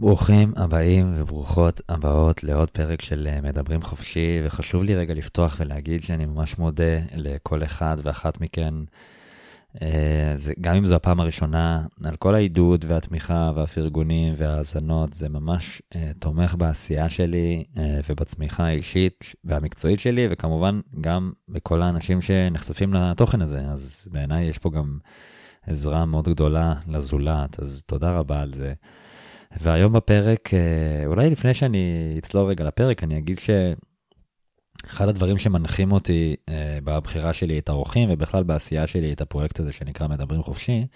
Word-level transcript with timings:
ברוכים 0.00 0.52
הבאים 0.56 1.12
וברוכות 1.16 1.80
הבאות 1.88 2.44
לעוד 2.44 2.70
פרק 2.70 3.02
של 3.02 3.28
אה, 3.30 3.40
מדברים 3.40 3.82
חופשי, 3.82 4.40
וחשוב 4.44 4.82
לי 4.82 4.94
רגע 4.94 5.14
לפתוח 5.14 5.56
ולהגיד 5.60 6.02
שאני 6.02 6.24
ממש 6.24 6.58
מודה 6.58 6.98
לכל 7.14 7.64
אחד 7.64 7.96
ואחת 8.02 8.40
מכן, 8.40 8.74
אה, 9.82 10.32
זה, 10.36 10.52
גם 10.60 10.74
אם 10.74 10.86
זו 10.86 10.94
הפעם 10.94 11.20
הראשונה, 11.20 11.86
על 12.04 12.16
כל 12.16 12.34
העידוד 12.34 12.84
והתמיכה 12.88 13.52
והפרגונים 13.54 14.34
וההאזנות, 14.36 15.12
זה 15.12 15.28
ממש 15.28 15.82
אה, 15.96 16.10
תומך 16.18 16.54
בעשייה 16.54 17.08
שלי 17.08 17.64
ובצמיחה 18.08 18.66
האישית 18.66 19.34
והמקצועית 19.44 20.00
שלי, 20.00 20.26
וכמובן 20.30 20.80
גם 21.00 21.32
בכל 21.48 21.82
האנשים 21.82 22.20
שנחשפים 22.20 22.94
לתוכן 22.94 23.40
הזה, 23.40 23.60
אז 23.60 24.08
בעיניי 24.12 24.44
יש 24.44 24.58
פה 24.58 24.70
גם 24.70 24.98
עזרה 25.66 26.04
מאוד 26.04 26.28
גדולה 26.28 26.74
לזולת, 26.88 27.60
אז 27.60 27.82
תודה 27.86 28.18
רבה 28.18 28.40
על 28.40 28.54
זה. 28.54 28.74
והיום 29.56 29.92
בפרק, 29.92 30.54
אה, 30.54 31.06
אולי 31.06 31.30
לפני 31.30 31.54
שאני 31.54 32.14
אצלול 32.18 32.46
רגע 32.50 32.64
לפרק, 32.64 33.04
אני 33.04 33.18
אגיד 33.18 33.38
שאחד 33.38 35.08
הדברים 35.08 35.38
שמנחים 35.38 35.92
אותי 35.92 36.36
אה, 36.48 36.78
בבחירה 36.84 37.32
שלי 37.32 37.58
את 37.58 37.68
האורחים, 37.68 38.08
ובכלל 38.12 38.42
בעשייה 38.42 38.86
שלי 38.86 39.12
את 39.12 39.20
הפרויקט 39.20 39.60
הזה 39.60 39.72
שנקרא 39.72 40.06
מדברים 40.08 40.42
חופשי, 40.42 40.86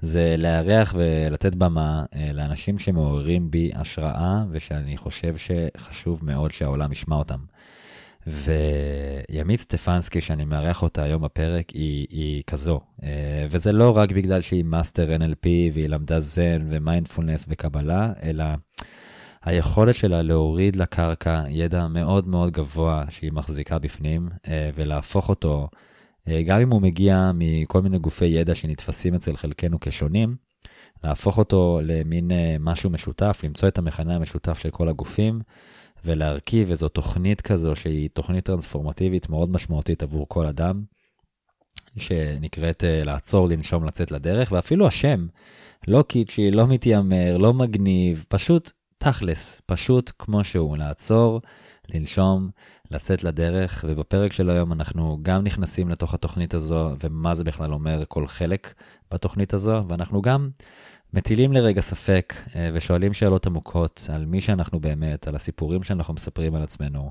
זה 0.00 0.34
לארח 0.38 0.94
ולתת 0.98 1.54
במה 1.54 2.04
אה, 2.14 2.30
לאנשים 2.32 2.78
שמעוררים 2.78 3.50
בי 3.50 3.70
השראה, 3.74 4.44
ושאני 4.50 4.96
חושב 4.96 5.34
שחשוב 5.36 6.24
מאוד 6.24 6.50
שהעולם 6.50 6.92
ישמע 6.92 7.16
אותם. 7.16 7.38
וימית 8.26 9.60
סטפנסקי, 9.60 10.20
שאני 10.20 10.44
מארח 10.44 10.82
אותה 10.82 11.02
היום 11.02 11.22
בפרק, 11.22 11.70
היא, 11.70 12.06
היא 12.10 12.42
כזו. 12.46 12.80
אה, 13.02 13.46
וזה 13.50 13.72
לא 13.72 13.96
רק 13.96 14.12
בגלל 14.12 14.40
שהיא 14.40 14.64
master 14.64 15.16
NLP 15.16 15.46
והיא 15.72 15.88
למדה 15.88 16.20
זן 16.20 16.66
ומיינדפולנס 16.70 17.44
וקבלה, 17.48 18.12
אלא 18.22 18.44
היכולת 19.44 19.94
שלה 19.94 20.22
להוריד 20.22 20.76
לקרקע 20.76 21.42
ידע 21.48 21.86
מאוד 21.86 22.28
מאוד 22.28 22.52
גבוה 22.52 23.04
שהיא 23.08 23.32
מחזיקה 23.32 23.78
בפנים, 23.78 24.28
אה, 24.48 24.70
ולהפוך 24.74 25.28
אותו, 25.28 25.68
אה, 26.28 26.42
גם 26.42 26.60
אם 26.60 26.70
הוא 26.70 26.82
מגיע 26.82 27.30
מכל 27.34 27.82
מיני 27.82 27.98
גופי 27.98 28.24
ידע 28.26 28.54
שנתפסים 28.54 29.14
אצל 29.14 29.36
חלקנו 29.36 29.78
כשונים, 29.80 30.36
להפוך 31.04 31.38
אותו 31.38 31.80
למין 31.82 32.30
משהו 32.60 32.90
משותף, 32.90 33.40
למצוא 33.44 33.68
את 33.68 33.78
המכנה 33.78 34.14
המשותף 34.14 34.58
של 34.58 34.70
כל 34.70 34.88
הגופים. 34.88 35.40
ולהרכיב 36.04 36.70
איזו 36.70 36.88
תוכנית 36.88 37.40
כזו 37.40 37.76
שהיא 37.76 38.08
תוכנית 38.12 38.44
טרנספורמטיבית 38.44 39.28
מאוד 39.28 39.50
משמעותית 39.50 40.02
עבור 40.02 40.26
כל 40.28 40.46
אדם, 40.46 40.82
שנקראת 41.96 42.84
uh, 42.84 43.06
לעצור, 43.06 43.48
לנשום, 43.48 43.84
לצאת 43.84 44.10
לדרך, 44.10 44.52
ואפילו 44.52 44.86
השם, 44.86 45.26
לא 45.88 46.04
קיצ'י, 46.08 46.50
לא 46.50 46.66
מתיימר, 46.66 47.36
לא 47.36 47.54
מגניב, 47.54 48.24
פשוט 48.28 48.72
תכלס, 48.98 49.62
פשוט 49.66 50.12
כמו 50.18 50.44
שהוא, 50.44 50.76
לעצור, 50.76 51.40
לנשום, 51.88 52.50
לצאת 52.90 53.24
לדרך, 53.24 53.84
ובפרק 53.88 54.32
של 54.32 54.50
היום 54.50 54.72
אנחנו 54.72 55.18
גם 55.22 55.44
נכנסים 55.44 55.88
לתוך 55.88 56.14
התוכנית 56.14 56.54
הזו, 56.54 56.90
ומה 57.00 57.34
זה 57.34 57.44
בכלל 57.44 57.72
אומר 57.72 58.04
כל 58.08 58.26
חלק 58.26 58.74
בתוכנית 59.10 59.54
הזו, 59.54 59.82
ואנחנו 59.88 60.22
גם 60.22 60.48
מטילים 61.14 61.52
לרגע 61.52 61.80
ספק 61.80 62.34
אה, 62.56 62.70
ושואלים 62.74 63.12
שאלות 63.12 63.46
עמוקות 63.46 64.06
על 64.12 64.26
מי 64.26 64.40
שאנחנו 64.40 64.80
באמת, 64.80 65.28
על 65.28 65.34
הסיפורים 65.34 65.82
שאנחנו 65.82 66.14
מספרים 66.14 66.54
על 66.54 66.62
עצמנו, 66.62 67.10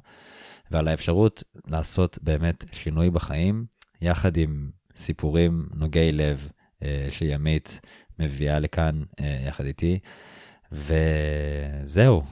ועל 0.72 0.88
האפשרות 0.88 1.44
לעשות 1.68 2.20
באמת 2.22 2.66
שינוי 2.72 3.10
בחיים, 3.10 3.66
יחד 4.02 4.38
עם 4.38 4.70
סיפורים 4.96 5.68
נוגי 5.76 6.12
לב 6.12 6.50
אה, 6.84 7.08
שימית 7.10 7.80
מביאה 8.20 8.60
לכאן 8.60 9.04
אה, 9.20 9.44
יחד 9.48 9.66
איתי. 9.66 10.00
וזהו, 10.72 12.24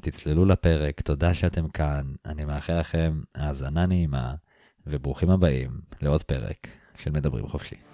תצללו 0.00 0.44
לפרק, 0.44 1.00
תודה 1.00 1.34
שאתם 1.34 1.68
כאן, 1.68 2.12
אני 2.26 2.44
מאחל 2.44 2.80
לכם 2.80 3.20
האזנה 3.34 3.86
נעימה, 3.86 4.34
וברוכים 4.86 5.30
הבאים 5.30 5.70
לעוד 6.02 6.22
פרק 6.22 6.68
של 6.96 7.10
מדברים 7.10 7.46
חופשי. 7.46 7.89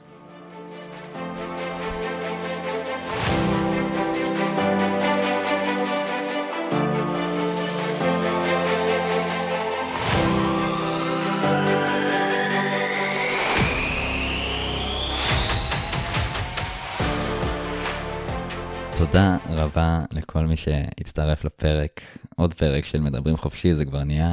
תודה 18.97 19.37
רבה 19.49 20.01
לכל 20.11 20.47
מי 20.47 20.57
שהצטרף 20.57 21.45
לפרק, 21.45 22.01
עוד 22.37 22.55
פרק 22.55 22.85
של 22.85 23.01
מדברים 23.01 23.37
חופשי, 23.37 23.75
זה 23.75 23.85
כבר 23.85 24.05
נהיה 24.05 24.29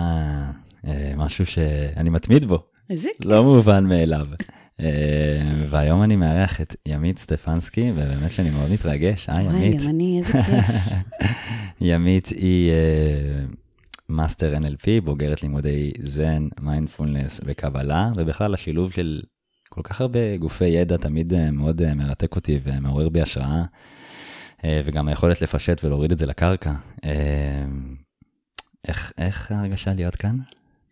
אה, 0.87 1.13
משהו 1.17 1.45
שאני 1.45 2.09
מתמיד 2.09 2.45
בו. 2.45 2.63
איזה 2.89 3.09
כיף. 3.17 3.25
לא 3.25 3.43
מובן 3.43 3.85
מאליו. 3.85 4.25
אה, 4.83 5.65
והיום 5.69 6.03
אני 6.03 6.15
מארח 6.15 6.61
את 6.61 6.75
ימית 6.85 7.19
סטפנסקי, 7.19 7.91
ובאמת 7.91 8.31
שאני 8.31 8.49
מאוד 8.49 8.71
מתרגש. 8.71 9.29
היי, 9.29 9.45
ימית. 9.45 9.73
וואי, 9.73 9.77
גם 9.77 9.89
אני, 9.89 10.17
איזה 10.19 10.33
כיף. 10.33 10.93
ימית 11.81 12.27
היא 12.27 12.71
אה, 12.71 13.45
master 14.09 14.55
NLP, 14.57 14.87
בוגרת 15.03 15.43
לימודי 15.43 15.91
זן, 16.03 16.47
מיינדפולנס 16.61 17.41
וקבלה, 17.45 18.11
ובכלל 18.15 18.53
השילוב 18.53 18.91
של 18.91 19.21
כל 19.69 19.81
כך 19.83 20.01
הרבה 20.01 20.37
גופי 20.37 20.65
ידע 20.65 20.97
תמיד 20.97 21.33
אה, 21.33 21.51
מאוד 21.51 21.81
אה, 21.81 21.93
מרתק 21.93 22.35
אותי 22.35 22.59
ומעורר 22.63 23.09
בי 23.09 23.21
השראה. 23.21 23.63
אה, 24.65 24.81
וגם 24.85 25.07
היכולת 25.07 25.41
לפשט 25.41 25.83
ולהוריד 25.83 26.11
את 26.11 26.17
זה 26.17 26.25
לקרקע. 26.25 26.73
אה, 27.05 27.65
איך, 28.87 29.11
איך 29.17 29.51
ההרגשה 29.51 29.93
להיות 29.93 30.15
כאן? 30.15 30.37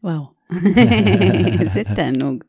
וואו, 0.04 0.32
איזה 1.62 1.84
תענוג. 1.96 2.44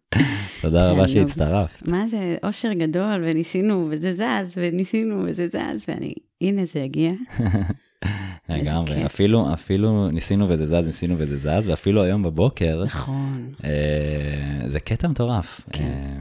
תודה 0.61 0.91
רבה 0.91 1.09
שהצטרפת. 1.09 1.89
מה 1.89 2.07
זה, 2.07 2.37
אושר 2.43 2.73
גדול, 2.73 3.25
וניסינו, 3.25 3.89
וזה 3.91 4.13
זז, 4.13 4.55
וניסינו, 4.57 5.25
וזה 5.27 5.49
זז, 5.49 5.85
ואני, 5.89 6.15
הנה 6.41 6.65
זה 6.65 6.83
הגיע. 6.83 7.13
לגמרי, 8.49 9.07
אפילו, 9.07 9.53
אפילו 9.53 10.11
ניסינו 10.11 10.49
וזה 10.49 10.67
זז, 10.67 10.87
ניסינו 10.87 11.15
וזה 11.19 11.37
זז, 11.37 11.69
ואפילו 11.69 12.03
היום 12.03 12.23
בבוקר, 12.23 12.85
נכון. 12.85 13.53
אה, 13.65 14.69
זה 14.69 14.81
קטע 14.81 15.09
מטורף. 15.09 15.61
כן. 15.73 15.83
אה, 15.83 16.21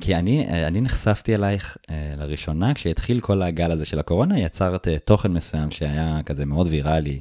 כי 0.00 0.14
אני, 0.14 0.46
אה, 0.48 0.66
אני 0.66 0.80
נחשפתי 0.80 1.34
אלייך 1.34 1.76
אה, 1.90 2.14
לראשונה 2.16 2.74
כשהתחיל 2.74 3.20
כל 3.20 3.42
הגל 3.42 3.70
הזה 3.70 3.84
של 3.84 3.98
הקורונה, 3.98 4.40
יצרת 4.40 4.88
אה, 4.88 4.98
תוכן 4.98 5.32
מסוים 5.32 5.70
שהיה 5.70 6.20
כזה 6.26 6.46
מאוד 6.46 6.66
ויראלי 6.70 7.20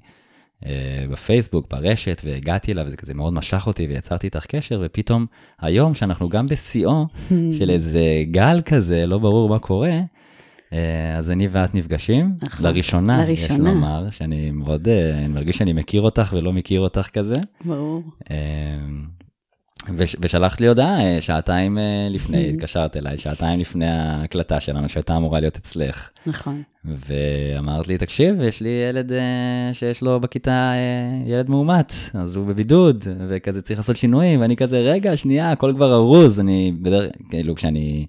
בפייסבוק, 1.11 1.67
ברשת, 1.71 2.21
והגעתי 2.25 2.71
אליו, 2.71 2.85
וזה 2.87 2.97
כזה 2.97 3.13
מאוד 3.13 3.33
משך 3.33 3.67
אותי, 3.67 3.87
ויצרתי 3.87 4.27
איתך 4.27 4.45
קשר, 4.45 4.81
ופתאום 4.83 5.25
היום, 5.61 5.93
שאנחנו 5.93 6.29
גם 6.29 6.47
בשיאו 6.47 7.05
של 7.57 7.69
איזה 7.69 8.23
גל 8.31 8.61
כזה, 8.65 9.05
לא 9.05 9.17
ברור 9.17 9.49
מה 9.49 9.59
קורה, 9.59 9.99
אה, 10.73 11.17
אז 11.17 11.31
אני 11.31 11.47
ואת 11.51 11.75
נפגשים, 11.75 12.33
נכון, 12.41 12.65
לראשונה, 12.65 13.25
לראשונה, 13.25 13.69
יש 13.69 13.75
לומר, 13.75 14.09
שאני 14.09 14.51
מאוד, 14.51 14.87
אה, 14.87 15.17
אני 15.17 15.27
מרגיש 15.27 15.57
שאני 15.57 15.73
מכיר 15.73 16.01
אותך 16.01 16.33
ולא 16.37 16.53
מכיר 16.53 16.81
אותך 16.81 17.09
כזה. 17.13 17.35
ברור. 17.65 18.03
וש, 19.97 20.15
ושלחת 20.19 20.61
לי 20.61 20.67
הודעה 20.67 20.99
אה, 20.99 21.21
שעתיים 21.21 21.77
אה, 21.77 22.07
לפני, 22.09 22.47
התקשרת 22.49 22.97
אליי, 22.97 23.17
שעתיים 23.17 23.59
לפני 23.59 23.87
ההקלטה 23.87 24.59
שלנו, 24.59 24.89
שהייתה 24.89 25.17
אמורה 25.17 25.39
להיות 25.39 25.57
אצלך. 25.57 26.09
נכון. 26.25 26.61
ואמרת 26.85 27.87
לי, 27.87 27.97
תקשיב, 27.97 28.41
יש 28.41 28.61
לי 28.61 28.69
ילד 28.89 29.11
אה, 29.11 29.69
שיש 29.73 30.01
לו 30.01 30.19
בכיתה 30.19 30.73
ילד 31.25 31.49
מאומת, 31.49 31.93
אז 32.13 32.35
הוא 32.35 32.45
בבידוד, 32.47 33.03
וכזה 33.29 33.61
צריך 33.61 33.79
לעשות 33.79 33.95
שינויים, 33.95 34.41
ואני 34.41 34.55
כזה, 34.55 34.79
רגע, 34.79 35.17
שנייה, 35.17 35.51
הכל 35.51 35.73
כבר 35.75 35.93
ארוז, 35.93 36.39
אני 36.39 36.71
בדרך, 36.81 37.11
כאילו, 37.29 37.55
כשאני 37.55 38.05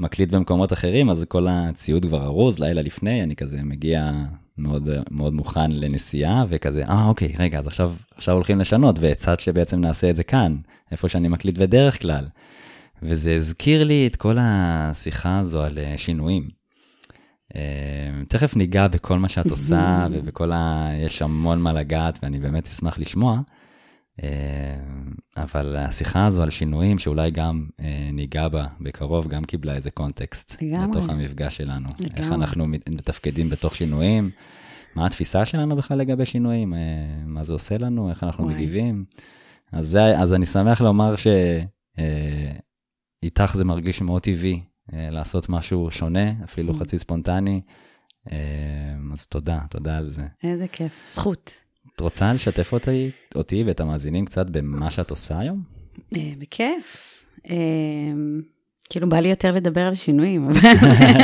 מקליט 0.00 0.30
במקומות 0.30 0.72
אחרים, 0.72 1.10
אז 1.10 1.24
כל 1.28 1.46
הציוד 1.50 2.04
כבר 2.04 2.24
ארוז, 2.24 2.58
לילה 2.58 2.82
לפני, 2.82 3.22
אני 3.22 3.36
כזה 3.36 3.58
מגיע 3.62 4.10
מאוד, 4.58 4.88
מאוד 5.10 5.32
מוכן 5.32 5.70
לנסיעה, 5.70 6.44
וכזה, 6.48 6.84
אה, 6.84 7.06
אוקיי, 7.08 7.34
רגע, 7.38 7.58
אז 7.58 7.66
עכשיו, 7.66 7.92
עכשיו 8.16 8.34
הולכים 8.34 8.60
לשנות, 8.60 8.98
והצעת 8.98 9.40
שבעצם 9.40 9.80
נעשה 9.80 10.10
את 10.10 10.16
זה 10.16 10.22
כאן, 10.22 10.56
איפה 10.92 11.08
שאני 11.08 11.28
מקליט 11.28 11.58
בדרך 11.58 12.02
כלל. 12.02 12.26
וזה 13.02 13.34
הזכיר 13.34 13.84
לי 13.84 14.06
את 14.06 14.16
כל 14.16 14.36
השיחה 14.40 15.38
הזו 15.38 15.62
על 15.62 15.78
אה, 15.78 15.98
שינויים. 15.98 16.48
אה, 17.56 17.60
תכף 18.28 18.56
ניגע 18.56 18.88
בכל 18.88 19.18
מה 19.18 19.28
שאת 19.28 19.50
עושה, 19.50 20.06
ובכל 20.12 20.52
ה... 20.52 20.90
יש 21.04 21.22
המון 21.22 21.60
מה 21.60 21.72
לגעת, 21.72 22.18
ואני 22.22 22.40
באמת 22.40 22.66
אשמח 22.66 22.98
לשמוע. 22.98 23.40
אה, 24.22 24.28
אבל 25.36 25.76
השיחה 25.76 26.26
הזו 26.26 26.42
על 26.42 26.50
שינויים, 26.50 26.98
שאולי 26.98 27.30
גם 27.30 27.66
ניגע 28.12 28.48
בה 28.48 28.66
בקרוב, 28.80 29.28
גם 29.28 29.44
קיבלה 29.44 29.74
איזה 29.74 29.90
קונטקסט. 29.90 30.56
לתוך 30.62 31.08
המפגש 31.08 31.56
שלנו. 31.56 31.86
איך 32.16 32.32
אנחנו 32.32 32.66
מתפקדים 32.66 33.50
בתוך 33.50 33.76
שינויים, 33.76 34.30
מה 34.94 35.06
התפיסה 35.06 35.44
שלנו 35.44 35.76
בכלל 35.76 35.98
לגבי 35.98 36.24
שינויים, 36.24 36.74
מה 37.26 37.44
זה 37.44 37.52
עושה 37.52 37.78
לנו, 37.78 38.10
איך 38.10 38.24
אנחנו. 38.24 38.44
מגיבים. 38.46 39.04
אז, 39.72 39.88
זה, 39.88 40.18
אז 40.18 40.32
אני 40.32 40.46
שמח 40.46 40.80
לומר 40.80 41.14
שאיתך 43.16 43.50
אה, 43.52 43.56
זה 43.56 43.64
מרגיש 43.64 44.00
מאוד 44.00 44.22
טבעי 44.22 44.60
אה, 44.92 45.10
לעשות 45.10 45.48
משהו 45.48 45.90
שונה, 45.90 46.30
אפילו 46.44 46.74
mm. 46.74 46.76
חצי 46.76 46.98
ספונטני. 46.98 47.60
אה, 48.32 48.36
אז 49.12 49.26
תודה, 49.26 49.60
תודה 49.70 49.98
על 49.98 50.08
זה. 50.08 50.22
איזה 50.44 50.68
כיף, 50.68 50.92
זכות. 51.10 51.52
את 51.96 52.00
רוצה 52.00 52.32
לשתף 52.32 52.72
אותי, 52.72 53.10
אותי 53.34 53.62
ואת 53.66 53.80
המאזינים 53.80 54.24
קצת 54.24 54.50
במה 54.50 54.90
שאת 54.90 55.10
עושה 55.10 55.38
היום? 55.38 55.62
אה, 56.16 56.32
בכיף. 56.38 57.14
אה, 57.50 57.56
כאילו 58.90 59.08
בא 59.08 59.20
לי 59.20 59.28
יותר 59.28 59.52
לדבר 59.52 59.80
על 59.80 59.94
שינויים, 59.94 60.48
אבל 60.48 60.60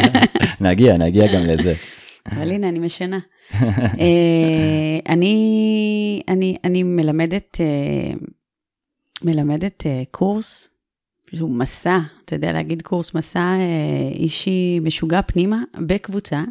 נגיע, 0.68 0.96
נגיע 0.96 1.26
גם 1.34 1.42
לזה. 1.46 1.74
אבל 2.32 2.50
הנה, 2.50 2.68
אני 2.68 2.78
משנה. 2.78 3.18
אה, 3.54 4.98
אני, 5.08 6.22
אני, 6.28 6.56
אני 6.64 6.82
מלמדת, 6.82 7.60
אה, 7.60 8.14
מלמדת 9.24 9.86
אה, 9.86 10.02
קורס, 10.10 10.70
שהוא 11.34 11.50
מסע, 11.50 11.98
אתה 12.24 12.34
יודע 12.34 12.52
להגיד 12.52 12.82
קורס 12.82 13.14
מסע 13.14 13.40
אה, 13.40 14.08
אישי 14.14 14.80
משוגע 14.82 15.22
פנימה, 15.22 15.62
בקבוצה, 15.86 16.44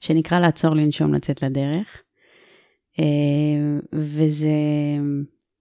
שנקרא 0.00 0.38
לעצור 0.38 0.74
לנשום 0.74 1.14
לצאת 1.14 1.42
לדרך. 1.42 2.02
אה, 3.00 3.04
וזה, 3.92 4.50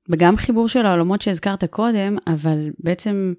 וגם 0.09 0.37
חיבור 0.37 0.67
של 0.67 0.85
העולמות 0.85 1.21
שהזכרת 1.21 1.63
קודם, 1.63 2.17
אבל 2.27 2.71
בעצם 2.79 3.33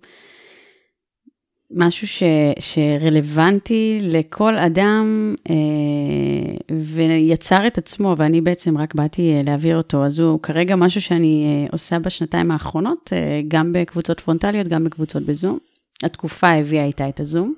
משהו 1.71 2.07
ש, 2.07 2.23
שרלוונטי 2.59 3.99
לכל 4.03 4.59
אדם 4.59 5.35
אה, 5.51 6.77
ויצר 6.77 7.67
את 7.67 7.79
עצמו, 7.79 8.15
ואני 8.19 8.41
בעצם 8.41 8.79
רק 8.79 8.95
באתי 8.95 9.33
אה, 9.33 9.43
להעביר 9.45 9.77
אותו. 9.77 10.05
אז 10.05 10.19
הוא 10.19 10.41
כרגע 10.43 10.77
משהו 10.77 11.01
שאני 11.01 11.45
אה, 11.45 11.73
עושה 11.73 11.99
בשנתיים 11.99 12.51
האחרונות, 12.51 13.11
אה, 13.13 13.41
גם 13.49 13.73
בקבוצות 13.73 14.21
פרונטליות, 14.21 14.69
גם 14.69 14.85
בקבוצות 14.85 15.23
בזום. 15.23 15.59
התקופה 16.03 16.49
הביאה 16.49 16.85
איתה 16.85 17.09
את 17.09 17.21
הזום, 17.21 17.55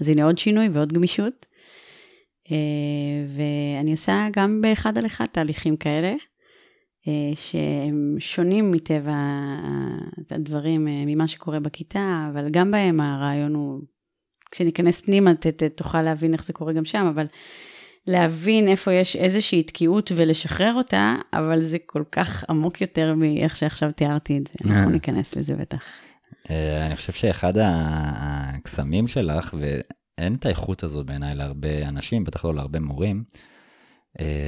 אז 0.00 0.08
הנה 0.08 0.24
עוד 0.24 0.38
שינוי 0.38 0.68
ועוד 0.68 0.92
גמישות. 0.92 1.46
אה, 2.52 2.56
ואני 3.28 3.90
עושה 3.90 4.28
גם 4.32 4.60
באחד 4.60 4.98
על 4.98 5.06
אחד 5.06 5.24
תהליכים 5.24 5.76
כאלה. 5.76 6.14
אה, 7.08 7.36
שהם 7.36 8.16
שונים 8.18 8.72
מטבע 8.72 9.14
הדברים, 10.30 10.88
אה, 10.88 11.02
ממה 11.06 11.28
שקורה 11.28 11.60
בכיתה, 11.60 12.28
אבל 12.32 12.50
גם 12.50 12.70
בהם 12.70 13.00
הרעיון 13.00 13.54
הוא, 13.54 13.80
כשניכנס 14.50 15.00
פנימה 15.00 15.34
ת, 15.34 15.46
ת, 15.46 15.62
תוכל 15.62 16.02
להבין 16.02 16.32
איך 16.32 16.44
זה 16.44 16.52
קורה 16.52 16.72
גם 16.72 16.84
שם, 16.84 17.06
אבל 17.14 17.26
להבין 18.06 18.68
איפה 18.68 18.92
יש 18.92 19.16
איזושהי 19.16 19.62
תקיעות 19.62 20.12
ולשחרר 20.16 20.74
אותה, 20.74 21.16
אבל 21.32 21.60
זה 21.60 21.78
כל 21.86 22.02
כך 22.12 22.44
עמוק 22.50 22.80
יותר 22.80 23.14
מאיך 23.14 23.56
שעכשיו 23.56 23.92
תיארתי 23.92 24.38
את 24.38 24.46
זה. 24.46 24.70
אנחנו 24.70 24.90
ניכנס 24.90 25.36
לזה 25.36 25.54
בטח. 25.54 25.82
אה, 26.50 26.86
אני 26.86 26.96
חושב 26.96 27.12
שאחד 27.12 27.52
הקסמים 27.58 29.08
שלך, 29.08 29.54
ואין 29.58 30.34
את 30.34 30.46
האיכות 30.46 30.82
הזו 30.82 31.04
בעיניי 31.04 31.34
להרבה 31.34 31.88
אנשים, 31.88 32.24
בטח 32.24 32.44
לא 32.44 32.54
להרבה 32.54 32.80
מורים, 32.80 33.24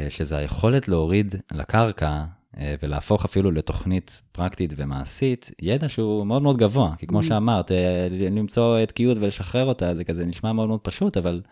שזה 0.08 0.36
היכולת 0.36 0.88
להוריד 0.88 1.34
לקרקע 1.52 2.06
אה, 2.06 2.39
ולהפוך 2.56 3.24
אפילו 3.24 3.50
לתוכנית 3.50 4.20
פרקטית 4.32 4.74
ומעשית, 4.76 5.50
ידע 5.62 5.88
שהוא 5.88 6.26
מאוד 6.26 6.42
מאוד 6.42 6.56
גבוה, 6.56 6.96
כי 6.98 7.06
כמו 7.06 7.20
mm. 7.20 7.22
שאמרת, 7.22 7.72
אה, 7.72 8.08
למצוא 8.10 8.84
תקיעות 8.84 9.18
ולשחרר 9.18 9.66
אותה, 9.66 9.94
זה 9.94 10.04
כזה 10.04 10.26
נשמע 10.26 10.52
מאוד 10.52 10.68
מאוד 10.68 10.80
פשוט, 10.80 11.16
אבל 11.16 11.42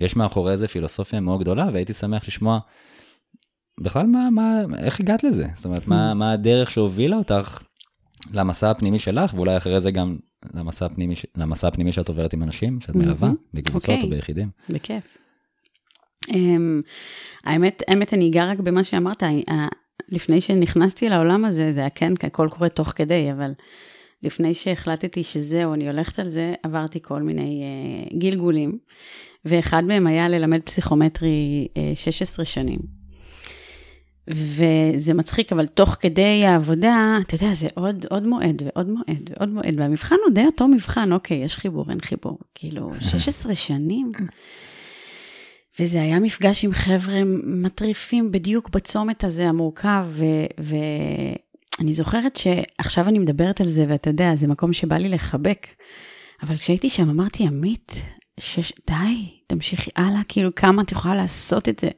יש 0.00 0.16
מאחורי 0.16 0.56
זה 0.56 0.68
פילוסופיה 0.68 1.20
מאוד 1.20 1.40
גדולה, 1.40 1.68
והייתי 1.72 1.92
שמח 1.92 2.28
לשמוע 2.28 2.58
בכלל 3.80 4.06
מה, 4.06 4.30
מה, 4.30 4.60
איך 4.78 5.00
הגעת 5.00 5.24
לזה? 5.24 5.46
זאת 5.54 5.64
אומרת, 5.64 5.88
מה, 5.88 6.10
mm. 6.10 6.14
מה 6.14 6.32
הדרך 6.32 6.70
שהובילה 6.70 7.16
אותך 7.16 7.62
למסע 8.32 8.70
הפנימי 8.70 8.98
שלך, 8.98 9.34
ואולי 9.34 9.56
אחרי 9.56 9.80
זה 9.80 9.90
גם 9.90 10.16
למסע 10.54 10.86
הפנימי, 10.86 11.14
למסע 11.36 11.68
הפנימי 11.68 11.92
שאת 11.92 12.08
עוברת 12.08 12.32
עם 12.32 12.42
אנשים, 12.42 12.80
שאת 12.80 12.94
מלווה, 12.94 13.30
בקבוצות 13.54 13.88
okay. 13.88 13.92
או 13.92 13.96
אוקיי. 13.96 14.10
ביחידים. 14.10 14.48
בכיף. 14.70 15.04
Um, 16.30 16.32
האמת, 17.44 17.82
האמת, 17.88 18.14
אני 18.14 18.28
אגע 18.28 18.44
רק 18.44 18.58
במה 18.58 18.84
שאמרת, 18.84 19.22
לפני 20.08 20.40
שנכנסתי 20.40 21.08
לעולם 21.08 21.44
הזה, 21.44 21.72
זה 21.72 21.80
היה 21.80 21.90
כן, 21.90 22.12
הכל 22.22 22.48
קורה 22.50 22.68
תוך 22.68 22.92
כדי, 22.96 23.32
אבל 23.32 23.52
לפני 24.22 24.54
שהחלטתי 24.54 25.24
שזהו, 25.24 25.74
אני 25.74 25.88
הולכת 25.88 26.18
על 26.18 26.28
זה, 26.28 26.54
עברתי 26.62 26.98
כל 27.02 27.22
מיני 27.22 27.62
uh, 28.10 28.18
גלגולים, 28.18 28.78
ואחד 29.44 29.84
מהם 29.84 30.06
היה 30.06 30.28
ללמד 30.28 30.60
פסיכומטרי 30.62 31.68
uh, 31.68 31.78
אה, 31.78 31.92
16 31.94 32.44
שנים. 32.44 32.78
וזה 34.30 35.14
מצחיק, 35.14 35.52
אבל 35.52 35.66
תוך 35.66 35.96
כדי 36.00 36.44
העבודה, 36.46 37.18
אתה 37.22 37.34
יודע, 37.34 37.54
זה 37.54 37.68
עוד, 37.74 38.06
עוד 38.10 38.26
מועד 38.26 38.62
ועוד 38.64 38.88
מועד 38.88 39.30
ועוד 39.30 39.48
מועד, 39.48 39.74
והמבחן 39.80 40.16
הוא 40.26 40.34
די 40.34 40.46
אותו 40.46 40.68
מבחן, 40.68 41.12
אוקיי, 41.12 41.36
יש 41.36 41.56
חיבור, 41.56 41.84
אין 41.90 42.00
חיבור. 42.00 42.38
כאילו, 42.54 42.90
16 43.10 43.54
שנים? 43.54 44.12
וזה 45.80 46.02
היה 46.02 46.20
מפגש 46.20 46.64
עם 46.64 46.72
חבר'ה 46.72 47.22
מטריפים 47.44 48.32
בדיוק 48.32 48.70
בצומת 48.70 49.24
הזה 49.24 49.48
המורכב, 49.48 50.06
ואני 50.58 51.94
זוכרת 51.94 52.36
שעכשיו 52.36 53.08
אני 53.08 53.18
מדברת 53.18 53.60
על 53.60 53.68
זה, 53.68 53.84
ואתה 53.88 54.10
יודע, 54.10 54.36
זה 54.36 54.46
מקום 54.46 54.72
שבא 54.72 54.96
לי 54.96 55.08
לחבק. 55.08 55.66
אבל 56.42 56.56
כשהייתי 56.56 56.90
שם 56.90 57.10
אמרתי, 57.10 57.44
עמית, 57.46 57.92
שש... 58.40 58.72
די, 58.86 59.38
תמשיכי 59.46 59.90
הלאה, 59.96 60.20
כאילו 60.28 60.54
כמה 60.54 60.82
את 60.82 60.92
יכולה 60.92 61.14
לעשות 61.14 61.68
את 61.68 61.78
זה. 61.78 61.88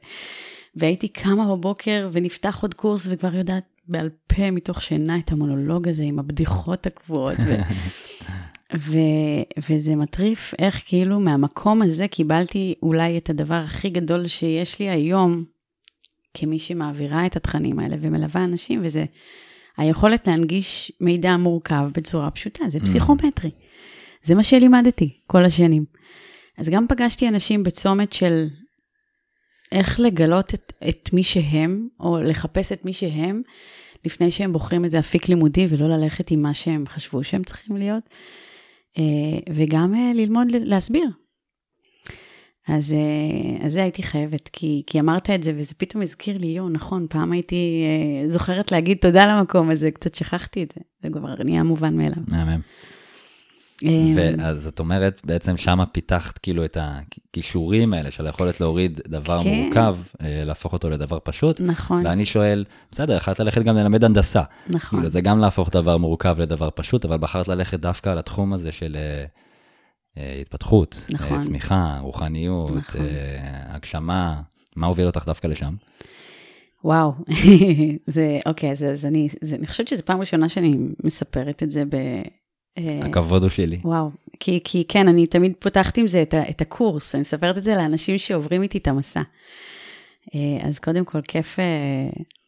והייתי 0.75 1.07
קמה 1.07 1.55
בבוקר 1.55 2.09
ונפתח 2.11 2.59
עוד 2.61 2.73
קורס 2.73 3.07
וכבר 3.09 3.35
יודעת 3.35 3.63
בעל 3.87 4.09
פה 4.27 4.51
מתוך 4.51 4.81
שינה 4.81 5.17
את 5.17 5.31
המונולוג 5.31 5.87
הזה 5.87 6.03
עם 6.03 6.19
הבדיחות 6.19 6.85
הקבועות. 6.85 7.37
ו... 7.45 7.55
ו, 8.77 8.97
וזה 9.69 9.95
מטריף 9.95 10.53
איך 10.59 10.81
כאילו 10.85 11.19
מהמקום 11.19 11.81
הזה 11.81 12.07
קיבלתי 12.07 12.75
אולי 12.83 13.17
את 13.17 13.29
הדבר 13.29 13.55
הכי 13.55 13.89
גדול 13.89 14.27
שיש 14.27 14.79
לי 14.79 14.89
היום, 14.89 15.43
כמי 16.33 16.59
שמעבירה 16.59 17.25
את 17.25 17.35
התכנים 17.35 17.79
האלה 17.79 17.95
ומלווה 18.01 18.43
אנשים, 18.43 18.81
וזה 18.83 19.05
היכולת 19.77 20.27
להנגיש 20.27 20.91
מידע 21.01 21.37
מורכב 21.37 21.89
בצורה 21.93 22.31
פשוטה, 22.31 22.69
זה 22.69 22.77
mm. 22.77 22.81
פסיכומטרי. 22.81 23.51
זה 24.23 24.35
מה 24.35 24.43
שלימדתי 24.43 25.19
כל 25.27 25.45
השנים. 25.45 25.85
אז 26.57 26.69
גם 26.69 26.85
פגשתי 26.89 27.27
אנשים 27.27 27.63
בצומת 27.63 28.13
של 28.13 28.47
איך 29.71 29.99
לגלות 29.99 30.53
את, 30.53 30.73
את 30.89 31.09
מי 31.13 31.23
שהם, 31.23 31.87
או 31.99 32.21
לחפש 32.21 32.71
את 32.71 32.85
מי 32.85 32.93
שהם, 32.93 33.41
לפני 34.05 34.31
שהם 34.31 34.53
בוחרים 34.53 34.85
איזה 34.85 34.99
אפיק 34.99 35.29
לימודי 35.29 35.67
ולא 35.69 35.87
ללכת 35.87 36.31
עם 36.31 36.41
מה 36.41 36.53
שהם 36.53 36.87
חשבו 36.87 37.23
שהם 37.23 37.43
צריכים 37.43 37.77
להיות. 37.77 38.03
אה, 38.97 39.53
וגם 39.53 39.95
אה, 39.95 40.11
ללמוד 40.15 40.47
להסביר. 40.51 41.09
אז, 42.67 42.93
אה, 42.93 43.65
אז 43.65 43.73
זה 43.73 43.81
הייתי 43.81 44.03
חייבת, 44.03 44.49
כי, 44.53 44.83
כי 44.87 44.99
אמרת 44.99 45.29
את 45.29 45.43
זה, 45.43 45.53
וזה 45.55 45.73
פתאום 45.77 46.01
הזכיר 46.03 46.37
לי, 46.37 46.47
יו, 46.47 46.69
נכון, 46.69 47.07
פעם 47.09 47.31
הייתי 47.31 47.83
זוכרת 48.27 48.71
להגיד 48.71 48.97
תודה 48.97 49.25
למקום 49.25 49.69
הזה, 49.69 49.91
קצת 49.91 50.15
שכחתי 50.15 50.63
את 50.63 50.73
זה, 50.75 50.81
זה 51.03 51.09
כבר 51.09 51.43
נהיה 51.43 51.63
מובן 51.63 51.97
מאליו. 51.97 52.23
מהמם. 52.27 52.59
אמ, 53.83 54.13
ואז 54.15 54.67
את 54.67 54.79
אומרת, 54.79 55.21
בעצם 55.23 55.57
שמה 55.57 55.85
פיתחת 55.85 56.37
כאילו 56.37 56.65
את 56.65 56.77
הכישורים 56.81 57.93
האלה 57.93 58.11
של 58.11 58.25
היכולת 58.25 58.61
להוריד 58.61 59.01
דבר 59.07 59.43
כן. 59.43 59.49
מורכב, 59.49 59.97
אה, 60.21 60.43
להפוך 60.45 60.73
אותו 60.73 60.89
לדבר 60.89 61.17
פשוט. 61.23 61.61
נכון. 61.61 62.05
ואני 62.05 62.25
שואל, 62.25 62.65
בסדר, 62.91 63.17
יכולת 63.17 63.39
ללכת 63.39 63.61
גם 63.61 63.77
ללמד 63.77 64.03
הנדסה. 64.03 64.41
נכון. 64.67 64.99
כאילו 64.99 65.09
זה 65.09 65.21
גם 65.21 65.39
להפוך 65.39 65.69
דבר 65.69 65.97
מורכב 65.97 66.35
לדבר 66.39 66.69
פשוט, 66.75 67.05
אבל 67.05 67.17
בחרת 67.17 67.47
ללכת 67.47 67.79
דווקא 67.79 68.09
על 68.09 68.17
התחום 68.17 68.53
הזה 68.53 68.71
של 68.71 68.97
אה, 68.99 69.25
אה, 70.17 70.37
התפתחות, 70.41 71.05
נכון. 71.09 71.41
צמיחה, 71.41 71.97
רוחניות, 72.01 72.71
נכון. 72.71 73.01
הגשמה. 73.69 74.41
מה 74.75 74.87
הוביל 74.87 75.05
אותך 75.05 75.23
דווקא 75.25 75.47
לשם? 75.47 75.73
וואו, 76.83 77.13
זה, 78.05 78.39
אוקיי, 78.45 78.71
אז, 78.71 78.83
אז 78.83 79.05
אני, 79.05 79.27
זה, 79.41 79.55
אני 79.55 79.67
חושבת 79.67 79.87
שזו 79.87 80.03
פעם 80.05 80.19
ראשונה 80.19 80.49
שאני 80.49 80.77
מספרת 81.03 81.63
את 81.63 81.71
זה 81.71 81.83
ב, 81.89 81.95
הכבוד 83.01 83.43
הוא 83.43 83.49
שלי. 83.49 83.79
וואו, 83.83 84.09
כי, 84.39 84.59
כי 84.63 84.83
כן, 84.87 85.07
אני 85.07 85.27
תמיד 85.27 85.53
פותחת 85.59 85.97
עם 85.97 86.07
זה 86.07 86.21
את, 86.21 86.33
ה, 86.33 86.49
את 86.49 86.61
הקורס, 86.61 87.15
אני 87.15 87.21
מספרת 87.21 87.57
את 87.57 87.63
זה 87.63 87.75
לאנשים 87.75 88.17
שעוברים 88.17 88.61
איתי 88.61 88.77
את 88.77 88.87
המסע. 88.87 89.21
אה, 90.35 90.39
אז 90.61 90.79
קודם 90.79 91.05
כל, 91.05 91.21
כיף 91.21 91.59
אה, 91.59 91.65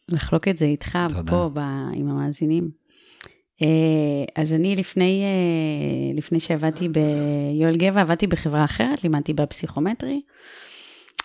לחלוק 0.08 0.48
את 0.48 0.56
זה 0.56 0.64
איתך 0.64 0.98
תודה. 1.08 1.30
פה 1.32 1.50
ב, 1.52 1.58
עם 1.94 2.08
המאזינים. 2.08 2.82
אז 4.36 4.52
אני 4.52 4.76
לפני, 4.76 5.24
לפני 6.14 6.40
שעבדתי 6.40 6.88
ביואל 6.88 7.76
גבע, 7.76 8.00
עבדתי 8.00 8.26
בחברה 8.26 8.64
אחרת, 8.64 9.04
לימדתי 9.04 9.32
בפסיכומטרי, 9.32 10.20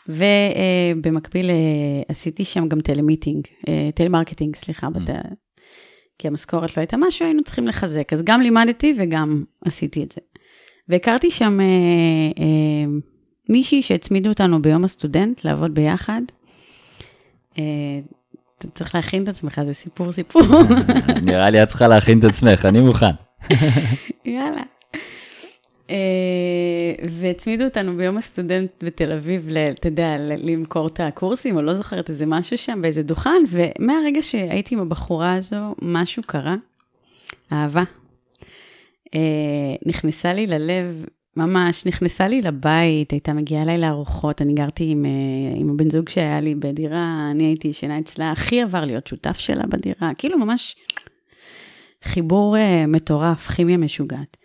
ובמקביל 0.07 1.49
עשיתי 2.07 2.45
שם 2.45 2.67
גם 2.67 2.81
טלמיטינג, 2.81 3.47
טלמרקטינג, 3.95 4.55
סליחה, 4.55 4.87
המ. 4.87 4.99
כי 6.19 6.27
המשכורת 6.27 6.77
לא 6.77 6.81
הייתה 6.81 6.97
משהו, 6.97 7.25
היינו 7.25 7.43
צריכים 7.43 7.67
לחזק. 7.67 8.13
אז 8.13 8.23
גם 8.23 8.41
לימדתי 8.41 8.95
וגם 8.97 9.43
עשיתי 9.65 10.03
את 10.03 10.11
זה. 10.11 10.21
והכרתי 10.89 11.31
שם 11.31 11.59
אה, 11.59 11.65
אה, 12.43 12.91
מישהי 13.49 13.81
שהצמידו 13.81 14.29
אותנו 14.29 14.61
ביום 14.61 14.83
הסטודנט 14.83 15.43
לעבוד 15.43 15.73
ביחד. 15.73 16.21
אה, 17.57 17.63
אתה 18.57 18.67
צריך 18.67 18.95
להכין 18.95 19.23
את 19.23 19.27
עצמך, 19.27 19.61
זה 19.65 19.73
סיפור 19.73 20.11
סיפור. 20.11 20.41
נראה 21.25 21.49
לי 21.49 21.63
את 21.63 21.67
צריכה 21.67 21.87
להכין 21.87 22.19
את 22.19 22.23
עצמך, 22.23 22.65
אני 22.65 22.79
מוכן. 22.79 23.11
יאללה. 24.25 24.76
Uh, 25.87 25.89
והצמידו 27.09 27.63
אותנו 27.63 27.97
ביום 27.97 28.17
הסטודנט 28.17 28.71
בתל 28.83 29.11
אביב, 29.11 29.49
אתה 29.71 29.87
יודע, 29.87 30.15
למכור 30.19 30.87
את 30.87 30.99
הקורסים, 30.99 31.55
או 31.55 31.61
לא 31.61 31.75
זוכרת, 31.75 32.09
איזה 32.09 32.25
משהו 32.25 32.57
שם 32.57 32.81
באיזה 32.81 33.03
דוכן, 33.03 33.43
ומהרגע 33.49 34.21
שהייתי 34.21 34.75
עם 34.75 34.81
הבחורה 34.81 35.33
הזו, 35.33 35.75
משהו 35.81 36.23
קרה, 36.23 36.55
אהבה. 37.51 37.83
אה, 39.15 39.75
נכנסה 39.85 40.33
לי 40.33 40.47
ללב, 40.47 41.05
ממש, 41.35 41.85
נכנסה 41.85 42.27
לי 42.27 42.41
לבית, 42.41 43.11
הייתה 43.11 43.33
מגיעה 43.33 43.63
אליי 43.63 43.77
לארוחות, 43.77 44.41
אני 44.41 44.53
גרתי 44.53 44.83
עם, 44.89 45.05
אה, 45.05 45.59
עם 45.59 45.69
הבן 45.69 45.89
זוג 45.89 46.09
שהיה 46.09 46.39
לי 46.39 46.55
בדירה, 46.55 47.27
אני 47.31 47.43
הייתי 47.43 47.67
ישנה 47.67 47.99
אצלה, 47.99 48.31
הכי 48.31 48.61
עבר 48.61 48.85
להיות 48.85 49.07
שותף 49.07 49.37
שלה 49.37 49.63
בדירה, 49.67 50.11
כאילו 50.17 50.37
ממש 50.37 50.75
חיבור 52.03 52.57
אה, 52.57 52.85
מטורף, 52.87 53.47
כימיה 53.47 53.77
משוגעת. 53.77 54.37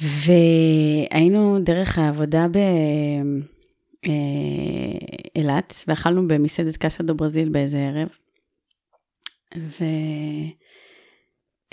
והיינו 0.00 1.58
דרך 1.62 1.98
העבודה 1.98 2.46
באילת, 5.34 5.84
ואכלנו 5.88 6.28
במסעדת 6.28 6.76
קאסה 6.76 7.02
דו 7.02 7.14
ברזיל 7.14 7.48
באיזה 7.48 7.78
ערב. 7.78 8.08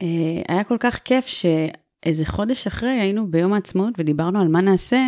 והיה 0.02 0.64
כל 0.64 0.78
כך 0.80 1.00
כיף 1.06 1.26
שאיזה 1.26 2.26
חודש 2.26 2.68
אחרי 2.68 2.90
היינו 2.90 3.32
ביום 3.32 3.54
העצמאות 3.54 3.94
ודיברנו 3.98 4.42
על 4.42 4.48
מה 4.48 4.62
נעשה, 4.62 5.02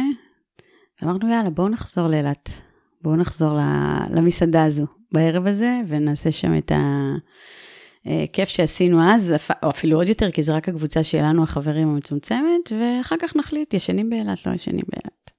ואמרנו 1.01 1.29
יאללה 1.29 1.49
בואו 1.49 1.69
נחזור 1.69 2.07
לאילת, 2.07 2.49
בואו 3.01 3.15
נחזור 3.15 3.57
למסעדה 4.09 4.63
הזו 4.63 4.85
בערב 5.11 5.47
הזה 5.47 5.79
ונעשה 5.87 6.31
שם 6.31 6.57
את 6.57 6.71
ה... 6.71 7.13
אה, 8.07 8.25
כיף 8.33 8.49
שעשינו 8.49 9.13
אז, 9.13 9.33
או 9.63 9.69
אפילו 9.69 9.97
עוד 9.97 10.09
יותר, 10.09 10.31
כי 10.31 10.43
זה 10.43 10.55
רק 10.55 10.69
הקבוצה 10.69 11.03
שלנו, 11.03 11.43
החברים 11.43 11.87
המצומצמת, 11.87 12.71
ואחר 12.79 13.15
כך 13.21 13.35
נחליט, 13.35 13.73
ישנים 13.73 14.09
באילת, 14.09 14.45
לא 14.45 14.53
ישנים 14.53 14.85
באילת. 14.89 15.31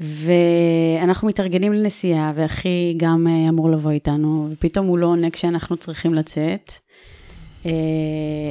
ואנחנו 0.00 1.28
מתארגנים 1.28 1.72
לנסיעה, 1.72 2.32
ואחי 2.34 2.94
גם 2.96 3.26
אה, 3.26 3.48
אמור 3.48 3.70
לבוא 3.70 3.90
איתנו, 3.90 4.48
ופתאום 4.52 4.86
הוא 4.86 4.98
לא 4.98 5.06
עונה 5.06 5.30
כשאנחנו 5.30 5.76
צריכים 5.76 6.14
לצאת. 6.14 6.72
אה, 7.66 7.70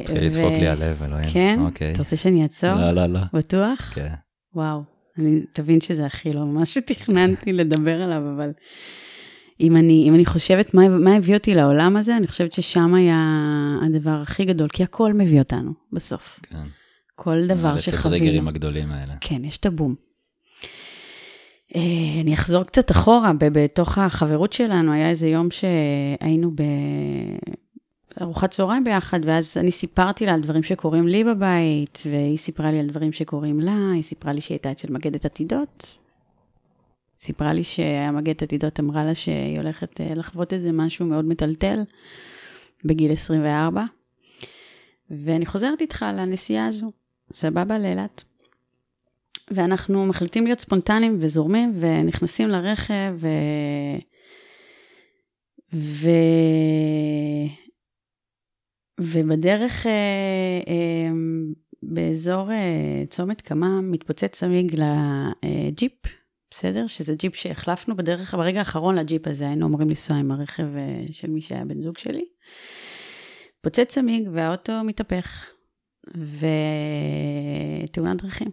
התחיל 0.04 0.24
לדפוק 0.26 0.52
לי 0.52 0.68
הלב, 0.68 1.04
אלוהים. 1.04 1.30
כן? 1.34 1.60
אוקיי. 1.62 1.92
אתה 1.92 2.00
רוצה 2.00 2.16
שאני 2.16 2.44
אעצור? 2.44 2.74
לא, 2.74 2.92
לא, 2.92 3.06
לא. 3.06 3.20
בטוח? 3.34 3.92
כן. 3.96 4.14
וואו, 4.56 4.82
אני, 5.18 5.42
תבין 5.54 5.82
שזה 5.82 6.06
הכי 6.06 6.34
לא 6.34 6.46
מה 6.46 6.66
שתכננתי 6.66 7.54
לדבר 7.54 8.02
עליו, 8.02 8.22
אבל 8.36 8.52
אם 9.60 9.78
אני, 9.78 10.06
אם 10.08 10.16
אני 10.16 10.26
חושבת 10.26 10.74
מה, 10.74 10.90
מה 10.90 11.16
הביא 11.16 11.36
אותי 11.36 11.56
לעולם 11.56 11.98
הזה, 11.98 12.18
אני 12.18 12.28
חושבת 12.28 12.54
ששם 12.54 12.94
היה 12.94 13.18
הדבר 13.86 14.20
הכי 14.22 14.46
גדול, 14.46 14.68
כי 14.70 14.84
הכל 14.84 15.14
מביא 15.14 15.40
אותנו 15.40 15.72
בסוף. 15.94 16.40
כן. 16.44 16.56
כל 17.16 17.48
דבר 17.48 17.78
שחווינו. 17.78 18.16
את 18.16 18.22
הטריגרים 18.22 18.48
הגדולים 18.48 18.92
האלה. 18.92 19.14
כן, 19.22 19.46
יש 19.46 19.58
את 19.58 19.66
הבום. 19.66 19.96
אה, 21.76 22.22
אני 22.22 22.34
אחזור 22.34 22.64
קצת 22.64 22.92
אחורה, 22.92 23.32
בתוך 23.40 23.98
החברות 23.98 24.54
שלנו, 24.54 24.94
היה 24.94 25.10
איזה 25.10 25.28
יום 25.28 25.48
שהיינו 25.52 26.52
בארוחת 28.18 28.52
צהריים 28.52 28.84
ביחד, 28.84 29.20
ואז 29.26 29.58
אני 29.58 29.72
סיפרתי 29.72 30.26
לה 30.26 30.34
על 30.34 30.42
דברים 30.42 30.64
שקורים 30.64 31.08
לי 31.08 31.24
בבית, 31.24 32.04
והיא 32.06 32.38
סיפרה 32.38 32.72
לי 32.72 32.80
על 32.80 32.88
דברים 32.88 33.12
שקורים 33.12 33.60
לה, 33.60 33.92
היא 33.94 34.02
סיפרה 34.02 34.34
לי 34.34 34.42
שהיא 34.42 34.56
הייתה 34.56 34.72
אצל 34.72 34.94
מגדת 34.94 35.26
עתידות, 35.26 35.98
סיפרה 37.20 37.54
לי 37.54 37.64
שהמגדת 37.64 38.42
עתידות 38.42 38.80
אמרה 38.80 39.06
לה 39.06 39.16
שהיא 39.16 39.58
הולכת 39.58 40.02
אה, 40.02 40.14
לחוות 40.16 40.54
איזה 40.54 40.72
משהו 40.72 41.06
מאוד 41.06 41.26
מטלטל 41.26 41.80
בגיל 42.86 43.12
24. 43.12 43.84
ואני 45.10 45.46
חוזרת 45.46 45.82
איתך 45.82 46.06
לנסיעה 46.14 46.68
הזו, 46.68 46.92
סבבה 47.34 47.80
לאילת. 47.80 48.24
ואנחנו 49.52 50.06
מחליטים 50.06 50.44
להיות 50.44 50.60
ספונטניים 50.60 51.18
וזורמים 51.20 51.74
ונכנסים 51.80 52.48
לרכב 52.50 53.16
ו... 53.16 53.28
ו... 55.74 56.10
ובדרך 59.00 59.88
אה, 59.88 59.92
אה, 60.68 61.12
באזור 61.84 62.50
צומת 63.10 63.42
קמה 63.42 63.82
מתפוצץ 63.82 64.32
צמיג 64.32 64.76
לג'יפ 64.76 66.19
בסדר? 66.52 66.88
שזה 66.88 67.16
ג'יפ 67.16 67.36
שהחלפנו 67.36 67.96
בדרך, 67.96 68.36
ברגע 68.36 68.60
האחרון 68.60 68.96
לג'יפ 68.96 69.28
הזה, 69.28 69.48
היינו 69.48 69.68
אמורים 69.68 69.90
לנסוע 69.90 70.18
עם 70.18 70.32
הרכב 70.32 70.76
אה, 70.76 71.04
של 71.12 71.30
מי 71.30 71.42
שהיה 71.42 71.66
בן 71.66 71.82
זוג 71.82 71.98
שלי. 71.98 72.26
פוצץ 73.62 73.88
צמיג 73.88 74.30
והאוטו 74.34 74.84
מתהפך, 74.84 75.46
ותאונת 77.90 78.22
דרכים. 78.22 78.52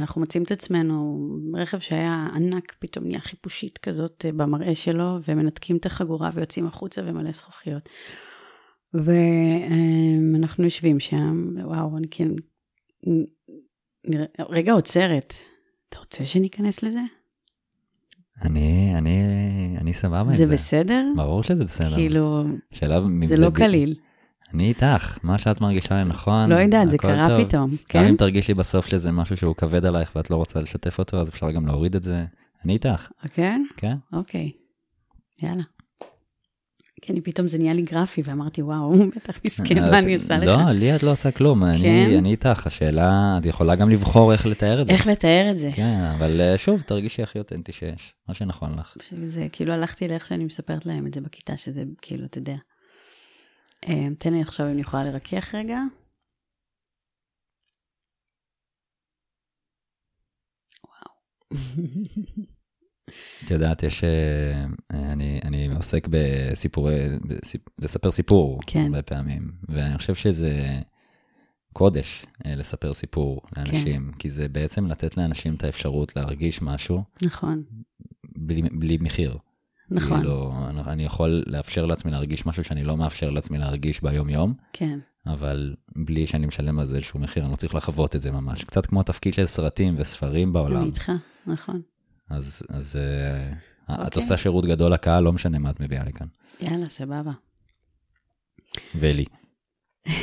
אנחנו 0.00 0.20
מוצאים 0.20 0.42
את 0.42 0.50
עצמנו, 0.50 1.28
רכב 1.54 1.78
שהיה 1.78 2.28
ענק, 2.34 2.76
פתאום 2.78 3.06
נהיה 3.06 3.20
חיפושית 3.20 3.78
כזאת 3.78 4.24
אה, 4.24 4.32
במראה 4.32 4.74
שלו, 4.74 5.18
ומנתקים 5.28 5.76
את 5.76 5.86
החגורה 5.86 6.30
ויוצאים 6.34 6.66
החוצה 6.66 7.02
ומלא 7.04 7.32
זכוכיות. 7.32 7.88
ואנחנו 8.94 10.64
יושבים 10.64 11.00
שם, 11.00 11.54
וואו, 11.64 11.96
אני 11.96 12.08
כן... 12.10 12.28
רגע 14.48 14.72
עוצרת, 14.72 15.34
אתה 15.96 16.04
רוצה 16.04 16.24
שניכנס 16.24 16.82
לזה? 16.82 17.00
אני, 18.42 18.92
אני, 18.98 19.20
אני 19.80 19.94
סבבה 19.94 20.20
עם 20.20 20.30
זה. 20.30 20.46
זה 20.46 20.52
בסדר? 20.52 21.04
ברור 21.16 21.42
שזה 21.42 21.64
בסדר. 21.64 21.94
כאילו, 21.94 22.44
שאלה, 22.70 23.00
זה 23.24 23.36
לא 23.36 23.50
קליל. 23.50 23.94
אני 24.54 24.68
איתך, 24.68 25.18
מה 25.22 25.38
שאת 25.38 25.60
מרגישה 25.60 25.94
לנכון. 25.94 26.50
לא 26.50 26.54
יודעת, 26.54 26.90
זה 26.90 26.98
קרה 26.98 27.28
טוב. 27.28 27.44
פתאום, 27.44 27.76
כן? 27.88 27.98
גם 27.98 28.04
אם 28.04 28.16
תרגישי 28.16 28.54
בסוף 28.54 28.86
שזה 28.86 29.12
משהו 29.12 29.36
שהוא 29.36 29.54
כבד 29.54 29.84
עלייך 29.84 30.16
ואת 30.16 30.30
לא 30.30 30.36
רוצה 30.36 30.60
לשתף 30.60 30.98
אותו, 30.98 31.20
אז 31.20 31.28
אפשר 31.28 31.50
גם 31.50 31.66
להוריד 31.66 31.96
את 31.96 32.02
זה. 32.02 32.24
אני 32.64 32.72
איתך. 32.72 33.08
כן? 33.34 33.62
כן. 33.76 33.96
אוקיי, 34.12 34.50
יאללה. 35.42 35.62
כי 37.06 37.12
אני 37.12 37.20
פתאום 37.20 37.48
זה 37.48 37.58
נהיה 37.58 37.74
לי 37.74 37.82
גרפי, 37.82 38.22
ואמרתי, 38.24 38.62
וואו, 38.62 38.78
הוא 38.78 39.06
בטח 39.16 39.38
מסכן, 39.44 39.90
מה 39.90 39.98
אני 39.98 40.14
עושה 40.14 40.38
לך? 40.38 40.44
לא, 40.44 40.70
לי 40.70 40.96
את 40.96 41.02
לא 41.02 41.12
עושה 41.12 41.30
כלום, 41.30 41.64
אני 41.64 41.78
כן? 41.78 42.26
איתך, 42.26 42.66
השאלה, 42.66 43.38
את 43.40 43.46
יכולה 43.46 43.76
גם 43.76 43.90
לבחור 43.90 44.32
איך 44.32 44.46
לתאר 44.46 44.82
את 44.82 44.86
זה. 44.86 44.92
איך 44.92 45.06
לתאר 45.06 45.48
את 45.50 45.58
זה. 45.58 45.70
כן, 45.74 45.98
אבל 46.16 46.40
אה, 46.40 46.58
שוב, 46.58 46.80
תרגישי 46.80 47.22
הכי 47.22 47.38
אותנטי 47.38 47.72
שיש, 47.72 48.14
מה 48.28 48.34
שנכון 48.34 48.78
לך. 48.78 48.96
זה 49.26 49.46
כאילו 49.52 49.72
הלכתי 49.72 50.08
לאיך 50.08 50.26
שאני 50.26 50.44
מספרת 50.44 50.86
להם 50.86 51.06
את 51.06 51.14
זה 51.14 51.20
בכיתה, 51.20 51.56
שזה 51.56 51.82
כאילו, 52.02 52.24
אתה 52.24 52.38
יודע. 52.38 52.56
אה, 53.88 54.06
תן 54.18 54.34
לי 54.34 54.42
עכשיו 54.42 54.66
אם 54.66 54.72
אני 54.72 54.80
יכולה 54.80 55.04
לרכך 55.04 55.54
רגע. 55.54 55.78
וואו. 60.84 61.62
את 63.44 63.50
יודעת, 63.50 63.82
יש, 63.82 64.04
אה, 64.04 64.64
אני, 64.92 65.40
אני 65.44 65.68
עוסק 65.76 66.08
בסיפורי, 66.10 66.94
לספר 67.78 68.10
סיפור 68.10 68.60
כן. 68.66 68.84
הרבה 68.84 69.02
פעמים, 69.02 69.52
ואני 69.68 69.98
חושב 69.98 70.14
שזה 70.14 70.80
קודש 71.72 72.26
אה, 72.46 72.54
לספר 72.54 72.94
סיפור 72.94 73.40
לאנשים, 73.56 74.10
כן. 74.12 74.18
כי 74.18 74.30
זה 74.30 74.48
בעצם 74.48 74.86
לתת 74.86 75.16
לאנשים 75.16 75.54
את 75.54 75.64
האפשרות 75.64 76.16
להרגיש 76.16 76.62
משהו. 76.62 77.02
נכון. 77.24 77.62
בלי, 78.36 78.62
בלי 78.62 78.98
מחיר. 79.00 79.38
נכון. 79.90 80.16
כאילו, 80.16 80.52
אני 80.86 81.04
יכול 81.04 81.44
לאפשר 81.46 81.86
לעצמי 81.86 82.10
להרגיש 82.10 82.46
משהו 82.46 82.64
שאני 82.64 82.84
לא 82.84 82.96
מאפשר 82.96 83.30
לעצמי 83.30 83.58
להרגיש 83.58 84.02
ביום-יום. 84.02 84.54
כן. 84.72 84.98
אבל 85.26 85.74
בלי 85.96 86.26
שאני 86.26 86.46
משלם 86.46 86.78
על 86.78 86.86
זה 86.86 86.96
איזשהו 86.96 87.20
מחיר, 87.20 87.42
אני 87.42 87.50
לא 87.50 87.56
צריך 87.56 87.74
לחוות 87.74 88.16
את 88.16 88.20
זה 88.20 88.30
ממש. 88.30 88.64
קצת 88.64 88.86
כמו 88.86 89.00
התפקיד 89.00 89.34
של 89.34 89.46
סרטים 89.46 89.94
וספרים 89.98 90.52
בעולם. 90.52 90.76
אני 90.76 90.86
איתך, 90.86 91.12
נכון. 91.46 91.82
אז, 92.30 92.62
אז 92.68 92.96
okay. 92.96 93.92
את 93.92 94.04
אוקיי. 94.04 94.22
עושה 94.22 94.36
שירות 94.36 94.66
גדול 94.66 94.92
לקהל, 94.92 95.24
לא 95.24 95.32
משנה 95.32 95.58
מה 95.58 95.70
את 95.70 95.80
מביאה 95.80 96.04
לי 96.04 96.12
כאן. 96.12 96.26
יאללה, 96.60 96.86
סבבה. 96.86 97.32
ולי. 98.94 99.24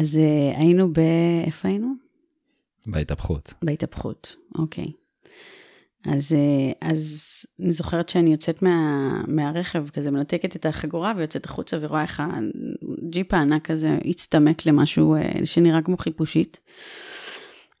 אז 0.00 0.16
uh, 0.16 0.58
היינו 0.58 0.92
ב... 0.92 0.98
איפה 1.46 1.68
היינו? 1.68 1.94
בהתהפכות. 2.86 3.54
בהתהפכות, 3.62 4.36
אוקיי. 4.58 4.92
אז, 6.04 6.32
uh, 6.32 6.76
אז 6.80 7.26
אני 7.60 7.72
זוכרת 7.72 8.08
שאני 8.08 8.30
יוצאת 8.30 8.62
מה, 8.62 9.10
מהרכב, 9.26 9.88
כזה 9.88 10.10
מנתקת 10.10 10.56
את 10.56 10.66
החגורה 10.66 11.12
ויוצאת 11.16 11.44
החוצה 11.44 11.78
ורואה 11.80 12.02
איך 12.02 12.22
הג'יפ 13.02 13.34
הענק 13.34 13.70
הזה 13.70 13.98
הצטמק 14.04 14.66
למשהו 14.66 15.16
uh, 15.16 15.44
שנראה 15.44 15.82
כמו 15.82 15.96
חיפושית. 15.96 16.60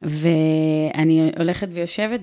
ואני 0.02 1.30
הולכת 1.38 1.68
ויושבת 1.72 2.20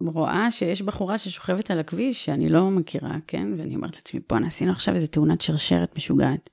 ורואה 0.00 0.50
שיש 0.50 0.82
בחורה 0.82 1.18
ששוכבת 1.18 1.70
על 1.70 1.80
הכביש 1.80 2.24
שאני 2.24 2.48
לא 2.48 2.70
מכירה, 2.70 3.16
כן? 3.26 3.48
ואני 3.56 3.76
אומרת 3.76 3.96
לעצמי, 3.96 4.20
בואנה, 4.28 4.46
עשינו 4.46 4.72
עכשיו 4.72 4.94
איזה 4.94 5.08
תאונת 5.08 5.40
שרשרת 5.40 5.96
משוגעת. 5.96 6.50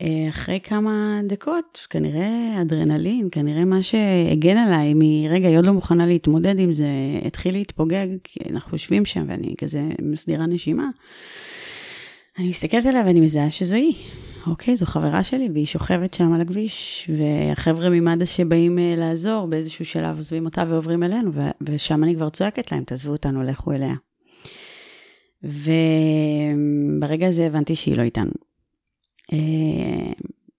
ואחרי 0.00 0.60
כמה 0.62 1.20
דקות, 1.26 1.86
כנראה 1.90 2.58
אדרנלין, 2.62 3.28
כנראה 3.32 3.64
מה 3.64 3.82
שהגן 3.82 4.56
עליי 4.56 4.94
מרגע, 4.94 5.48
היא 5.48 5.58
עוד 5.58 5.66
לא 5.66 5.72
מוכנה 5.72 6.06
להתמודד 6.06 6.58
עם 6.58 6.72
זה, 6.72 6.88
התחיל 7.26 7.54
להתפוגג, 7.54 8.06
כי 8.24 8.40
אנחנו 8.50 8.74
יושבים 8.74 9.04
שם 9.04 9.24
ואני 9.28 9.54
כזה 9.58 9.82
מסדירה 10.02 10.46
נשימה. 10.46 10.88
אני 12.38 12.48
מסתכלת 12.48 12.86
עליה 12.86 13.02
ואני 13.06 13.20
מזהה 13.20 13.50
שזו 13.50 13.76
היא, 13.76 13.94
אוקיי, 14.50 14.76
זו 14.76 14.86
חברה 14.86 15.22
שלי, 15.22 15.48
והיא 15.52 15.66
שוכבת 15.66 16.14
שם 16.14 16.32
על 16.32 16.40
הכביש, 16.40 17.10
והחבר'ה 17.18 17.90
ממד"א 17.90 18.24
שבאים 18.24 18.78
uh, 18.78 18.98
לעזור, 18.98 19.46
באיזשהו 19.46 19.84
שלב 19.84 20.16
עוזבים 20.16 20.44
אותה 20.44 20.64
ועוברים 20.68 21.02
אלינו, 21.02 21.30
ושם 21.60 22.04
אני 22.04 22.14
כבר 22.14 22.28
צועקת 22.28 22.72
להם, 22.72 22.84
תעזבו 22.84 23.12
אותנו, 23.12 23.42
לכו 23.42 23.72
אליה. 23.72 23.94
וברגע 25.42 27.26
הזה 27.26 27.46
הבנתי 27.46 27.74
שהיא 27.74 27.96
לא 27.96 28.02
איתנו. 28.02 28.30
Uh, 29.32 29.34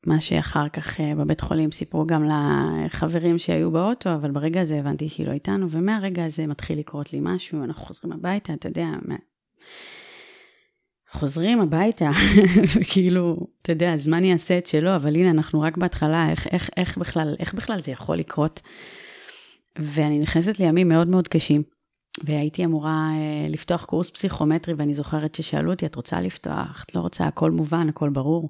מה 0.05 0.19
שאחר 0.19 0.69
כך 0.69 0.99
uh, 0.99 1.03
בבית 1.17 1.41
חולים 1.41 1.71
סיפרו 1.71 2.05
גם 2.05 2.29
לחברים 2.29 3.37
שהיו 3.37 3.71
באוטו, 3.71 4.13
אבל 4.13 4.31
ברגע 4.31 4.61
הזה 4.61 4.79
הבנתי 4.79 5.09
שהיא 5.09 5.27
לא 5.27 5.31
איתנו, 5.31 5.69
ומהרגע 5.69 6.25
הזה 6.25 6.47
מתחיל 6.47 6.79
לקרות 6.79 7.13
לי 7.13 7.19
משהו, 7.21 7.63
אנחנו 7.63 7.85
חוזרים 7.85 8.13
הביתה, 8.13 8.53
אתה 8.53 8.67
יודע, 8.67 8.87
חוזרים 11.11 11.61
הביתה, 11.61 12.09
וכאילו, 12.75 13.37
אתה 13.61 13.71
יודע, 13.71 13.93
הזמן 13.93 14.25
יעשה 14.25 14.57
את 14.57 14.67
שלו, 14.67 14.95
אבל 14.95 15.15
הנה, 15.15 15.29
אנחנו 15.29 15.61
רק 15.61 15.77
בהתחלה, 15.77 16.29
איך, 16.31 16.47
איך, 16.47 16.69
איך, 16.77 16.97
בכלל, 16.97 17.35
איך 17.39 17.53
בכלל 17.53 17.79
זה 17.79 17.91
יכול 17.91 18.17
לקרות? 18.17 18.61
ואני 19.79 20.19
נכנסת 20.19 20.59
לימים 20.59 20.87
מאוד 20.87 21.07
מאוד 21.07 21.27
קשים, 21.27 21.61
והייתי 22.23 22.65
אמורה 22.65 23.09
אה, 23.13 23.49
לפתוח 23.49 23.85
קורס 23.85 24.09
פסיכומטרי, 24.09 24.73
ואני 24.73 24.93
זוכרת 24.93 25.35
ששאלו 25.35 25.71
אותי, 25.71 25.85
את 25.85 25.95
רוצה 25.95 26.21
לפתוח? 26.21 26.83
את 26.85 26.95
לא 26.95 27.01
רוצה? 27.01 27.23
הכל 27.25 27.51
מובן, 27.51 27.89
הכל 27.89 28.09
ברור. 28.09 28.49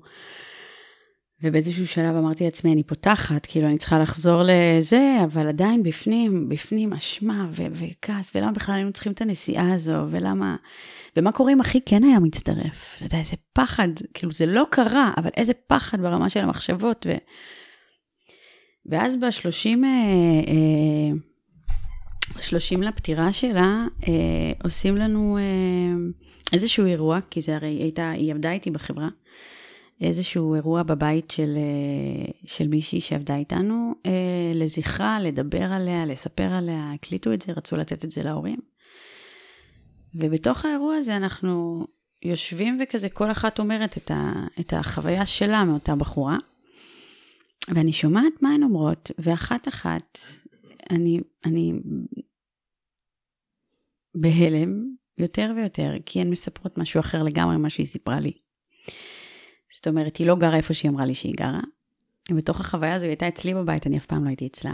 ובאיזשהו 1.43 1.88
שלב 1.88 2.15
אמרתי 2.15 2.43
לעצמי, 2.43 2.74
אני 2.74 2.84
פותחת, 2.84 3.46
כאילו 3.46 3.67
אני 3.67 3.77
צריכה 3.77 4.00
לחזור 4.00 4.41
לזה, 4.46 5.17
אבל 5.24 5.48
עדיין 5.48 5.84
בפנים, 5.84 6.50
בפנים 6.50 6.93
אשמה 6.93 7.48
ו- 7.51 7.65
וכעס, 7.72 8.31
ולמה 8.36 8.51
בכלל 8.51 8.75
היינו 8.75 8.93
צריכים 8.93 9.12
את 9.12 9.22
הנסיעה 9.22 9.74
הזו, 9.74 10.05
ולמה, 10.12 10.55
ומה 11.17 11.31
קורה 11.31 11.53
אם 11.53 11.60
אחי 11.60 11.79
כן 11.86 12.03
היה 12.03 12.19
מצטרף? 12.19 12.96
אתה 12.98 13.05
יודע, 13.05 13.17
איזה 13.17 13.36
פחד, 13.53 13.88
כאילו 14.13 14.31
זה 14.31 14.46
לא 14.46 14.65
קרה, 14.69 15.12
אבל 15.17 15.29
איזה 15.38 15.53
פחד 15.67 16.01
ברמה 16.01 16.29
של 16.29 16.39
המחשבות. 16.39 17.05
ו... 17.10 17.13
ואז 18.86 19.15
בשלושים, 19.15 19.86
אה, 19.86 19.89
אה, 22.39 22.89
לפטירה 22.89 23.34
שלה, 23.34 23.86
אה, 24.08 24.51
עושים 24.63 24.98
לנו 24.98 25.38
איזשהו 26.53 26.86
אירוע, 26.86 27.19
כי 27.29 27.41
זה 27.41 27.55
הרי 27.55 27.67
הייתה, 27.67 28.10
היא 28.10 28.34
עבדה 28.34 28.51
איתי 28.51 28.72
בחברה. 28.72 29.08
איזשהו 30.01 30.55
אירוע 30.55 30.83
בבית 30.83 31.31
של, 31.31 31.57
אה, 31.57 32.31
של 32.45 32.67
מישהי 32.67 33.01
שעבדה 33.01 33.35
איתנו, 33.35 33.93
אה, 34.05 34.51
לזכרה, 34.53 35.19
לדבר 35.19 35.63
עליה, 35.63 36.05
לספר 36.05 36.53
עליה, 36.53 36.91
הקליטו 36.93 37.33
את 37.33 37.41
זה, 37.41 37.53
רצו 37.53 37.77
לתת 37.77 38.05
את 38.05 38.11
זה 38.11 38.23
להורים. 38.23 38.59
ובתוך 40.15 40.65
האירוע 40.65 40.95
הזה 40.95 41.15
אנחנו 41.17 41.85
יושבים 42.23 42.79
וכזה, 42.83 43.09
כל 43.09 43.31
אחת 43.31 43.59
אומרת 43.59 43.97
את, 43.97 44.11
ה, 44.11 44.33
את 44.59 44.73
החוויה 44.73 45.25
שלה 45.25 45.63
מאותה 45.63 45.95
בחורה, 45.95 46.37
ואני 47.75 47.91
שומעת 47.91 48.33
מה 48.41 48.49
הן 48.49 48.63
אומרות, 48.63 49.11
ואחת 49.17 49.67
אחת, 49.67 50.19
אני, 50.89 51.19
אני 51.45 51.73
בהלם 54.15 54.79
יותר 55.17 55.51
ויותר, 55.55 55.93
כי 56.05 56.21
הן 56.21 56.29
מספרות 56.29 56.77
משהו 56.77 56.99
אחר 56.99 57.23
לגמרי 57.23 57.57
ממה 57.57 57.69
שהיא 57.69 57.85
סיפרה 57.85 58.19
לי. 58.19 58.31
זאת 59.73 59.88
אומרת, 59.88 60.17
היא 60.17 60.27
לא 60.27 60.35
גרה 60.35 60.57
איפה 60.57 60.73
שהיא 60.73 60.91
אמרה 60.91 61.05
לי 61.05 61.15
שהיא 61.15 61.33
גרה. 61.38 61.61
ובתוך 62.31 62.59
החוויה 62.59 62.93
הזו 62.93 63.05
היא 63.05 63.09
הייתה 63.09 63.27
אצלי 63.27 63.53
בבית, 63.53 63.88
אני 63.88 63.97
אף 63.97 64.05
פעם 64.05 64.23
לא 64.23 64.29
הייתי 64.29 64.47
אצלה. 64.47 64.73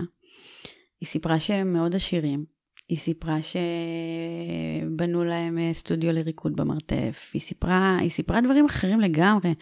היא 1.02 1.08
סיפרה 1.08 1.40
שהם 1.40 1.74
מאוד 1.74 1.96
עשירים. 1.96 2.46
היא 2.90 2.98
סיפרה 2.98 3.38
שבנו 3.42 5.24
להם 5.24 5.58
אה, 5.58 5.70
סטודיו 5.74 6.12
לריקוד 6.12 6.56
במרתף. 6.56 7.32
היא 7.34 7.42
סיפרה, 7.42 7.98
היא 8.02 8.10
סיפרה 8.10 8.42
דברים 8.42 8.66
אחרים 8.66 9.00
לגמרי. 9.00 9.54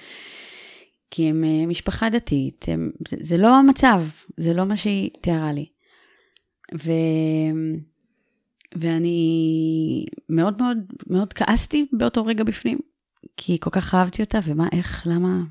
כי 1.12 1.30
הם 1.30 1.44
אה, 1.44 1.66
משפחה 1.66 2.10
דתית, 2.10 2.66
הם, 2.68 2.92
זה, 3.08 3.18
זה 3.20 3.38
לא 3.38 3.56
המצב, 3.56 4.04
זה 4.38 4.54
לא 4.54 4.66
מה 4.66 4.78
שהיא 4.78 5.10
תיארה 5.22 5.52
לי. 5.54 5.66
ו... 6.75 6.92
ואני 8.75 10.06
מאוד 10.30 10.62
מאוד 10.62 10.78
מאוד 11.08 11.34
כעסתי 11.34 11.88
באותו 11.91 12.26
רגע 12.26 12.43
בפנים, 12.43 12.80
כי 13.38 13.58
כל 13.60 13.70
כך 13.70 13.96
אהבתי 13.96 14.24
אותה, 14.24 14.40
ומה, 14.44 14.68
איך, 14.72 15.08
למה, 15.08 15.42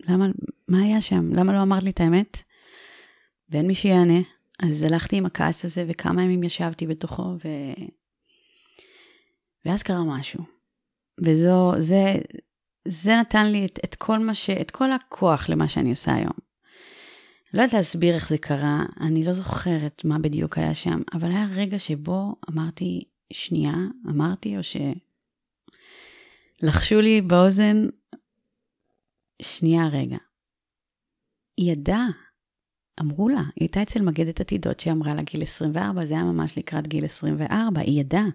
למה, 0.00 0.26
מה 0.68 0.82
היה 0.82 1.00
שם? 1.00 1.32
למה 1.34 1.52
לא 1.52 1.62
אמרת 1.62 1.82
לי 1.82 1.90
את 1.90 2.00
האמת? 2.00 2.42
ואין 3.50 3.66
מי 3.66 3.74
שיענה. 3.74 4.20
אז 4.62 4.82
הלכתי 4.82 5.16
עם 5.16 5.26
הכעס 5.26 5.64
הזה, 5.64 5.84
וכמה 5.88 6.22
ימים 6.22 6.42
ישבתי 6.42 6.86
בתוכו, 6.86 7.22
ו... 7.22 7.48
ואז 9.64 9.82
קרה 9.82 10.04
משהו. 10.04 10.44
וזו, 11.24 11.72
זה, 11.78 12.14
זה 12.88 13.16
נתן 13.16 13.46
לי 13.46 13.66
את, 13.66 13.78
את 13.84 13.94
כל 13.94 14.18
מה 14.18 14.34
ש... 14.34 14.50
את 14.50 14.70
כל 14.70 14.92
הכוח 14.92 15.48
למה 15.48 15.68
שאני 15.68 15.90
עושה 15.90 16.14
היום. 16.14 16.50
לא 17.54 17.62
יודעת 17.62 17.74
להסביר 17.74 18.14
איך 18.14 18.28
זה 18.28 18.38
קרה, 18.38 18.84
אני 19.00 19.24
לא 19.24 19.32
זוכרת 19.32 20.02
מה 20.04 20.18
בדיוק 20.18 20.58
היה 20.58 20.74
שם, 20.74 21.02
אבל 21.12 21.28
היה 21.28 21.46
רגע 21.50 21.78
שבו 21.78 22.34
אמרתי, 22.50 23.04
שנייה, 23.32 23.74
אמרתי, 24.08 24.56
או 24.56 24.62
ש... 24.62 24.76
לחשו 26.62 27.00
לי 27.00 27.20
באוזן, 27.20 27.86
שנייה 29.42 29.86
רגע. 29.92 30.16
היא 31.56 31.72
ידעה, 31.72 32.06
אמרו 33.00 33.28
לה, 33.28 33.40
היא 33.40 33.46
הייתה 33.60 33.82
אצל 33.82 34.02
מגדת 34.02 34.40
עתידות 34.40 34.80
שאמרה 34.80 35.14
לה 35.14 35.22
גיל 35.22 35.42
24, 35.42 36.06
זה 36.06 36.14
היה 36.14 36.24
ממש 36.24 36.58
לקראת 36.58 36.86
גיל 36.86 37.04
24, 37.04 37.80
היא 37.80 38.00
ידעה. 38.00 38.28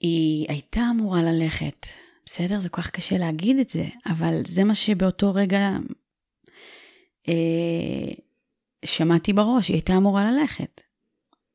היא 0.00 0.46
הייתה 0.48 0.80
אמורה 0.90 1.22
ללכת, 1.22 1.86
בסדר? 2.26 2.60
זה 2.60 2.68
כל 2.68 2.82
כך 2.82 2.90
קשה 2.90 3.18
להגיד 3.18 3.58
את 3.58 3.68
זה, 3.68 3.84
אבל 4.06 4.40
זה 4.46 4.64
מה 4.64 4.74
שבאותו 4.74 5.34
רגע 5.34 5.70
אה, 7.28 8.12
שמעתי 8.84 9.32
בראש, 9.32 9.68
היא 9.68 9.74
הייתה 9.74 9.96
אמורה 9.96 10.30
ללכת. 10.30 10.80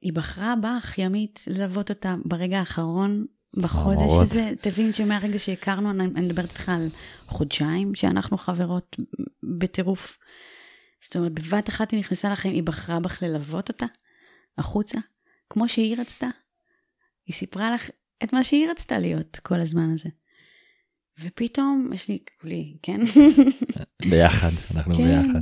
היא 0.01 0.13
בחרה 0.13 0.55
בך, 0.55 0.97
ימית, 0.97 1.43
ללוות 1.47 1.89
אותה 1.89 2.15
ברגע 2.25 2.59
האחרון 2.59 3.25
בחודש 3.57 4.11
הזה, 4.21 4.51
תבין 4.61 4.91
שמהרגע 4.91 5.39
שהכרנו, 5.39 5.91
אני, 5.91 6.03
אני 6.03 6.25
מדברת 6.25 6.49
איתך 6.49 6.69
על 6.69 6.89
חודשיים 7.27 7.95
שאנחנו 7.95 8.37
חברות 8.37 8.97
בטירוף. 9.43 10.17
זאת 11.03 11.15
אומרת, 11.15 11.31
בבת 11.31 11.69
אחת 11.69 11.91
היא 11.91 11.99
נכנסה 11.99 12.29
לחיים, 12.29 12.53
היא 12.53 12.63
בחרה 12.63 12.99
בך 12.99 13.23
ללוות 13.23 13.69
אותה 13.69 13.85
החוצה, 14.57 14.97
כמו 15.49 15.67
שהיא 15.67 15.97
רצתה. 15.97 16.27
היא 17.25 17.33
סיפרה 17.33 17.71
לך 17.71 17.89
את 18.23 18.33
מה 18.33 18.43
שהיא 18.43 18.69
רצתה 18.69 18.99
להיות 18.99 19.39
כל 19.43 19.59
הזמן 19.59 19.93
הזה. 19.93 20.09
ופתאום, 21.23 21.89
יש 21.93 22.07
לי, 22.07 22.19
כולי, 22.41 22.77
כן? 22.81 22.99
ביחד, 24.11 24.51
אנחנו 24.75 24.93
כן. 24.93 25.23
ביחד. 25.23 25.41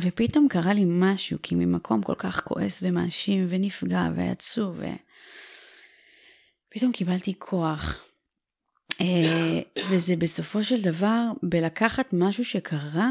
ופתאום 0.00 0.46
קרה 0.50 0.72
לי 0.72 0.84
משהו, 0.86 1.38
כי 1.42 1.54
ממקום 1.54 2.02
כל 2.02 2.14
כך 2.18 2.44
כועס 2.44 2.78
ומאשים 2.82 3.46
ונפגע 3.48 4.08
ועצוב, 4.16 4.76
ו... 4.78 4.84
פתאום 6.70 6.92
קיבלתי 6.92 7.34
כוח. 7.38 8.04
אה, 9.00 9.60
וזה 9.90 10.16
בסופו 10.16 10.64
של 10.64 10.82
דבר 10.82 11.24
בלקחת 11.42 12.06
משהו 12.12 12.44
שקרה 12.44 13.10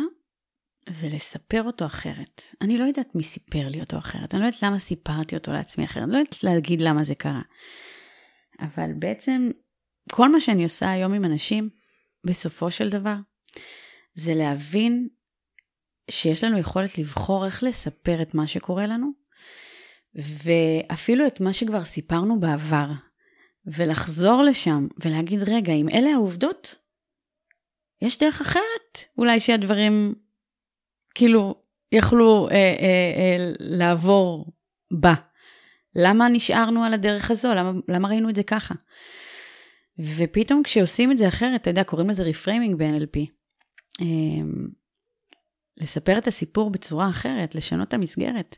ולספר 1.01 1.63
אותו 1.63 1.85
אחרת. 1.85 2.41
אני 2.61 2.77
לא 2.77 2.83
יודעת 2.83 3.15
מי 3.15 3.23
סיפר 3.23 3.67
לי 3.67 3.79
אותו 3.79 3.97
אחרת, 3.97 4.33
אני 4.33 4.41
לא 4.41 4.45
יודעת 4.45 4.63
למה 4.63 4.79
סיפרתי 4.79 5.35
אותו 5.35 5.51
לעצמי 5.51 5.85
אחרת, 5.85 6.03
אני 6.03 6.11
לא 6.11 6.17
יודעת 6.17 6.43
להגיד 6.43 6.81
למה 6.81 7.03
זה 7.03 7.15
קרה. 7.15 7.41
אבל 8.59 8.93
בעצם 8.99 9.49
כל 10.11 10.31
מה 10.31 10.39
שאני 10.39 10.63
עושה 10.63 10.91
היום 10.91 11.13
עם 11.13 11.25
אנשים, 11.25 11.69
בסופו 12.23 12.71
של 12.71 12.89
דבר, 12.89 13.15
זה 14.13 14.33
להבין 14.33 15.07
שיש 16.11 16.43
לנו 16.43 16.57
יכולת 16.57 16.97
לבחור 16.97 17.45
איך 17.45 17.63
לספר 17.63 18.21
את 18.21 18.33
מה 18.33 18.47
שקורה 18.47 18.87
לנו, 18.87 19.11
ואפילו 20.15 21.27
את 21.27 21.41
מה 21.41 21.53
שכבר 21.53 21.83
סיפרנו 21.83 22.39
בעבר. 22.39 22.87
ולחזור 23.67 24.41
לשם 24.41 24.87
ולהגיד, 25.05 25.39
רגע, 25.49 25.73
אם 25.73 25.89
אלה 25.89 26.09
העובדות, 26.09 26.75
יש 28.01 28.19
דרך 28.19 28.41
אחרת 28.41 28.97
אולי 29.17 29.39
שהדברים 29.39 30.15
כאילו 31.15 31.55
יכלו 31.91 32.47
אה, 32.51 32.55
אה, 32.55 33.13
אה, 33.17 33.53
לעבור 33.59 34.53
בה. 34.91 35.13
למה 35.95 36.29
נשארנו 36.29 36.83
על 36.83 36.93
הדרך 36.93 37.31
הזו? 37.31 37.53
למה, 37.53 37.71
למה 37.87 38.07
ראינו 38.07 38.29
את 38.29 38.35
זה 38.35 38.43
ככה? 38.43 38.75
ופתאום 39.99 40.63
כשעושים 40.63 41.11
את 41.11 41.17
זה 41.17 41.27
אחרת, 41.27 41.61
אתה 41.61 41.69
יודע, 41.69 41.83
קוראים 41.83 42.09
לזה 42.09 42.23
reframing 42.23 42.75
ב-NLP. 42.75 43.19
אה, 44.01 44.05
לספר 45.77 46.17
את 46.17 46.27
הסיפור 46.27 46.69
בצורה 46.69 47.09
אחרת, 47.09 47.55
לשנות 47.55 47.87
את 47.87 47.93
המסגרת. 47.93 48.57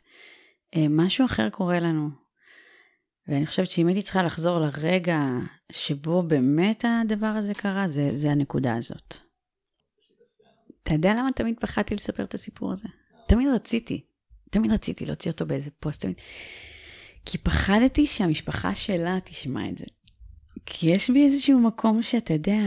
אה, 0.76 0.86
משהו 0.90 1.24
אחר 1.24 1.50
קורה 1.50 1.80
לנו. 1.80 2.08
ואני 3.30 3.46
חושבת 3.46 3.70
שאם 3.70 3.86
הייתי 3.86 4.02
צריכה 4.02 4.22
לחזור 4.22 4.58
לרגע 4.58 5.20
שבו 5.72 6.22
באמת 6.22 6.84
הדבר 6.88 7.26
הזה 7.26 7.54
קרה, 7.54 7.88
זה, 7.88 8.10
זה 8.14 8.30
הנקודה 8.30 8.76
הזאת. 8.76 9.16
אתה 10.82 10.94
יודע 10.94 11.14
למה 11.14 11.32
תמיד 11.36 11.60
פחדתי 11.60 11.94
לספר 11.94 12.24
את 12.24 12.34
הסיפור 12.34 12.72
הזה? 12.72 12.88
תמיד 13.26 13.48
רציתי, 13.54 14.04
תמיד 14.50 14.72
רציתי 14.72 15.06
להוציא 15.06 15.30
אותו 15.30 15.46
באיזה 15.46 15.70
פוסט, 15.70 16.00
תמיד. 16.00 16.20
כי 17.24 17.38
פחדתי 17.38 18.06
שהמשפחה 18.06 18.74
שלה 18.74 19.18
תשמע 19.24 19.68
את 19.68 19.78
זה. 19.78 19.86
כי 20.66 20.90
יש 20.90 21.10
בי 21.10 21.24
איזשהו 21.24 21.60
מקום 21.60 22.02
שאתה 22.02 22.32
יודע, 22.32 22.60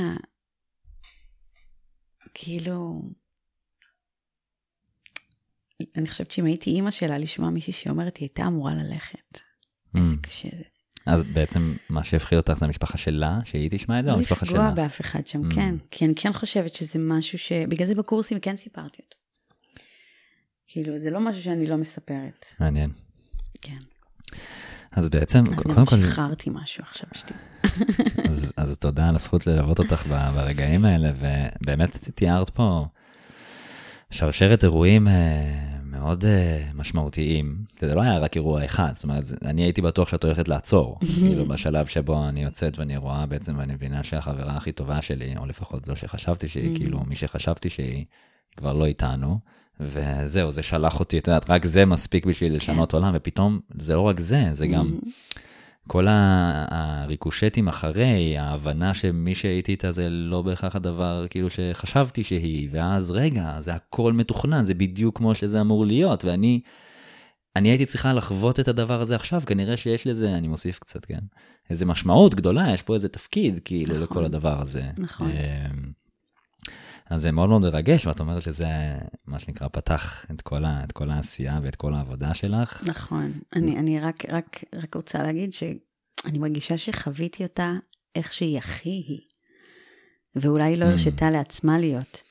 כאילו... 2.33 3.01
אני 5.95 6.07
חושבת 6.07 6.31
שאם 6.31 6.45
הייתי 6.45 6.69
אימא 6.69 6.91
שלה 6.91 7.17
לשמוע 7.17 7.49
מישהי 7.49 7.73
שאומרת, 7.73 8.17
היא 8.17 8.25
הייתה 8.25 8.47
אמורה 8.47 8.73
ללכת. 8.73 9.39
איזה 9.97 10.15
Mm. 10.15 10.17
קשה 10.21 10.49
זה. 10.57 10.63
אז 11.05 11.23
בעצם 11.23 11.75
מה 11.89 12.03
שהפחיד 12.03 12.37
אותך 12.37 12.53
זה 12.59 12.65
המשפחה 12.65 12.97
שלה, 12.97 13.39
שהיא 13.45 13.69
תשמע 13.71 13.99
את 13.99 14.03
זה, 14.03 14.09
או 14.09 14.15
לא 14.15 14.19
המשפחה 14.19 14.45
לפגוע 14.45 14.59
שלה? 14.59 14.71
באף 14.71 15.01
אחד 15.01 15.27
שם, 15.27 15.49
Mm. 15.51 15.55
כן. 15.55 15.75
כי 15.91 16.05
אני 16.05 16.13
כן 16.15 16.33
חושבת 16.33 16.75
שזה 16.75 16.99
משהו 16.99 17.37
ש... 17.37 17.51
בגלל 17.51 17.87
זה 17.87 17.95
בקורסים 17.95 18.39
כן 18.39 18.55
סיפרתי 18.55 18.97
אותו. 19.03 19.17
כאילו, 20.67 20.99
זה 20.99 21.09
לא 21.09 21.19
משהו 21.19 21.43
שאני 21.43 21.65
לא 21.67 21.77
מספרת. 21.77 22.45
מעניין. 22.59 22.91
כן. 23.61 23.77
אז 24.91 25.09
בעצם, 25.09 25.43
אז 25.49 25.55
קודם 25.63 25.75
גם 25.75 25.85
כל, 25.85 25.95
שחררתי 26.03 26.49
משהו 26.53 26.83
עכשיו, 26.83 27.09
שתדעי. 27.13 27.37
אז, 28.29 28.53
אז 28.57 28.77
תודה 28.77 29.09
על 29.09 29.15
הזכות 29.15 29.47
ללוות 29.47 29.79
אותך 29.79 30.05
ברגעים 30.07 30.85
האלה, 30.85 31.11
ובאמת 31.19 32.09
תיארת 32.15 32.49
פה 32.49 32.85
שרשרת 34.11 34.63
אירועים 34.63 35.07
אה, 35.07 35.72
מאוד 36.03 36.25
אה, 36.25 36.63
משמעותיים. 36.75 37.57
זה 37.79 37.95
לא 37.95 38.01
היה 38.01 38.17
רק 38.17 38.35
אירוע 38.35 38.65
אחד, 38.65 38.91
זאת 38.93 39.03
אומרת, 39.03 39.23
אני 39.45 39.61
הייתי 39.61 39.81
בטוח 39.81 40.09
שאת 40.09 40.23
הולכת 40.23 40.47
לעצור, 40.47 40.99
כאילו 41.19 41.45
בשלב 41.45 41.85
שבו 41.85 42.27
אני 42.29 42.43
יוצאת 42.43 42.79
ואני 42.79 42.97
רואה 42.97 43.25
בעצם, 43.25 43.55
ואני 43.57 43.73
מבינה 43.73 44.03
שהחברה 44.03 44.57
הכי 44.57 44.71
טובה 44.71 45.01
שלי, 45.01 45.33
או 45.37 45.45
לפחות 45.45 45.85
זו 45.85 45.95
שחשבתי 45.95 46.47
שהיא, 46.47 46.73
Mhm. 46.75 46.77
כאילו 46.77 46.99
מי 47.07 47.15
שחשבתי 47.15 47.69
שהיא, 47.69 48.05
כבר 48.57 48.73
לא 48.73 48.85
איתנו. 48.85 49.39
וזהו, 49.79 50.51
זה 50.51 50.63
שלח 50.63 50.99
אותי, 50.99 51.17
את 51.17 51.27
יודעת, 51.27 51.49
רק 51.49 51.65
זה 51.65 51.85
מספיק 51.85 52.25
בשביל 52.25 52.55
לשנות 52.55 52.93
עולם, 52.93 53.11
ופתאום 53.15 53.59
זה 53.77 53.93
לא 53.95 54.01
רק 54.01 54.19
זה, 54.19 54.49
זה 54.51 54.67
גם 54.67 54.91
Mm. 55.03 55.09
כל 55.87 56.07
הריקושטים 56.09 57.67
אחרי, 57.67 58.37
ההבנה 58.37 58.93
שמי 58.93 59.35
שהייתי 59.35 59.71
איתה 59.71 59.91
זה 59.91 60.09
לא 60.09 60.41
בהכרח 60.41 60.75
הדבר 60.75 61.25
כאילו 61.29 61.49
שחשבתי 61.49 62.23
שהיא, 62.23 62.69
ואז 62.71 63.11
רגע, 63.11 63.55
זה 63.59 63.73
הכל 63.73 64.13
מתוכנן, 64.13 64.63
זה 64.63 64.73
בדיוק 64.73 65.17
כמו 65.17 65.35
שזה 65.35 65.61
אמור 65.61 65.85
להיות, 65.85 66.25
ואני 66.25 66.61
אני 67.55 67.69
הייתי 67.69 67.85
צריכה 67.85 68.13
לחוות 68.13 68.59
את 68.59 68.67
הדבר 68.67 69.01
הזה 69.01 69.15
עכשיו, 69.15 69.41
כנראה 69.45 69.77
שיש 69.77 70.07
לזה, 70.07 70.37
אני 70.37 70.47
מוסיף 70.47 70.79
קצת, 70.79 71.05
כן, 71.05 71.19
איזה 71.69 71.85
משמעות 71.85 72.35
גדולה, 72.35 72.73
יש 72.73 72.81
פה 72.81 72.93
איזה 72.93 73.09
תפקיד 73.09 73.59
כאילו 73.65 73.93
נכון. 73.93 74.03
לכל 74.03 74.25
הדבר 74.25 74.61
הזה. 74.61 74.83
נכון. 74.97 75.31
אז 77.13 77.21
זה 77.21 77.31
מאוד 77.31 77.49
מאוד 77.49 77.61
מרגש, 77.61 78.07
ואת 78.07 78.19
אומרת 78.19 78.41
שזה 78.41 78.67
מה 79.27 79.39
שנקרא 79.39 79.67
פתח 79.71 80.25
את 80.31 80.41
כל, 80.41 80.65
ה, 80.65 80.83
את 80.83 80.91
כל 80.91 81.09
העשייה 81.11 81.59
ואת 81.63 81.75
כל 81.75 81.93
העבודה 81.93 82.33
שלך. 82.33 82.83
נכון. 82.89 83.31
אני, 83.55 83.77
אני 83.79 83.99
רק, 83.99 84.25
רק, 84.29 84.63
רק 84.75 84.95
רוצה 84.95 85.23
להגיד 85.23 85.53
שאני 85.53 86.39
מרגישה 86.39 86.77
שחוויתי 86.77 87.43
אותה 87.43 87.73
איך 88.15 88.33
שהיא 88.33 88.57
הכי 88.57 88.89
היא. 88.89 89.19
ואולי 90.35 90.63
היא 90.63 90.77
לא 90.77 90.85
Mm. 90.85 90.89
הרשתה 90.89 91.29
לעצמה 91.29 91.77
להיות. 91.79 92.21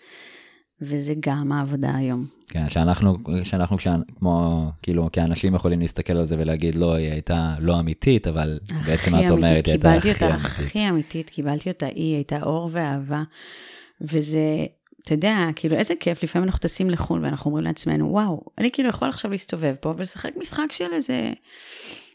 וזה 0.80 1.14
גם 1.20 1.52
העבודה 1.52 1.96
היום. 1.96 2.26
כן, 2.48 2.68
שאנחנו, 2.68 3.16
שאנחנו 3.44 3.76
כשאנ- 3.76 4.12
כמו, 4.18 4.66
כאילו, 4.82 5.08
כאנשים 5.12 5.54
יכולים 5.54 5.80
להסתכל 5.80 6.12
על 6.12 6.24
זה 6.24 6.36
ולהגיד, 6.38 6.74
לא, 6.74 6.94
היא 6.94 7.10
הייתה 7.12 7.54
לא 7.58 7.80
אמיתית, 7.80 8.26
אבל 8.26 8.58
בעצם 8.86 9.14
את 9.14 9.30
אומרת. 9.30 9.44
היא 9.66 9.72
הייתה 9.72 9.72
קיבלתי 9.72 10.10
הכי 10.10 10.24
אותה 10.24 10.34
אמיתית. 10.34 10.66
הכי 10.66 10.88
אמיתית, 10.88 11.30
קיבלתי 11.30 11.68
אותה, 11.70 11.86
היא 11.86 12.14
הייתה 12.14 12.42
אור 12.42 12.68
ואהבה. 12.72 13.22
וזה, 14.02 14.66
אתה 15.04 15.14
יודע, 15.14 15.36
כאילו 15.56 15.76
איזה 15.76 15.94
כיף, 16.00 16.22
לפעמים 16.22 16.48
אנחנו 16.48 16.60
טסים 16.60 16.90
לחו"ל 16.90 17.24
ואנחנו 17.24 17.48
אומרים 17.48 17.64
לעצמנו, 17.64 18.12
וואו, 18.12 18.40
אני 18.58 18.70
כאילו 18.70 18.88
יכול 18.88 19.08
עכשיו 19.08 19.30
להסתובב 19.30 19.74
פה 19.80 19.94
ולשחק 19.96 20.30
משחק 20.36 20.72
של 20.72 20.92
איזה, 20.92 21.32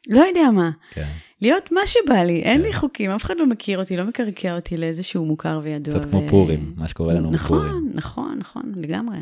לא 0.10 0.21
יודע 0.21 0.52
מה, 0.52 0.71
כן. 0.91 1.08
להיות 1.41 1.71
מה 1.71 1.82
שבא 1.86 2.23
לי, 2.23 2.41
אין 2.41 2.58
כן. 2.58 2.63
לי 2.63 2.73
חוקים, 2.73 3.12
אף 3.12 3.23
אחד 3.23 3.38
לא 3.38 3.45
מכיר 3.45 3.80
אותי, 3.80 3.97
לא 3.97 4.04
מקרקע 4.04 4.56
אותי 4.56 4.78
לאיזשהו 4.78 5.26
מוכר 5.26 5.60
וידוע. 5.63 6.00
קצת 6.00 6.10
כמו 6.10 6.21
פורים, 6.30 6.73
מה 6.76 6.88
שקורה 6.88 7.13
לנו 7.13 7.32
נכון, 7.32 7.58
בפורים. 7.58 7.91
נכון, 7.93 8.38
נכון, 8.39 8.71
לגמרי. 8.76 9.17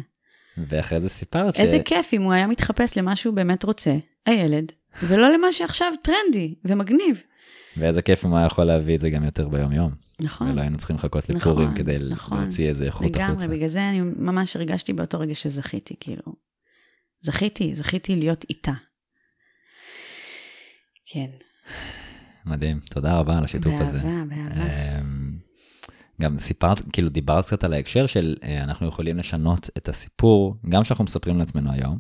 ואחרי 0.58 1.00
זה 1.00 1.10
סיפרת 1.10 1.56
ש... 1.56 1.60
איזה 1.60 1.80
כיף 1.80 2.14
אם 2.14 2.22
הוא 2.22 2.34
היה 2.34 2.48
מתחפש 2.48 2.98
למה 2.98 3.16
שהוא 3.16 3.34
באמת 3.34 3.64
רוצה, 3.64 3.96
הילד, 4.26 4.72
ולא 5.04 5.34
למה 5.34 5.52
שעכשיו 5.52 5.94
טרנדי 6.02 6.56
ומגניב. 6.66 7.22
ואיזה 7.78 8.02
כיף 8.02 8.26
אם 8.26 8.30
הוא 8.30 8.38
היה 8.38 8.46
יכול 8.46 8.64
להביא 8.64 8.96
את 8.96 9.00
זה 9.00 9.10
גם 9.10 9.24
יותר 9.24 9.48
ביום-יום. 9.48 10.05
נכון. 10.20 10.50
ולא 10.50 10.62
היינו 10.62 10.78
צריכים 10.78 10.96
לחכות 10.96 11.30
נכון, 11.30 11.38
לפורים 11.52 11.76
כדי 11.76 11.98
נכון. 12.10 12.42
להוציא 12.42 12.70
איזה 12.70 12.86
איכות 12.86 13.06
לגמרי, 13.06 13.32
החוצה. 13.32 13.48
בגלל 13.48 13.68
זה 13.68 13.90
אני 13.90 14.02
ממש 14.02 14.56
הרגשתי 14.56 14.94
באותו 14.94 15.20
רגע 15.20 15.36
שזכיתי, 15.36 15.96
כאילו. 16.00 16.24
זכיתי, 17.22 17.76
זכיתי 17.76 18.16
להיות 18.16 18.46
איתה. 18.50 18.74
כן. 21.06 21.30
מדהים, 22.46 22.80
תודה 22.80 23.16
רבה 23.16 23.38
על 23.38 23.44
השיתוף 23.44 23.74
הזה. 23.80 23.98
באהבה, 23.98 24.36
באהבה. 24.36 25.00
אמ, 25.00 25.38
גם 26.22 26.38
סיפרת, 26.38 26.82
כאילו 26.94 27.10
דיברת 27.10 27.46
קצת 27.46 27.64
על 27.64 27.74
ההקשר 27.74 28.06
של 28.06 28.36
אה, 28.44 28.64
אנחנו 28.64 28.88
יכולים 28.88 29.18
לשנות 29.18 29.70
את 29.78 29.90
הסיפור, 29.90 30.56
גם 30.70 30.84
שאנחנו 30.84 31.04
מספרים 31.04 31.38
לעצמנו 31.38 31.72
היום, 31.72 32.00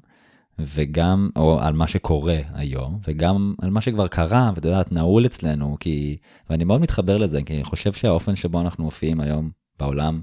וגם, 0.59 1.29
או 1.35 1.59
על 1.61 1.73
מה 1.73 1.87
שקורה 1.87 2.39
היום, 2.53 2.99
וגם 3.07 3.53
על 3.61 3.69
מה 3.69 3.81
שכבר 3.81 4.07
קרה, 4.07 4.51
ואת 4.55 4.65
יודעת, 4.65 4.91
נעול 4.91 5.25
אצלנו, 5.25 5.77
כי, 5.79 6.17
ואני 6.49 6.63
מאוד 6.63 6.81
מתחבר 6.81 7.17
לזה, 7.17 7.43
כי 7.43 7.55
אני 7.55 7.63
חושב 7.63 7.93
שהאופן 7.93 8.35
שבו 8.35 8.61
אנחנו 8.61 8.83
מופיעים 8.83 9.19
היום 9.19 9.49
בעולם, 9.79 10.21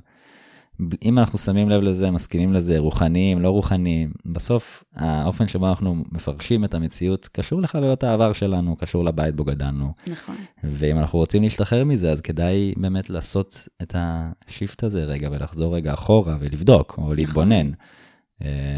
אם 1.03 1.19
אנחנו 1.19 1.39
שמים 1.39 1.69
לב 1.69 1.83
לזה, 1.83 2.11
מסכימים 2.11 2.53
לזה, 2.53 2.79
רוחניים, 2.79 3.39
לא 3.43 3.51
רוחניים, 3.51 4.13
בסוף 4.27 4.85
האופן 4.95 5.49
שבו 5.49 5.69
אנחנו 5.69 6.05
מפרשים 6.13 6.65
את 6.65 6.75
המציאות 6.75 7.29
קשור 7.33 7.63
לחוויות 7.63 8.05
העבר 8.05 8.33
שלנו, 8.33 8.77
קשור 8.77 9.05
לבית 9.05 9.35
בו 9.35 9.45
גדלנו. 9.45 9.93
נכון. 10.09 10.37
ואם 10.65 10.99
אנחנו 10.99 11.19
רוצים 11.19 11.43
להשתחרר 11.43 11.85
מזה, 11.85 12.11
אז 12.13 12.21
כדאי 12.21 12.75
באמת 12.77 13.11
לעשות 13.11 13.69
את 13.83 13.97
השיפט 13.99 14.85
הזה 14.85 15.05
רגע, 15.05 15.29
ולחזור 15.33 15.77
רגע 15.77 15.95
אחורה 15.95 16.37
ולבדוק, 16.41 16.99
או 16.99 17.15
להתבונן, 17.15 17.67
אה, 17.67 17.73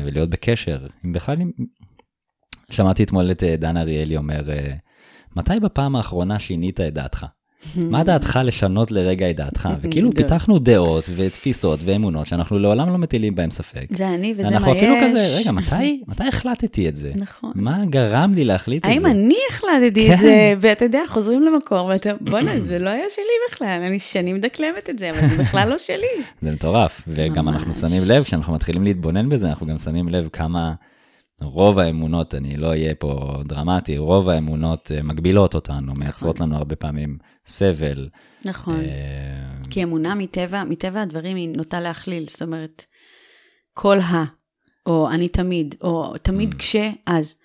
ולהיות 0.05 0.31
בקשר. 0.31 0.87
אם 1.05 1.13
בכלל, 1.13 1.41
אם... 1.41 1.51
שמעתי 2.71 3.03
אתמול 3.03 3.31
את 3.31 3.43
אה, 3.43 3.57
דן 3.57 3.77
אריאלי 3.77 4.17
אומר, 4.17 4.51
אה, 4.51 4.75
מתי 5.37 5.61
בפעם 5.63 5.97
האחרונה 5.97 6.39
שינית 6.39 6.81
את 6.81 6.95
דעתך? 6.95 7.27
מה 7.77 8.05
דעתך 8.05 8.39
לשנות 8.45 8.91
לרגע 8.91 9.31
את 9.31 9.37
דעתך? 9.37 9.69
וכאילו 9.83 10.11
גדול. 10.11 10.23
פיתחנו 10.23 10.59
דעות 10.59 11.05
ותפיסות 11.17 11.81
ואמונות 11.85 12.27
שאנחנו 12.27 12.59
לעולם 12.59 12.89
לא 12.89 12.99
מטילים 12.99 13.35
בהם 13.35 13.51
ספק. 13.51 13.87
זה 13.91 14.09
אני 14.09 14.33
וזה 14.33 14.43
מה 14.43 14.49
יש. 14.49 14.55
אנחנו 14.55 14.73
אפילו 14.73 14.95
כזה, 15.03 15.37
רגע, 15.39 15.53
מתי, 15.53 16.01
מתי 16.09 16.25
החלטתי 16.25 16.89
את 16.89 16.97
זה? 16.97 17.13
נכון. 17.17 17.53
מה 17.55 17.85
גרם 17.85 18.33
לי 18.35 18.45
להחליט 18.45 18.85
את 18.85 18.91
זה? 18.91 18.95
האם 18.95 19.07
אני 19.07 19.39
החלטתי 19.51 20.07
כן. 20.07 20.15
את 20.15 20.19
זה, 20.19 20.55
ואתה 20.61 20.85
יודע, 20.85 21.01
חוזרים 21.09 21.43
למקום, 21.43 21.89
ואתה, 21.89 22.11
בואנה, 22.21 22.61
זה 22.69 22.79
לא 22.79 22.91
היה 22.91 23.05
שלי 23.09 23.25
בכלל, 23.51 23.83
אני 23.87 23.99
שנים 23.99 24.37
מדקלמת 24.37 24.91
את 24.91 24.99
זה, 24.99 25.11
אבל 25.11 25.29
זה 25.29 25.43
בכלל 25.43 25.69
לא 25.69 25.79
שלי. 25.79 26.07
זה 26.43 26.51
מטורף, 26.51 27.03
וגם. 27.09 27.49
אנחנו 27.49 27.75
שמים 27.75 28.03
לב, 28.07 28.25
כשאנחנו 28.25 28.53
מתחילים 28.55 28.85
להתבונן 28.85 29.29
בזה, 29.29 29.49
אנחנו 29.49 29.67
גם 29.67 29.79
שמים 29.79 30.09
לב 30.09 30.29
כמה 30.33 30.75
רוב 31.43 31.79
האמונות, 31.79 32.35
אני 32.35 32.57
לא 32.57 32.67
אהיה 32.67 32.95
פה 32.95 33.43
דרמטי, 33.45 33.99
רוב 33.99 34.29
האמונות 34.29 34.91
אה, 34.95 35.03
מגבילות 35.03 35.55
אותנו, 35.55 35.93
מייצרות 35.95 36.41
לנו 36.41 36.57
הרבה 36.57 36.77
פעמים 36.77 37.19
סבל. 37.47 38.09
נכון. 38.45 38.81
אה, 38.81 39.71
כי 39.71 39.83
אמונה 39.83 40.15
מטבע, 40.15 40.65
מטבע 40.65 41.03
הדברים 41.03 41.37
היא 41.37 41.49
נוטה 41.57 41.81
להכליל, 41.81 42.25
זאת 42.29 42.43
אומרת, 42.43 42.85
כל 43.75 44.01
ה, 44.01 44.25
או 44.87 45.11
אני 45.11 45.29
תמיד, 45.29 45.75
או 45.83 46.15
תמיד 46.23 46.55
Mm. 46.55 46.59
כש, 46.59 46.77
אז. 47.07 47.37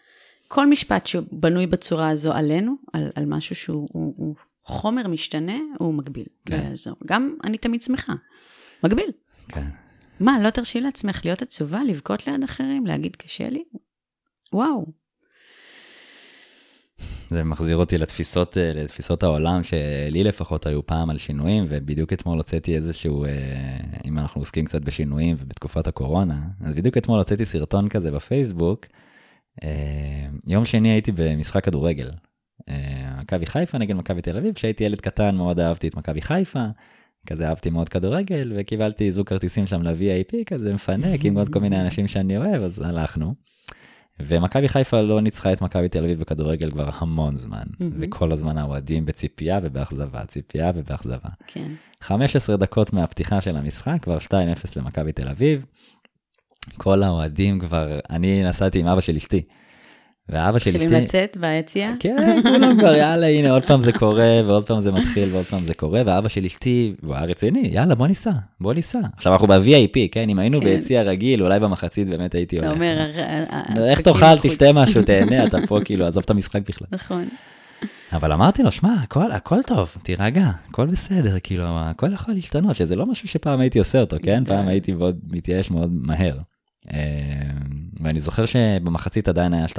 כל 0.48 0.68
משפט 0.70 1.06
שבנוי 1.06 1.68
בצורה 1.68 2.10
הזו 2.10 2.34
עלינו, 2.34 2.76
על, 2.94 3.12
על 3.16 3.26
משהו 3.26 3.56
שהוא 3.56 3.88
הוא, 3.92 4.14
הוא 4.18 4.36
חומר 4.64 5.08
משתנה, 5.08 5.58
הוא 5.80 5.94
מגביל. 5.94 6.26
כן. 6.46 6.62
יעזור. 6.70 6.96
גם 7.06 7.36
אני 7.44 7.58
תמיד 7.58 7.82
שמחה. 7.82 8.14
מגביל. 8.84 9.12
כן. 9.48 9.66
מה, 10.20 10.40
לא 10.44 10.50
תרשי 10.50 10.82
לעצמך 10.82 11.22
להיות 11.26 11.42
עצובה, 11.42 11.84
לבכות 11.84 12.28
ליד 12.28 12.44
אחרים, 12.44 12.86
להגיד 12.86 13.16
קשה 13.16 13.50
לי? 13.50 13.64
וואו. 14.54 14.86
זה 17.30 17.44
מחזיר 17.44 17.78
אותי 17.78 17.98
לתפיסות, 17.98 18.58
אה, 18.58 18.72
לתפיסות 18.74 19.24
העולם 19.24 19.64
שלי 19.64 20.24
לפחות 20.24 20.66
היו 20.66 20.86
פעם 20.86 21.10
על 21.10 21.18
שינויים, 21.18 21.66
ובדיוק 21.70 22.14
אתמול 22.14 22.38
הוצאתי 22.38 22.76
איזשהו, 22.76 23.26
אה, 23.26 23.30
אם 24.06 24.18
אנחנו 24.18 24.42
עוסקים 24.42 24.66
קצת 24.66 24.82
בשינויים 24.82 25.36
ובתקופת 25.40 25.88
הקורונה, 25.88 26.42
אז 26.66 26.76
בדיוק 26.76 26.98
אתמול 26.98 27.20
הוצאתי 27.20 27.46
סרטון 27.46 27.90
כזה 27.90 28.12
בפייסבוק. 28.12 28.86
אה, 29.64 29.70
יום 30.48 30.66
שני 30.66 30.90
הייתי 30.92 31.12
במשחק 31.16 31.64
כדורגל. 31.64 32.12
מכבי 33.22 33.46
חיפה 33.46 33.78
נגד 33.78 33.96
מכבי 33.96 34.22
תל 34.22 34.38
אביב, 34.38 34.54
כשהייתי 34.54 34.84
ילד 34.84 35.02
קטן 35.02 35.36
מאוד 35.36 35.60
אהבתי 35.60 35.88
את 35.88 35.96
מכבי 35.96 36.22
חיפה, 36.22 36.66
כזה 37.28 37.48
אהבתי 37.48 37.70
מאוד 37.70 37.90
כדורגל, 37.90 38.54
וקיבלתי 38.56 39.12
זוג 39.12 39.28
כרטיסים 39.28 39.68
שם 39.68 39.82
ל-VIP, 39.82 40.36
כזה 40.46 40.74
מפנק 40.74 41.26
עם 41.26 41.38
עוד 41.38 41.50
כל 41.50 41.60
מיני 41.60 41.82
אנשים 41.82 42.08
שאני 42.08 42.38
אוהב, 42.38 42.64
אז 42.64 42.80
הלכנו. 42.80 43.34
ומכבי 44.22 44.68
חיפה 44.68 45.02
לא 45.02 45.22
ניצחה 45.22 45.54
את 45.54 45.62
מכבי 45.62 45.90
תל 45.90 46.04
אביב 46.04 46.20
בכדורגל 46.20 46.72
כבר 46.72 46.90
המון 46.94 47.36
זמן, 47.36 47.64
מהמם. 47.80 47.94
וכל 48.00 48.32
הזמן 48.32 48.58
האוהדים 48.58 49.06
בציפייה 49.06 49.60
ובאכזבה, 49.64 50.26
ציפייה 50.26 50.72
ובאכזבה. 50.76 51.30
כן. 51.48 51.72
15 52.02 52.58
דקות 52.58 52.94
מהפתיחה 52.94 53.42
של 53.42 53.58
המשחק, 53.58 53.98
כבר 54.02 54.18
2-0 54.18 54.30
למכבי 54.76 55.12
תל 55.12 55.28
אביב. 55.28 55.66
כל 56.78 57.04
האוהדים 57.04 57.60
כבר, 57.60 58.00
אני 58.10 58.44
נסעתי 58.44 58.80
עם 58.80 58.88
אבא 58.88 59.02
של 59.02 59.16
אשתי, 59.16 59.42
ואבא 60.30 60.60
של 60.60 60.72
מתחילים 60.72 60.96
אשתי, 61.04 61.04
לצאת 61.18 61.38
ביציאה? 61.38 61.92
כן, 62.00 62.40
כולם 62.44 62.80
כבר, 62.80 62.96
יאללה, 62.96 63.28
הנה, 63.28 63.52
עוד 63.52 63.64
פעם 63.66 63.82
זה 63.82 63.92
קורה, 63.92 64.40
ועוד 64.48 64.66
פעם 64.68 64.80
זה 64.80 64.92
מתחיל, 64.92 65.30
ועוד 65.32 65.46
פעם 65.46 65.60
זה 65.60 65.74
קורה, 65.74 66.02
ואבא 66.06 66.30
של 66.30 66.46
אשתי, 66.46 66.94
הוא 67.06 67.16
היה 67.16 67.24
רציני, 67.26 67.70
יאללה, 67.72 67.96
בוא 67.96 68.08
ניסע, 68.08 68.32
בוא 68.62 68.74
ניסע. 68.74 69.00
עכשיו, 69.18 69.34
אנחנו 69.34 69.48
ב-VIP, 69.48 69.98
כן, 70.12 70.30
אם 70.30 70.40
היינו 70.40 70.60
כן. 70.60 70.66
ביציע 70.66 71.02
רגיל, 71.02 71.44
אולי 71.44 71.60
במחצית 71.60 72.10
באמת 72.10 72.36
הייתי 72.36 72.58
אתה 72.58 72.66
הולך. 72.66 72.78
אומר, 72.78 72.98
"הר- 73.00 73.46
ה- 73.50 73.90
איך 73.90 74.02
תאכל, 74.02 74.36
בחוץ." 74.36 74.52
תשתה 74.52 74.66
משהו, 74.76 75.04
תהנה, 75.08 75.46
אתה 75.46 75.58
פה, 75.68 75.80
כאילו, 75.86 76.06
עזוב 76.06 76.24
את 76.24 76.30
המשחק 76.30 76.62
בכלל. 76.70 76.88
נכון. 76.92 77.28
אבל 78.14 78.32
אמרתי 78.32 78.64
לו, 78.64 78.72
שמע, 78.72 78.94
הכל, 79.04 79.32
הכל 79.32 79.60
טוב, 79.68 79.92
תירגע, 80.04 80.50
הכל 80.70 80.88
בסדר, 80.88 81.38
כאילו, 81.44 81.64
הכל 81.68 82.14
יכול 82.14 82.34
להשתנות, 82.34 82.76
שזה 82.76 82.96
לא 82.96 83.06
משהו 83.06 83.28
שפעם 83.28 83.60
הייתי 83.60 83.80
עושה 83.80 84.02
אותו, 84.02 84.18
כן? 84.24 84.44
פעם 84.46 84.68
הייתי 84.68 84.92
מאוד 84.94 85.20
מתייאש 85.32 85.72
מאוד 85.72 85.90
מהר. 86.02 86.38
אה, 86.94 87.52
ואני 88.00 88.20
זוכר 88.20 88.46
שבמחצית 88.46 89.28
עדיין 89.28 89.54
היה 89.54 89.66
2-0, 89.66 89.76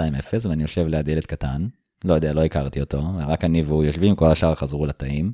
ואני 0.48 0.62
יושב 0.62 0.86
ליד 0.86 1.08
ילד 1.08 1.24
קטן, 1.24 1.66
לא 2.04 2.14
יודע, 2.14 2.32
לא 2.32 2.44
הכרתי 2.44 2.80
אותו, 2.80 3.02
רק 3.28 3.44
אני 3.44 3.62
והוא 3.62 3.84
יושבים, 3.84 4.16
כל 4.16 4.30
השאר 4.30 4.54
חזרו 4.54 4.86
לתאים. 4.86 5.32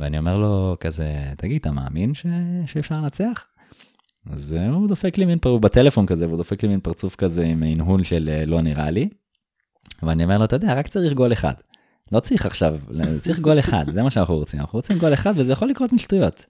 ואני 0.00 0.18
אומר 0.18 0.36
לו 0.36 0.76
כזה, 0.80 1.32
תגיד, 1.36 1.60
אתה 1.60 1.70
מאמין 1.70 2.14
ש... 2.14 2.26
שאפשר 2.66 2.94
לנצח? 2.94 3.44
אז 4.30 4.52
הוא 4.52 4.88
דופק 4.88 5.18
לי 5.18 5.24
מין, 5.24 5.38
הוא 5.44 5.60
בטלפון 5.60 6.06
כזה, 6.06 6.26
והוא 6.26 6.38
דופק 6.38 6.62
לי 6.62 6.68
מין 6.68 6.80
פרצוף 6.80 7.16
כזה 7.16 7.44
עם 7.44 7.62
הנהון 7.62 8.04
של 8.04 8.30
אה, 8.32 8.46
לא 8.46 8.60
נראה 8.60 8.90
לי. 8.90 9.08
ואני 10.02 10.24
אומר 10.24 10.38
לו, 10.38 10.44
אתה 10.44 10.56
יודע, 10.56 10.74
רק 10.74 10.88
צריך 10.88 11.12
גול 11.12 11.32
אחד. 11.32 11.54
לא 12.12 12.20
צריך 12.20 12.46
עכשיו, 12.46 12.80
צריך 13.20 13.38
גול 13.38 13.58
אחד, 13.58 13.84
זה 13.92 14.02
מה 14.02 14.10
שאנחנו 14.10 14.36
רוצים. 14.36 14.60
אנחנו 14.60 14.78
רוצים 14.78 14.98
גול 14.98 15.14
אחד 15.14 15.32
וזה 15.36 15.52
יכול 15.52 15.68
לקרות 15.68 15.92
משטויות. 15.92 16.46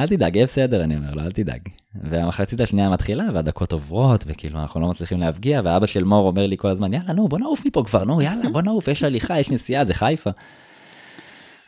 אל 0.00 0.06
תדאג, 0.06 0.36
יהיה 0.36 0.46
בסדר, 0.46 0.84
אני 0.84 0.96
אומר 0.96 1.14
לו, 1.14 1.22
אל 1.22 1.30
תדאג. 1.30 1.60
והמחצית 2.02 2.60
השנייה 2.60 2.90
מתחילה 2.90 3.24
והדקות 3.34 3.72
עוברות, 3.72 4.24
וכאילו 4.26 4.60
אנחנו 4.60 4.80
לא 4.80 4.88
מצליחים 4.88 5.20
להבקיע, 5.20 5.60
ואבא 5.64 5.86
של 5.86 6.04
מור 6.04 6.26
אומר 6.26 6.46
לי 6.46 6.56
כל 6.58 6.68
הזמן, 6.68 6.92
יאללה, 6.92 7.12
נו, 7.12 7.28
בוא 7.28 7.38
נעוף 7.38 7.66
מפה 7.66 7.82
כבר, 7.86 8.04
נו, 8.04 8.22
יאללה, 8.22 8.48
בוא 8.48 8.62
נעוף, 8.62 8.88
יש 8.88 9.02
הליכה, 9.02 9.40
יש 9.40 9.50
נסיעה, 9.50 9.84
זה 9.84 9.94
חיפה. 9.94 10.30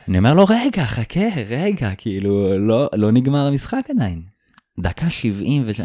אני 0.07 0.17
אומר 0.17 0.33
לו, 0.33 0.45
רגע, 0.49 0.85
חכה, 0.85 1.27
רגע, 1.49 1.89
כאילו, 1.97 2.47
לא, 2.59 2.89
לא 2.93 3.11
נגמר 3.11 3.47
המשחק 3.47 3.81
עדיין. 3.89 4.21
דקה 4.79 5.09
70, 5.09 5.63
וש... 5.65 5.81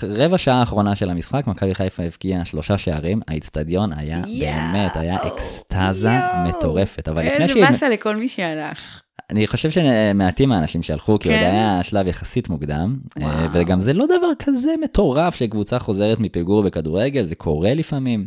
ברבע 0.00 0.38
שעה 0.38 0.60
האחרונה 0.60 0.94
של 0.94 1.10
המשחק, 1.10 1.46
מכבי 1.46 1.74
חיפה 1.74 2.02
הבקיעה 2.02 2.44
שלושה 2.44 2.78
שערים, 2.78 3.20
האיצטדיון 3.28 3.92
היה 3.92 4.22
יואו, 4.26 4.40
באמת, 4.40 4.96
היה 4.96 5.16
אקסטזה 5.26 6.08
יואו. 6.08 6.48
מטורפת. 6.48 7.08
אבל 7.08 7.22
לפני 7.22 7.42
איזה 7.42 7.52
שהיא... 7.52 7.64
באסה 7.64 7.88
לכל 7.88 8.16
מי 8.16 8.28
שהלך. 8.28 9.02
אני 9.30 9.46
חושב 9.46 9.70
שמעטים 9.70 10.52
האנשים 10.52 10.82
שהלכו, 10.82 11.18
כי 11.18 11.28
עוד 11.28 11.38
כן. 11.38 11.44
היה 11.44 11.82
שלב 11.82 12.06
יחסית 12.06 12.48
מוקדם, 12.48 12.98
וואו. 13.18 13.30
אה, 13.30 13.48
וגם 13.52 13.80
זה 13.80 13.92
לא 13.92 14.06
דבר 14.06 14.30
כזה 14.38 14.74
מטורף 14.82 15.34
שקבוצה 15.34 15.78
חוזרת 15.78 16.20
מפיגור 16.20 16.62
בכדורגל, 16.62 17.24
זה 17.24 17.34
קורה 17.34 17.74
לפעמים. 17.74 18.26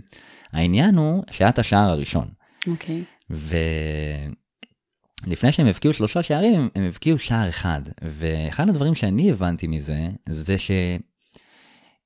העניין 0.54 0.96
הוא 0.96 1.24
שהיה 1.32 1.50
את 1.50 1.60
השער 1.60 1.90
הראשון, 1.90 2.28
אוקיי. 2.68 3.04
ולפני 5.28 5.52
שהם 5.52 5.68
הבקיעו 5.68 5.94
שלושה 5.94 6.24
שערים, 6.24 6.70
הם, 6.76 6.84
הבקיעו 6.88 7.18
שער 7.18 7.50
אחד, 7.50 7.82
ואחד 8.02 8.70
הדברים 8.70 8.96
שאני 8.96 9.32
הבנתי 9.32 9.68
מזה, 9.68 10.00
זה 10.30 10.56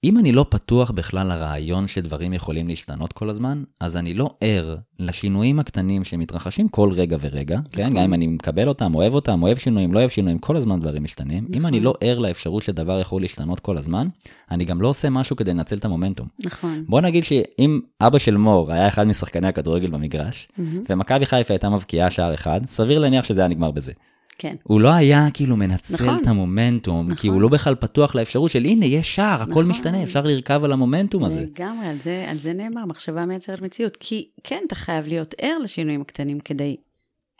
שאם 0.06 0.18
אני 0.18 0.32
לא 0.32 0.46
פתוח 0.50 0.92
בכלל 0.92 1.28
לרעיון 1.28 1.88
שדברים 1.88 2.34
יכולים 2.34 2.68
להשתנות 2.68 3.14
כל 3.14 3.30
הזמן, 3.30 3.64
אז 3.80 3.98
אני 3.98 4.14
לא 4.14 4.30
ער 4.42 4.76
לשינויים 5.00 5.60
הקטנים 5.60 6.04
שמתרחשים 6.04 6.68
כל 6.68 6.92
רגע 6.94 7.18
ורגע, 7.22 7.60
כן? 7.72 7.82
נכון. 7.82 7.94
גם 7.94 8.04
אם 8.04 8.14
אני 8.14 8.28
מקבל 8.28 8.68
אותם, 8.68 8.96
אוהב 8.96 9.14
אותם, 9.14 9.44
אוהב 9.44 9.58
שינויים, 9.58 9.94
לא 9.94 10.00
אוהב 10.00 10.10
שינויים, 10.10 10.38
כל 10.38 10.58
הזמן 10.58 10.80
דברים 10.80 11.04
משתנים. 11.04 11.44
אם 11.44 11.50
נכון. 11.50 11.66
אני 11.66 11.80
לא 11.80 11.94
ער 12.02 12.20
לאפשרות 12.20 12.64
שדבר 12.64 13.00
יכול 13.00 13.22
להשתנות 13.22 13.60
כל 13.60 13.78
הזמן, 13.78 14.08
אני 14.52 14.66
גם 14.66 14.82
לא 14.82 14.88
עושה 14.88 15.10
משהו 15.10 15.36
כדי 15.36 15.52
לנצל 15.52 15.78
את 15.78 15.86
המומנטום. 15.86 16.28
נכון. 16.46 16.86
בוא 16.88 17.02
נגיד 17.02 17.24
שאם 17.24 17.80
אבא 18.02 18.20
של 18.20 18.38
מור 18.38 18.72
היה 18.72 18.88
אחד 18.88 19.04
משחקני 19.08 19.48
הכדורגל 19.48 19.90
במגרש. 19.90 20.48
ומכבי 20.90 21.26
חיפה 21.26 21.54
הייתה 21.54 21.70
מבקיעה 21.70 22.12
שער 22.12 22.34
אחד, 22.34 22.62
סביר 22.66 23.00
להניח 23.00 23.26
שזה 23.26 23.42
היה 23.42 23.48
נגמר 23.48 23.72
בזה. 23.72 23.92
כן. 24.38 24.56
הוא 24.64 24.82
לא 24.82 24.90
היה 24.90 25.28
כאילו 25.34 25.58
מנצל 25.58 26.04
נכון. 26.04 26.22
את 26.22 26.28
המומנטום, 26.28 27.08
כי 27.08 27.14
נכון. 27.14 27.30
הוא 27.30 27.42
לא 27.42 27.50
בכלל 27.50 27.76
פתוח 27.76 28.16
לאפשרות 28.16 28.52
של 28.52 28.66
הנה, 28.66 28.86
יש 28.86 29.16
שער, 29.16 29.42
הכל 29.42 29.50
נכון. 29.52 29.68
משתנה, 29.68 30.04
אפשר 30.04 30.22
לרכב 30.22 30.64
על 30.64 30.72
המומנטום 30.72 31.24
הזה. 31.24 31.42
לגמרי, 31.42 31.88
על 31.88 32.00
זה, 32.00 32.26
על 32.28 32.38
זה 32.38 32.54
נאמר, 32.54 32.86
מחשבה 32.86 33.26
מייצרת 33.26 33.62
מציאות. 33.62 33.98
כי 34.00 34.30
כן, 34.44 34.64
אתה 34.68 34.76
חייב 34.76 35.08
להיות 35.08 35.36
ער 35.42 35.58
לשינויים 35.58 36.02
הקטנים 36.02 36.40
כדי 36.40 36.76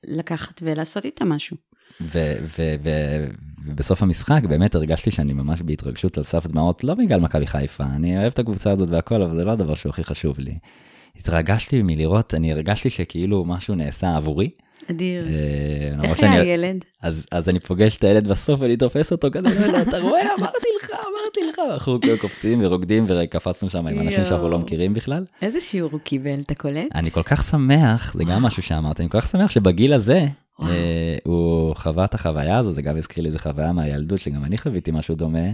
לקחת 0.08 0.60
ולעשות 0.64 1.06
איתם 1.06 1.30
משהו. 1.30 1.58
ובסוף 3.66 4.04
המשחק 4.04 4.42
באמת 4.50 4.76
הרגשתי 4.76 5.12
שאני 5.12 5.34
ממש 5.34 5.62
בהתרגשות 5.62 6.18
על 6.18 6.24
סף 6.24 6.48
דמעות, 6.48 6.84
לא 6.84 6.94
בגלל 6.94 7.20
מכבי 7.20 7.48
חיפה, 7.48 7.84
אני 7.84 8.18
אוהב 8.18 8.32
את 8.32 8.40
הקבוצה 8.40 8.72
הזאת 8.72 8.90
והכל, 8.90 9.22
אבל 9.22 9.36
זה 9.36 9.44
לא 9.44 9.52
הדבר 9.52 9.76
שהוא 9.76 9.90
הכי 9.90 10.04
חשוב 10.04 10.40
לי. 10.40 10.58
התרגשתי 11.16 11.82
מלראות, 11.84 12.34
אני 12.34 12.52
הרגשתי 12.52 12.90
שכאילו 12.90 13.46
משהו 13.46 13.76
נעשה 13.76 14.16
עבורי. 14.16 14.50
אדיר. 14.92 15.28
אה, 15.28 16.04
איך 16.04 16.24
היה 16.24 16.42
הילד? 16.42 16.86
אז, 17.32 17.50
אני 17.50 17.60
פוגש 17.60 17.98
את 17.98 18.04
הילד 18.04 18.28
בסוף 18.28 18.62
ואני 18.62 18.78
תופס 18.78 19.12
אותו 19.12 19.28
כזה, 19.32 19.68
לו, 19.68 19.82
אתה 19.82 20.00
רואה, 20.00 20.22
אמרתי 20.40 20.68
לך, 20.82 20.90
אמרתי 20.90 21.40
לך. 21.50 21.60
אנחנו 21.74 22.00
קופצים 22.22 22.60
ורוקדים 22.64 23.06
וקפצנו 23.08 23.70
שם 23.70 23.88
עם 23.88 24.00
אנשים 24.00 24.26
שאנחנו 24.26 24.50
לא. 24.50 24.60
מכירים 24.60 24.94
בכלל. 24.94 25.26
איזה 25.42 25.60
שיעור 25.60 25.92
הוא 25.92 26.00
קיבל, 26.00 26.40
אתה 26.40 26.56
קולט? 26.56 26.88
אני 26.96 27.12
כל 27.12 27.24
כך 27.24 27.44
שמח, 27.44 28.14
זה 28.14 28.24
גם 28.24 28.30
וואו. 28.30 28.42
משהו 28.42 28.64
שאמרת, 28.64 29.00
אני 29.00 29.10
כל 29.10 29.22
כך 29.22 29.30
שמח 29.30 29.52
שבגיל 29.52 29.94
הזה. 29.94 30.28
אה, 30.62 31.18
הוא 31.24 31.76
חווה 31.76 32.06
את 32.06 32.14
החוויה 32.14 32.58
הזו, 32.58 32.72
זה 32.72 32.82
גם 32.82 32.98
הזכיר 32.98 33.24
לי 33.24 33.28
איזה 33.28 33.40
חוויה 33.40 33.72
מהילדות, 33.72 34.20
שגם 34.20 34.46
אני 34.46 34.58
חוויתי 34.58 34.92
משהו 34.92 35.16
דומה. 35.16 35.48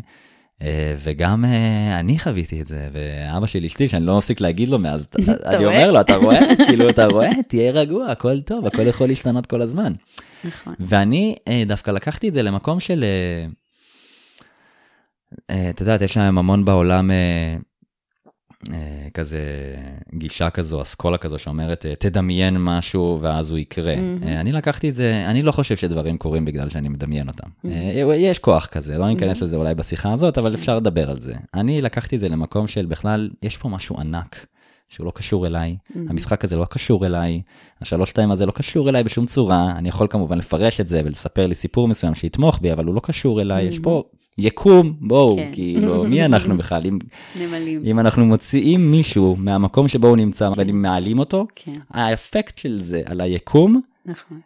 אה, 0.62 0.96
וגם 1.04 1.46
אה, 1.46 2.00
אני 2.00 2.20
חוויתי 2.20 2.62
את 2.62 2.66
זה, 2.66 2.90
ואבא 2.94 3.46
של 3.46 3.66
אשתי, 3.66 3.88
שאני 3.88 4.06
לא 4.06 4.18
מפסיק 4.18 4.42
להגיד 4.42 4.70
לו 4.70 4.80
מאז, 4.80 5.10
אני? 5.46 5.66
אומר 5.66 5.92
לו, 5.92 6.02
אתה 6.02 6.16
רואה? 6.16 6.40
כאילו, 6.68 6.90
אתה 6.90 7.06
רואה? 7.06 7.30
תהיה 7.48 7.72
רגוע, 7.72 8.08
הכל 8.08 8.42
טוב, 8.42 8.66
הכל 8.66 8.88
יכול 8.88 9.08
להשתנות 9.08 9.46
כל 9.46 9.62
הזמן. 9.62 9.94
נכון. 10.44 10.74
ואני 10.80 11.36
אה, 11.48 11.64
דווקא 11.66 11.92
לקחתי 11.92 12.30
את 12.30 12.34
זה 12.34 12.42
למקום 12.42 12.80
של, 12.80 13.06
את 15.70 15.80
יודעת, 15.80 16.02
יש 16.02 16.18
להם 16.18 16.38
המון 16.38 16.66
בעולם 16.66 17.12
כזה 19.14 19.40
גישה 20.14 20.50
כזו, 20.50 20.82
אסכולה 20.82 21.18
כזו 21.18 21.40
שאומרת, 21.40 21.86
אה, 21.86 21.96
תדמיין 21.96 22.58
משהו 22.60 23.18
ואז 23.22 23.52
הוא 23.52 23.60
יקרה. 23.60 23.94
אה, 23.94 24.42
אני 24.42 24.52
לקחתי 24.52 24.90
את 24.90 24.94
זה, 24.94 25.24
אני 25.28 25.42
לא 25.42 25.52
חושב 25.52 25.78
שדברים 25.78 26.18
קורים 26.18 26.46
בגלל 26.46 26.70
שאני 26.70 26.90
מדמיין 26.90 27.28
אותם. 27.28 27.50
אה, 27.66 28.16
יש 28.16 28.40
כוח 28.40 28.66
כזה, 28.66 28.98
לא 28.98 29.08
ניכנס 29.08 29.38
מהמם. 29.38 29.48
לזה 29.48 29.56
אולי 29.56 29.76
בשיחה 29.76 30.12
הזאת, 30.14 30.38
אבל 30.38 30.54
אפשר 30.54 30.78
לדבר 30.78 31.10
על 31.10 31.20
זה. 31.20 31.34
אני 31.54 31.82
לקחתי 31.82 32.16
את 32.16 32.20
זה 32.20 32.30
למקום 32.30 32.68
של 32.68 32.86
בכלל, 32.86 33.30
יש 33.44 33.58
פה 33.58 33.70
משהו 33.70 34.00
ענק. 34.00 34.46
שהוא 34.90 35.06
לא 35.06 35.12
קשור 35.16 35.48
אליי, 35.48 35.76
המשחק 36.10 36.44
הזה 36.44 36.56
לא 36.56 36.66
קשור 36.66 37.06
אליי, 37.06 37.42
השלוש 37.82 38.10
שתיים 38.10 38.32
הזה 38.32 38.46
לא 38.46 38.52
קשור 38.52 38.90
אליי 38.90 39.04
בשום 39.04 39.26
צורה, 39.26 39.72
אני 39.72 39.90
יכול 39.90 40.08
כמובן 40.10 40.38
לפרש 40.38 40.82
את 40.82 40.88
זה 40.88 41.02
ולספר 41.06 41.48
לי 41.48 41.56
סיפור 41.56 41.88
מסוים 41.88 42.16
שיתמוך 42.16 42.60
בי, 42.62 42.74
אבל 42.74 42.86
הוא 42.86 42.96
לא 42.96 43.02
קשור 43.04 43.42
אליי, 43.42 43.66
יש 43.66 43.80
פה 43.80 44.04
יקום, 44.38 44.94
בואו, 45.00 45.38
כן. 45.38 45.50
כאילו, 45.54 46.04
מי 46.04 46.26
אנחנו 46.26 46.58
בכלל? 46.58 46.86
אם, 46.86 47.00
נמלים. 47.40 47.82
אם 47.86 48.00
אנחנו 48.00 48.26
מוציאים 48.26 48.92
מישהו 48.92 49.36
מהמקום 49.36 49.88
שבו 49.88 50.08
הוא 50.08 50.18
נמצא 50.18 50.50
ואם 50.56 50.82
מעלים 50.82 51.20
אותו, 51.20 51.48
כן, 51.56 51.74
האפקט 51.90 52.58
של 52.58 52.82
זה 52.82 53.02
על 53.06 53.22
היקום 53.22 53.82
נכון. 54.06 54.40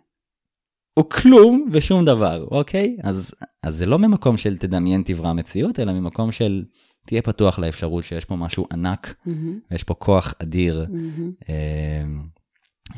הוא 1.00 1.06
כלום 1.10 1.68
ושום 1.72 2.06
דבר, 2.06 2.48
אוקיי? 2.52 2.98
אז, 3.04 3.36
אז 3.64 3.76
זה 3.76 3.86
לא 3.86 4.00
ממקום 4.00 4.38
של 4.38 4.58
תדמיין 4.58 5.02
תברא 5.06 5.34
מציאות, 5.34 5.80
אלא 5.80 5.94
ממקום 5.94 6.32
של 6.32 6.64
תהיה 7.08 7.22
פתוח 7.22 7.60
לאפשרות 7.60 8.04
שיש 8.04 8.26
פה 8.26 8.36
משהו 8.36 8.66
ענק, 8.72 9.16
ויש 9.72 9.84
פה 9.84 9.94
כוח 9.94 10.34
אדיר. 10.42 10.86
אה, 11.50 12.04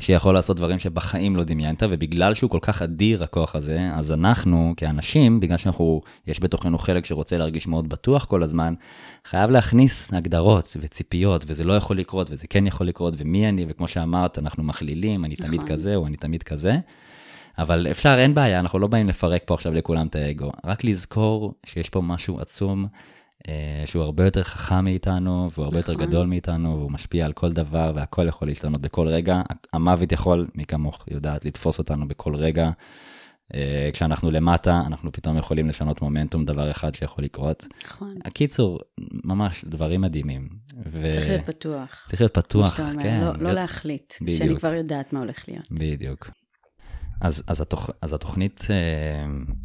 שיכול 0.00 0.34
לעשות 0.34 0.56
דברים 0.56 0.78
שבחיים 0.78 1.36
לא 1.36 1.44
דמיינת, 1.44 1.82
ובגלל 1.90 2.34
שהוא 2.34 2.50
כל 2.50 2.58
כך 2.62 2.82
אדיר 2.82 3.24
הכוח 3.24 3.54
הזה, 3.54 3.90
אז 3.94 4.12
אנחנו 4.12 4.74
כאנשים, 4.76 5.40
בגלל 5.40 5.56
שאנחנו, 5.56 6.00
יש 6.26 6.40
בתוכנו 6.40 6.78
חלק 6.78 7.04
שרוצה 7.04 7.38
להרגיש 7.38 7.66
מאוד 7.66 7.88
בטוח 7.88 8.24
כל 8.24 8.42
הזמן, 8.42 8.74
חייב 9.24 9.50
להכניס 9.50 10.12
הגדרות 10.12 10.76
וציפיות, 10.80 11.44
וזה 11.46 11.64
לא 11.64 11.72
יכול 11.72 11.98
לקרות, 11.98 12.30
וזה 12.30 12.46
כן 12.46 12.66
יכול 12.66 12.86
לקרות, 12.86 13.14
ומי 13.16 13.48
אני, 13.48 13.66
וכמו 13.68 13.88
שאמרת, 13.88 14.38
אנחנו 14.38 14.62
מכלילים, 14.62 15.24
אני 15.24 15.36
תמיד 15.36 15.60
נכון. 15.60 15.68
כזה, 15.72 15.96
או 15.96 16.06
אני 16.06 16.16
תמיד 16.16 16.42
כזה. 16.42 16.76
אבל 17.58 17.86
אפשר, 17.90 18.16
אין 18.18 18.34
בעיה, 18.34 18.60
אנחנו 18.60 18.78
לא 18.78 18.86
באים 18.86 19.08
לפרק 19.08 19.42
פה 19.46 19.54
עכשיו 19.54 19.74
לכולם 19.74 20.06
את 20.06 20.16
האגו, 20.16 20.50
רק 20.64 20.84
לזכור 20.84 21.54
שיש 21.66 21.88
פה 21.88 22.00
משהו 22.00 22.40
עצום, 22.40 22.86
שהוא 23.86 24.02
הרבה 24.02 24.24
יותר 24.24 24.42
חכם 24.42 24.84
מאיתנו, 24.84 25.48
והוא 25.52 25.64
הרבה 25.64 25.78
יותר 25.78 25.92
נכון. 25.92 26.06
גדול 26.06 26.26
מאיתנו, 26.26 26.78
והוא 26.78 26.90
משפיע 26.90 27.26
על 27.26 27.32
כל 27.32 27.52
דבר, 27.52 27.92
והכל 27.94 28.28
יכול 28.28 28.48
להשתנות 28.48 28.80
בכל 28.80 29.08
רגע. 29.08 29.42
המוות 29.72 30.12
יכול, 30.12 30.46
מי 30.54 30.64
כמוך 30.64 31.04
יודעת, 31.10 31.44
לתפוס 31.44 31.78
אותנו 31.78 32.08
בכל 32.08 32.34
רגע. 32.34 32.70
אה, 33.54 33.90
כשאנחנו 33.92 34.30
למטה, 34.30 34.82
אנחנו 34.86 35.12
פתאום 35.12 35.36
יכולים 35.36 35.68
לשנות 35.68 36.02
מומנטום, 36.02 36.44
דבר 36.44 36.70
אחד 36.70 36.94
שיכול 36.94 37.24
לקרות. 37.24 37.66
נכון. 37.86 38.14
הקיצור, 38.24 38.80
ממש 39.24 39.64
דברים 39.64 40.00
מדהימים. 40.00 40.48
ו... 40.86 41.12
צריך 41.12 41.28
להיות 41.28 41.46
פתוח. 41.46 42.06
צריך 42.08 42.20
להיות 42.20 42.34
פתוח, 42.34 42.76
שאתה 42.76 43.02
כן. 43.02 43.20
לא- 43.20 43.32
לא 43.38 43.52
להחליט, 43.52 44.14
בדיוק. 44.20 44.38
שאני 44.38 44.56
כבר 44.56 44.74
יודעת 44.74 45.12
מה 45.12 45.18
הולך 45.18 45.48
להיות. 45.48 45.66
בדיוק. 45.70 46.30
אז, 47.20 47.44
אז, 47.46 47.60
התוכ... 47.60 47.90
אז 48.02 48.12
התוכנית 48.12 48.66
אה, 48.70 48.76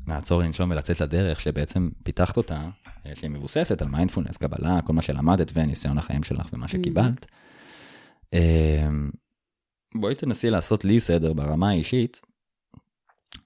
לעצור, 0.08 0.42
לנשום 0.42 0.72
ולצאת 0.72 1.02
לדרך, 1.02 1.42
שבעצם 1.42 1.90
פיתחת 2.04 2.38
אותה, 2.38 2.56
אה, 2.56 2.83
שהיא 3.14 3.30
מבוססת 3.30 3.82
על 3.82 3.88
מיינדפולנס, 3.88 4.38
קבלה, 4.38 4.80
כל 4.86 4.94
מה 4.94 5.02
שלמדת 5.02 5.52
וניסיון 5.54 5.98
החיים 5.98 6.24
שלך 6.24 6.50
ומה 6.54 6.68
שקיבלת, 6.68 7.26
אמ, 8.34 9.10
בואי 9.96 10.16
תנסי 10.16 10.50
לעשות 10.50 10.86
לי 10.86 11.00
סדר 11.00 11.34
ברמה 11.34 11.70
האישית, 11.70 12.22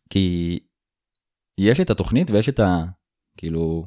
כי 0.10 0.60
יש 1.58 1.80
את 1.80 1.90
התוכנית 1.90 2.32
ויש 2.32 2.50
את 2.50 2.60
ה... 2.60 2.84
כאילו, 3.38 3.86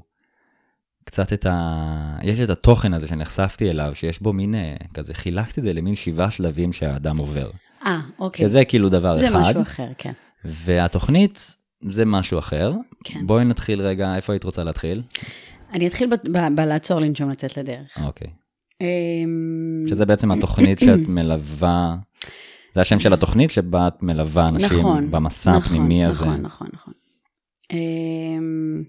קצת 1.05 1.33
את 1.33 1.47
ה... 1.47 2.17
יש 2.23 2.41
את 2.41 2.51
התוכן 2.51 2.95
הזה 2.95 3.09
שנחשפתי 3.09 3.71
אליו, 3.71 3.95
שיש 3.95 4.23
בו 4.23 4.33
מין, 4.33 4.55
אה, 4.55 4.77
כזה, 4.95 5.15
חילקתי 5.15 5.61
את 5.61 5.65
זה 5.65 5.73
למין 5.73 5.95
שבעה 5.95 6.31
שלבים 6.31 6.73
שהאדם 6.73 7.19
עובר. 7.19 7.51
אה, 7.87 8.01
אוקיי. 8.19 8.49
שזה 8.49 8.65
כאילו 8.65 8.89
דבר 8.89 9.17
זה 9.17 9.29
אחד. 9.29 9.39
משהו 9.41 9.63
אחר, 9.63 9.89
כן. 9.99 10.13
והתוכנית 10.45 11.57
זה 11.91 12.05
משהו 12.05 12.39
אחר. 12.39 12.73
כן. 13.05 13.27
בואי 13.27 13.45
נתחיל 13.45 13.81
רגע, 13.81 14.17
איפה 14.17 14.33
היית 14.33 14.45
רוצה 14.45 14.65
להתחיל? 14.65 15.03
אני 15.73 15.87
אתחיל 15.87 16.09
ב- 16.09 16.39
ב- 16.39 16.55
בלעצור 16.57 17.01
לנשום 17.01 17.31
לצאת 17.31 17.57
לדרך. 17.57 17.99
אוקיי. 18.07 18.31
אמ, 18.81 19.85
שזה 19.89 20.07
בעצם 20.07 20.31
התוכנית 20.31 20.79
שאת 20.79 21.09
מלווה, 21.09 21.97
זה 22.75 22.81
השם 22.81 22.99
של 22.99 23.13
התוכנית 23.13 23.51
שבה 23.51 23.89
את 23.89 24.03
מלווה 24.03 24.49
אנשים 24.49 24.79
נכון, 24.79 25.11
במסע 25.11 25.51
נכון, 25.51 25.63
הפנימי 25.63 26.05
הזה. 26.05 26.25
נכון, 26.25 26.41
נכון, 26.41 26.69
נכון. 26.73 26.95
אמ, 27.71 28.85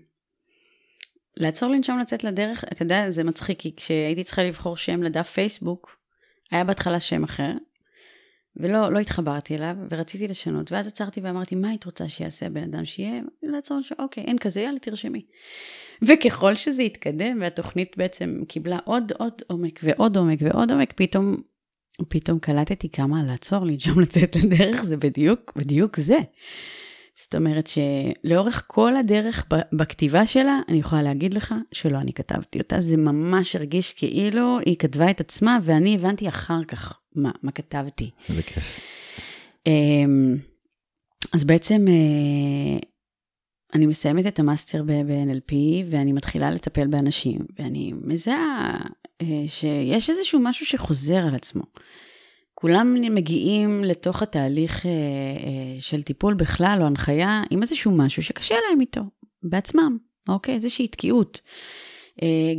לעצור 1.38 1.70
לנשום 1.70 2.00
לצאת 2.00 2.24
לדרך, 2.24 2.64
אתה 2.72 2.84
יודע, 2.84 3.10
זה 3.10 3.24
מצחיק, 3.24 3.60
כי 3.60 3.76
כשהייתי 3.76 4.24
צריכה 4.24 4.44
לבחור 4.44 4.78
שם 4.78 5.04
לדף 5.04 5.30
פייסבוק, 5.30 5.98
היה 6.52 6.64
בהתחלה 6.64 7.00
שם 7.00 7.24
אחר, 7.24 7.52
ולא 8.56 8.92
לא 8.92 9.00
התחברתי 9.00 9.56
אליו, 9.56 9.76
ורציתי 9.90 10.28
לשנות, 10.28 10.72
ואז 10.72 10.88
עצרתי 10.88 11.22
ואמרתי, 11.22 11.56
מה 11.56 11.70
היית 11.70 11.86
רוצה 11.86 12.10
שיעשה 12.10 12.46
הבן 12.46 12.64
אדם 12.64 12.86
שיהיה? 12.86 13.22
לעצור 13.44 13.78
לנשום, 13.78 13.98
אוקיי, 14.00 14.24
אין 14.24 14.38
כזה, 14.38 14.62
יאללה, 14.62 14.80
תרשמי. 14.80 15.26
וככל 16.02 16.56
שזה 16.56 16.84
התקדם, 16.84 17.38
והתוכנית 17.42 17.98
בעצם 17.98 18.42
קיבלה 18.48 18.80
עוד 18.86 19.12
עוד 19.18 19.34
עומק 19.48 19.80
ועוד 19.84 20.18
עומק 20.18 20.40
ועוד 20.42 20.72
עומק, 20.72 20.94
פתאום, 20.96 21.36
פתאום 22.10 22.40
קלטתי 22.40 22.90
כמה 22.90 23.24
לעצור 23.24 23.66
לנשום 23.66 24.00
לצאת 24.00 24.36
לדרך, 24.36 24.84
זה 24.84 24.98
בדיוק, 24.98 25.54
בדיוק 25.56 25.98
זה. 25.98 26.20
זאת 27.24 27.36
אומרת 27.36 27.68
שלאורך 27.68 28.64
כל 28.68 28.96
הדרך 28.96 29.46
בכתיבה 29.74 30.26
שלה, 30.26 30.60
אני 30.70 30.80
יכולה 30.80 31.02
להגיד 31.02 31.34
לך 31.34 31.54
שלא 31.72 31.98
אני 31.98 32.14
כתבתי 32.14 32.60
אותה, 32.60 32.80
זה 32.80 32.98
ממש 32.98 33.56
הרגיש 33.56 33.94
כאילו 33.94 34.60
היא 34.66 34.76
כתבה 34.78 35.10
את 35.12 35.20
עצמה, 35.20 35.60
ואני 35.64 35.96
הבנתי 35.96 36.30
אחר 36.30 36.64
כך 36.68 37.00
מה, 37.16 37.32
מה 37.44 37.52
כתבתי. 37.52 38.10
זה 38.30 38.44
כיף. 38.44 38.80
אמ, 39.68 40.36
אז 41.34 41.44
בעצם 41.44 41.88
אה, 41.88 42.80
מסיימת 43.86 44.28
את 44.28 44.40
המאסטר 44.40 44.84
ב-NLP 44.84 45.54
ואני 45.90 46.14
מתחילה 46.14 46.52
לטפל 46.52 46.88
באנשים, 46.88 47.40
ואני 47.60 47.94
מזהה 48.04 48.78
אה, 49.22 49.44
שיש 49.48 50.10
איזשהו 50.10 50.40
משהו 50.40 50.66
שחוזר 50.66 51.28
על 51.28 51.36
עצמו. 51.36 51.64
כולם 52.54 52.96
מגיעים 53.16 53.84
לתוך 53.84 54.22
התהליך 54.22 54.86
אה, 54.86 54.92
אה, 54.92 55.80
של 55.80 56.04
טיפול 56.04 56.34
בכלל 56.34 56.78
או 56.82 56.86
הנחיה 56.86 57.44
עם 57.50 57.62
איזשהו 57.62 57.92
משהו 57.92 58.24
שקשה 58.24 58.56
להם 58.70 58.82
איתו, 58.82 59.02
בעצמם, 59.44 59.98
אוקיי? 60.30 60.56
איזושהי 60.56 60.88
תקיעות. 60.88 61.42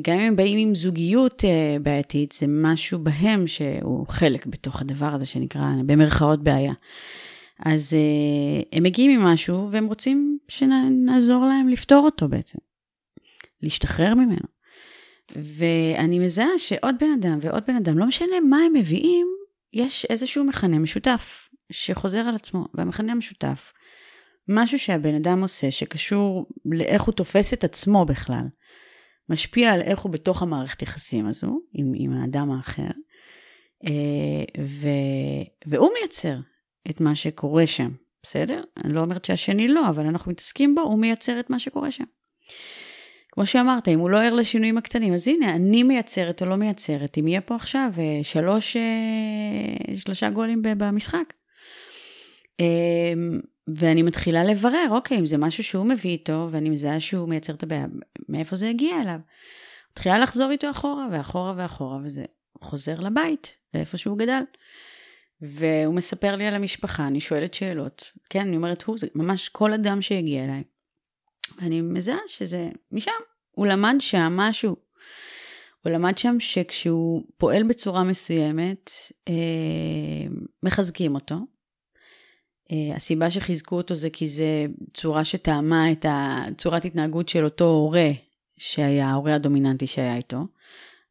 גם 0.02 0.14
אם 0.14 0.20
הם 0.20 0.36
באים 0.36 0.58
עם 0.58 0.74
זוגיות 0.74 1.44
בעייתית, 1.82 2.32
זה 2.32 2.46
משהו 2.48 2.98
בהם 2.98 3.46
שהוא 3.46 4.06
חלק 4.08 4.46
בתוך 4.46 4.80
הדבר 4.80 5.06
הזה 5.06 5.26
שנקרא 5.26 5.62
במרכאות 5.86 6.42
בעיה. 6.42 6.72
אז 7.58 7.94
אה, 7.94 8.62
הם 8.72 8.82
מגיעים 8.82 9.10
עם 9.10 9.26
משהו 9.26 9.68
והם 9.72 9.86
רוצים 9.86 10.38
שנעזור 10.48 11.44
להם 11.44 11.68
לפתור 11.68 12.04
אותו 12.04 12.28
בעצם, 12.28 12.58
להשתחרר 13.62 14.14
ממנו. 14.14 14.46
ואני 15.36 16.18
מזהה 16.18 16.58
שעוד 16.58 16.94
בן 17.00 17.10
אדם 17.20 17.38
ועוד 17.40 17.62
בן 17.66 17.76
אדם, 17.76 17.98
לא 17.98 18.06
משנה 18.06 18.40
מה 18.48 18.56
הם 18.56 18.72
מביאים, 18.72 19.26
יש 19.72 20.04
איזשהו 20.10 20.44
מכנה 20.44 20.78
משותף 20.78 21.48
שחוזר 21.72 22.18
על 22.18 22.34
עצמו, 22.34 22.66
והמכנה 22.74 23.12
המשותף, 23.12 23.72
משהו 24.48 24.78
שהבן 24.78 25.14
אדם 25.14 25.42
עושה 25.42 25.70
שקשור 25.70 26.46
לאיך 26.64 27.02
הוא 27.02 27.14
תופס 27.14 27.52
את 27.52 27.64
עצמו 27.64 28.04
בכלל, 28.04 28.44
משפיע 29.28 29.72
על 29.72 29.80
איך 29.80 30.00
הוא 30.00 30.12
בתוך 30.12 30.42
המערכת 30.42 30.82
יחסים 30.82 31.26
הזו 31.26 31.60
עם, 31.72 31.92
עם 31.96 32.12
האדם 32.12 32.50
האחר, 32.50 32.90
אה, 33.86 34.62
ו, 34.64 34.88
והוא 35.66 35.90
מייצר 35.98 36.36
את 36.90 37.00
מה 37.00 37.14
שקורה 37.14 37.66
שם, 37.66 37.90
בסדר? 38.22 38.62
אני 38.84 38.92
לא 38.92 39.00
אומרת 39.00 39.24
שהשני 39.24 39.68
לא, 39.68 39.88
אבל 39.88 40.06
אנחנו 40.06 40.30
מתעסקים 40.30 40.74
בו, 40.74 40.80
הוא 40.80 40.98
מייצר 40.98 41.40
את 41.40 41.50
מה 41.50 41.58
שקורה 41.58 41.90
שם. 41.90 42.04
כמו 43.32 43.46
שאמרת, 43.46 43.88
אם 43.88 43.98
הוא 43.98 44.10
לא 44.10 44.22
ער 44.22 44.34
לשינויים 44.34 44.78
הקטנים, 44.78 45.14
אז 45.14 45.28
הנה, 45.28 45.50
אני 45.50 45.82
מייצרת 45.82 46.42
או 46.42 46.46
לא 46.46 46.56
מייצרת. 46.56 47.18
אם 47.18 47.28
יהיה 47.28 47.40
פה 47.40 47.54
עכשיו 47.54 47.90
אה, 47.98 48.20
שלוש, 48.22 48.76
אה, 48.76 49.96
שלושה 49.96 50.30
גולים 50.30 50.62
במשחק. 50.62 51.32
אה, 52.60 53.12
ואני 53.76 54.02
מתחילה 54.02 54.44
לברר, 54.44 54.86
אוקיי, 54.90 55.18
אם 55.18 55.26
זה 55.26 55.38
משהו 55.38 55.64
שהוא 55.64 55.86
מביא 55.86 56.10
איתו, 56.10 56.48
ואני 56.50 56.70
מזהה 56.70 57.00
שהוא 57.00 57.28
מייצר 57.28 57.54
את 57.54 57.62
הבעיה, 57.62 57.86
מאיפה 58.28 58.56
זה 58.56 58.68
הגיע 58.68 59.02
אליו? 59.02 59.18
מתחילה 59.92 60.18
לחזור 60.18 60.50
איתו 60.50 60.70
אחורה, 60.70 61.06
ואחורה 61.12 61.54
ואחורה, 61.56 61.98
וזה 62.04 62.24
חוזר 62.62 63.00
לבית, 63.00 63.56
לאיפה 63.74 63.96
שהוא 63.96 64.18
גדל. 64.18 64.42
והוא 65.42 65.94
מספר 65.94 66.36
לי 66.36 66.46
על 66.46 66.54
המשפחה, 66.54 67.06
אני 67.06 67.20
שואלת 67.20 67.54
שאלות. 67.54 68.10
כן, 68.30 68.40
אני 68.40 68.56
אומרת, 68.56 68.82
הוא, 68.82 68.98
זה 68.98 69.06
ממש 69.14 69.48
כל 69.48 69.72
אדם 69.72 70.02
שהגיע 70.02 70.44
אליי. 70.44 70.62
ואני 71.60 71.80
מזהה 71.80 72.18
שזה 72.26 72.68
משם. 72.92 73.10
הוא 73.50 73.66
למד 73.66 73.96
שם 74.00 74.32
משהו. 74.36 74.76
הוא 75.84 75.92
למד 75.92 76.18
שם 76.18 76.36
שכשהוא 76.40 77.22
פועל 77.36 77.62
בצורה 77.62 78.04
מסוימת, 78.04 78.90
אה, 79.28 79.34
מחזקים 80.62 81.14
אותו. 81.14 81.34
אה, 82.72 82.96
הסיבה 82.96 83.30
שחיזקו 83.30 83.76
אותו 83.76 83.94
זה 83.94 84.10
כי 84.10 84.26
זה 84.26 84.66
צורה 84.94 85.24
שטעמה 85.24 85.92
את 85.92 86.06
הצורת 86.08 86.84
התנהגות 86.84 87.28
של 87.28 87.44
אותו 87.44 87.64
הורה 87.64 88.10
שהיה, 88.58 89.08
ההורה 89.08 89.34
הדומיננטי 89.34 89.86
שהיה 89.86 90.16
איתו. 90.16 90.38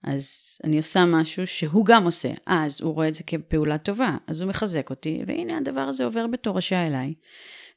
אז 0.04 0.58
אני 0.64 0.78
עושה 0.78 1.06
משהו 1.06 1.48
שהוא 1.48 1.86
גם 1.86 2.06
עושה. 2.06 2.30
אז 2.46 2.82
הוא 2.82 2.94
רואה 2.94 3.08
את 3.08 3.14
זה 3.14 3.24
כפעולה 3.24 3.78
טובה, 3.78 4.18
אז 4.28 4.42
הוא 4.42 4.50
מחזק 4.50 4.90
אותי, 4.90 5.24
והנה 5.28 5.58
הדבר 5.58 5.82
הזה 5.82 6.06
עובר 6.06 6.28
בתורשה 6.28 6.88
אליי. 6.88 7.14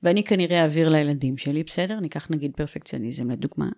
ואני 0.03 0.25
כנראה 0.25 0.63
אעביר 0.63 0.89
לילדים 0.89 1.39
שלי, 1.39 1.63
בסדר? 1.63 2.01
ניקח 2.01 2.27
נגיד 2.31 2.53
פרפקציוניזם 2.57 3.31
לדוגמה. 3.31 3.69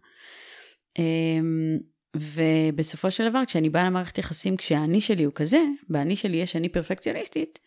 אמ, 0.99 1.79
ובסופו 2.17 3.11
של 3.11 3.31
דבר, 3.31 3.43
כשאני 3.47 3.71
באה 3.71 3.85
למערכת 3.85 4.19
יחסים, 4.19 4.57
כשהאני 4.57 5.01
שלי 5.01 5.25
הוא 5.25 5.33
כזה, 5.35 5.61
באני 5.89 6.17
שלי 6.17 6.37
יש 6.37 6.57
אני 6.57 6.69
פרפקציוניסטית, 6.69 7.59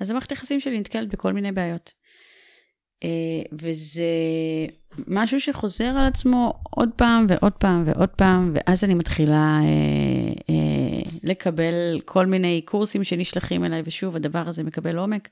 אז 0.00 0.10
המערכת 0.10 0.32
יחסים 0.32 0.60
שלי 0.60 0.80
נתקלת 0.80 1.08
בכל 1.08 1.32
מיני 1.32 1.52
בעיות. 1.52 1.92
אה, 3.04 3.42
וזה 3.52 4.10
משהו 5.06 5.40
שחוזר 5.40 5.84
על 5.84 6.04
עצמו 6.04 6.54
עוד 6.70 6.88
פעם 6.96 7.26
ועוד 7.28 7.52
פעם 7.52 7.84
ועוד 7.86 8.08
פעם, 8.08 8.52
ואז 8.54 8.84
אני 8.84 8.94
מתחילה 8.94 9.60
אה, 9.62 10.54
אה, 10.54 11.10
לקבל 11.22 12.00
כל 12.04 12.26
מיני 12.26 12.62
קורסים 12.64 13.04
שנשלחים 13.04 13.64
אליי, 13.64 13.82
ושוב, 13.84 14.16
הדבר 14.16 14.48
הזה 14.48 14.62
מקבל 14.62 14.96
עומק. 14.98 15.28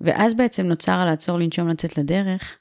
ואז 0.00 0.34
בעצם 0.34 0.66
נוצר 0.66 0.92
הלעצור, 0.92 1.38
לנשום, 1.38 1.68
לצאת 1.68 1.98
לדרך. 1.98 2.58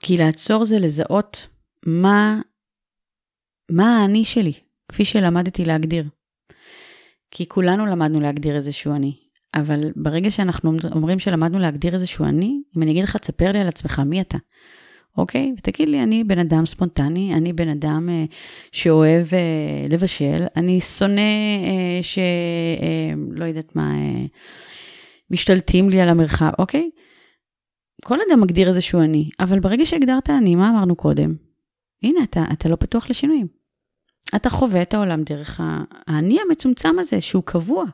כי 0.00 0.16
לעצור 0.16 0.64
זה 0.64 0.78
לזהות 0.78 1.48
מה, 1.86 2.40
מה 3.70 4.02
האני 4.02 4.24
שלי, 4.24 4.52
כפי 4.88 5.04
שלמדתי 5.04 5.64
להגדיר. 5.64 6.04
כי 7.30 7.48
כולנו 7.48 7.86
למדנו 7.86 8.20
להגדיר 8.20 8.56
איזשהו 8.56 8.94
אני. 8.94 9.23
אבל 9.54 9.92
ברגע 9.96 10.30
שאנחנו 10.30 10.76
אומרים 10.92 11.18
שלמדנו 11.18 11.58
להגדיר 11.58 11.94
איזשהו 11.94 12.24
אני, 12.24 12.60
אם 12.76 12.82
אני 12.82 12.90
אגיד 12.90 13.04
לך, 13.04 13.16
תספר 13.16 13.52
לי 13.52 13.58
על 13.58 13.68
עצמך, 13.68 14.02
מי 14.06 14.20
אתה? 14.20 14.38
אוקיי? 15.18 15.52
ותגיד 15.58 15.88
לי, 15.88 16.02
אני 16.02 16.24
בן 16.24 16.38
אדם 16.38 16.66
ספונטני, 16.66 17.34
אני 17.34 17.52
בן 17.52 17.68
אדם 17.68 18.08
אה, 18.08 18.24
שאוהב 18.72 19.26
אה, 19.34 19.86
לבשל, 19.88 20.46
אני 20.56 20.80
שונא 20.80 21.20
אה, 21.20 22.02
ש... 22.02 22.18
אה, 22.18 23.14
לא 23.30 23.44
יודעת 23.44 23.76
מה, 23.76 23.94
אה, 23.96 24.24
משתלטים 25.30 25.90
לי 25.90 26.00
על 26.00 26.08
המרחב, 26.08 26.50
אוקיי? 26.58 26.90
כל 28.04 28.18
אדם 28.28 28.40
מגדיר 28.40 28.68
איזשהו 28.68 29.00
אני, 29.00 29.30
אבל 29.40 29.60
ברגע 29.60 29.86
שהגדרת 29.86 30.30
אני, 30.30 30.54
מה 30.54 30.70
אמרנו 30.70 30.96
קודם? 30.96 31.34
הנה, 32.02 32.22
אתה, 32.22 32.44
אתה 32.52 32.68
לא 32.68 32.76
פתוח 32.76 33.10
לשינויים. 33.10 33.46
אתה 34.36 34.50
חווה 34.50 34.82
את 34.82 34.94
העולם 34.94 35.22
דרך 35.22 35.60
האני 36.06 36.38
המצומצם 36.46 36.98
הזה, 36.98 37.20
שהוא 37.20 37.42
קבוע, 37.42 37.84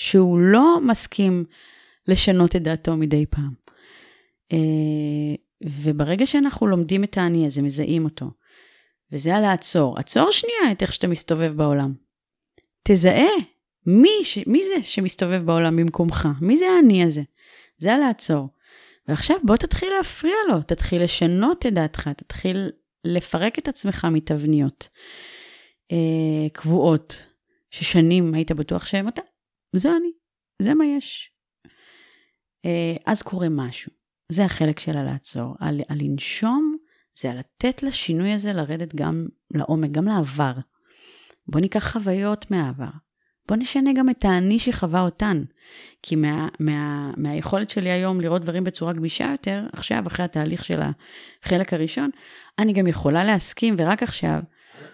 שהוא 0.00 0.38
לא 0.38 0.80
מסכים 0.80 1.44
לשנות 2.08 2.56
את 2.56 2.62
דעתו 2.62 2.96
מדי 2.96 3.26
פעם. 3.26 3.54
אה, 4.52 4.58
וברגע 5.62 6.26
שאנחנו 6.26 6.66
לומדים 6.66 7.04
את 7.04 7.18
האני 7.18 7.46
הזה, 7.46 7.62
מזהים 7.62 8.04
אותו, 8.04 8.30
וזה 9.12 9.36
על 9.36 9.44
העצור, 9.44 9.98
עצור 9.98 10.30
שנייה 10.30 10.72
את 10.72 10.82
איך 10.82 10.92
שאתה 10.92 11.06
מסתובב 11.06 11.52
בעולם. 11.56 11.94
תזהה 12.82 13.30
מי, 13.86 14.10
ש... 14.22 14.38
מי 14.46 14.62
זה 14.64 14.82
שמסתובב 14.82 15.42
בעולם 15.44 15.76
במקומך? 15.76 16.28
מי 16.40 16.56
זה 16.56 16.66
האני 16.70 17.04
הזה? 17.04 17.22
זה 17.78 17.94
על 17.94 18.00
לעצור. 18.00 18.48
ועכשיו 19.08 19.36
בוא 19.42 19.56
תתחיל 19.56 19.88
להפריע 19.96 20.36
לו, 20.48 20.62
תתחיל 20.62 21.02
לשנות 21.02 21.66
את 21.66 21.74
דעתך, 21.74 22.08
תתחיל 22.16 22.70
לפרק 23.04 23.58
את 23.58 23.68
עצמך 23.68 24.06
מתבניות 24.10 24.88
אה, 25.92 26.48
קבועות, 26.52 27.26
ששנים 27.70 28.34
היית 28.34 28.52
בטוח 28.52 28.86
שהן 28.86 29.08
אתה. 29.08 29.22
זה 29.76 29.90
אני, 29.90 30.10
זה 30.62 30.74
מה 30.74 30.84
יש. 30.86 31.32
אה, 32.64 32.96
אז 33.06 33.22
קורה 33.22 33.48
משהו. 33.50 33.92
זה 34.28 34.44
החלק 34.44 34.78
של 34.78 34.96
הלעצור. 34.96 35.54
על, 35.58 35.80
על 35.88 35.98
לנשום 36.00 36.76
זה 37.14 37.30
על 37.30 37.38
לתת 37.38 37.82
לשינוי 37.82 38.32
הזה 38.32 38.52
לרדת 38.52 38.94
גם 38.94 39.26
לעומק, 39.54 39.90
גם 39.90 40.08
לעבר. 40.08 40.52
בוא 41.46 41.60
ניקח 41.60 41.92
חוויות 41.92 42.50
מהעבר. 42.50 42.90
בוא 43.48 43.56
נשנה 43.56 43.90
גם 43.96 44.10
את 44.10 44.24
האני 44.24 44.58
שחווה 44.58 45.00
אותן. 45.00 45.42
כי 46.02 46.16
מה, 46.16 46.48
מה, 46.60 47.10
מהיכולת 47.16 47.70
שלי 47.70 47.90
היום 47.90 48.20
לראות 48.20 48.42
דברים 48.42 48.64
בצורה 48.64 48.92
גמישה 48.92 49.28
יותר, 49.30 49.66
עכשיו, 49.72 50.06
אחרי 50.06 50.24
התהליך 50.24 50.64
של 50.64 50.80
החלק 51.42 51.72
הראשון, 51.72 52.10
אני 52.58 52.72
גם 52.72 52.86
יכולה 52.86 53.24
להסכים, 53.24 53.74
ורק 53.78 54.02
עכשיו, 54.02 54.40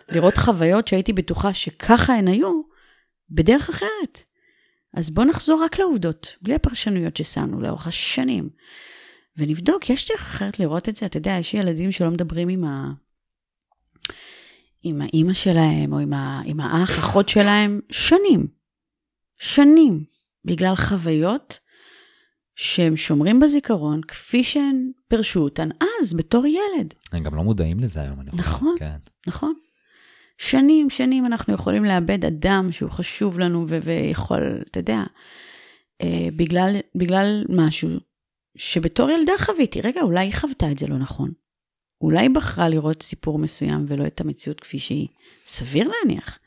לראות 0.09 0.37
חוויות 0.37 0.89
שהייתי 0.89 1.13
בטוחה 1.13 1.55
שככה 1.55 2.13
הן 2.15 2.29
היו, 2.29 2.63
בדרך 3.31 3.69
אחרת. 3.69 4.25
אז 4.97 5.11
בוא 5.11 5.25
נחזור 5.25 5.65
רק 5.65 5.79
לעובדות, 5.79 6.35
בלי 6.43 6.55
הפרשנויות 6.55 7.17
ששמנו 7.17 7.61
לאורך 7.61 7.87
השנים. 7.87 8.49
ונבדוק, 9.37 9.91
יש 9.91 10.11
דרך 10.11 10.21
אחרת 10.21 10.61
לראות 10.61 10.89
את 10.89 10.97
זה? 10.97 11.07
אתה 11.07 11.17
יודע, 11.17 11.33
יש 11.33 11.55
ילדים 11.55 11.93
שלא 11.93 12.11
מדברים 12.11 12.49
עם, 12.49 12.65
ה... 12.65 12.93
עם 14.83 15.03
האימא 15.03 15.33
שלהם, 15.33 15.93
או 15.93 15.99
עם, 15.99 16.13
ה... 16.13 16.43
עם 16.45 16.61
האח, 16.61 16.99
אחות 16.99 17.29
שלהם, 17.29 17.81
שנים. 17.91 18.47
שנים. 19.39 20.05
בגלל 20.45 20.77
חוויות 20.77 21.59
שהם 22.55 22.97
שומרים 22.97 23.41
בזיכרון, 23.41 24.01
כפי 24.09 24.45
שהן 24.45 24.91
פירשו 25.09 25.41
אותן 25.41 25.69
אז, 26.01 26.15
בתור 26.15 26.47
ילד. 26.47 26.95
הם 27.13 27.23
גם 27.23 27.35
לא 27.35 27.43
מודעים 27.43 27.81
לזה 27.81 28.01
היום, 28.01 28.21
אני 28.21 28.31
חושב. 28.31 28.43
נכון, 28.43 28.75
כן. 28.79 28.97
נכון. 29.27 29.55
שנים, 30.39 30.91
שנים 30.91 31.27
אנחנו 31.27 31.55
יכולים 31.55 31.85
לאבד 31.85 32.25
אדם 32.25 32.69
שהוא 32.73 32.91
חשוב 32.91 33.39
לנו 33.39 33.65
ו- 33.69 33.79
ויכול, 33.83 34.63
אתה 34.71 34.81
יודע, 34.81 35.03
אה, 36.03 36.29
בגלל, 36.37 36.77
בגלל 36.95 37.45
משהו 37.49 37.91
שבתור 38.57 39.11
ילדה 39.11 39.33
חוויתי. 39.39 39.81
רגע, 39.81 40.03
אולי 40.03 40.21
היא 40.21 40.35
חוותה 40.35 40.71
את 40.71 40.79
זה 40.79 40.87
לא 40.87 40.99
נכון. 40.99 41.31
אולי 42.01 42.19
היא 42.19 42.31
בחרה 42.31 42.69
לראות 42.69 43.03
סיפור 43.03 43.39
מסוים 43.39 43.85
ולא 43.89 44.07
את 44.07 44.21
המציאות 44.21 44.61
כפי 44.61 44.79
שהיא. 44.79 45.09
סביר 45.47 45.89
להניח. 45.89 46.39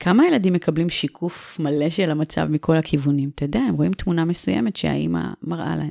כמה 0.00 0.26
ילדים 0.26 0.52
מקבלים 0.52 0.90
שיקוף 0.90 1.60
מלא 1.60 1.90
של 1.90 2.10
המצב 2.10 2.46
מכל 2.50 2.76
הכיוונים? 2.76 3.30
אתה 3.34 3.44
יודע, 3.44 3.60
הם 3.60 3.74
רואים 3.74 3.92
תמונה 3.92 4.24
מסוימת 4.24 4.76
שהאימא 4.76 5.22
מראה 5.42 5.76
להם. 5.76 5.90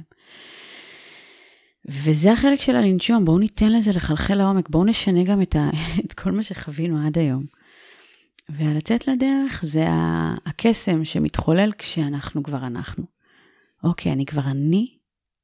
וזה 1.86 2.32
החלק 2.32 2.61
של 2.61 2.75
הלנשום, 2.75 3.25
בואו 3.25 3.39
ניתן 3.39 3.71
לזה 3.71 3.91
לחלחל 3.91 4.36
לעומק, 4.36 4.69
בואו 4.69 4.86
נשנה 4.86 5.23
גם 5.23 5.41
את, 5.41 5.55
ה, 5.55 5.69
את 6.05 6.13
כל 6.13 6.32
מה 6.32 6.43
שחווינו 6.43 7.07
עד 7.07 7.17
היום. 7.17 7.45
והלצאת 8.49 9.07
לדרך 9.07 9.59
זה 9.63 9.86
הקסם 10.45 11.05
שמתחולל 11.05 11.71
כשאנחנו 11.77 12.43
כבר 12.43 12.67
אנחנו. 12.67 13.03
אוקיי, 13.84 14.11
אני 14.11 14.25
כבר 14.25 14.41
אני, 14.41 14.97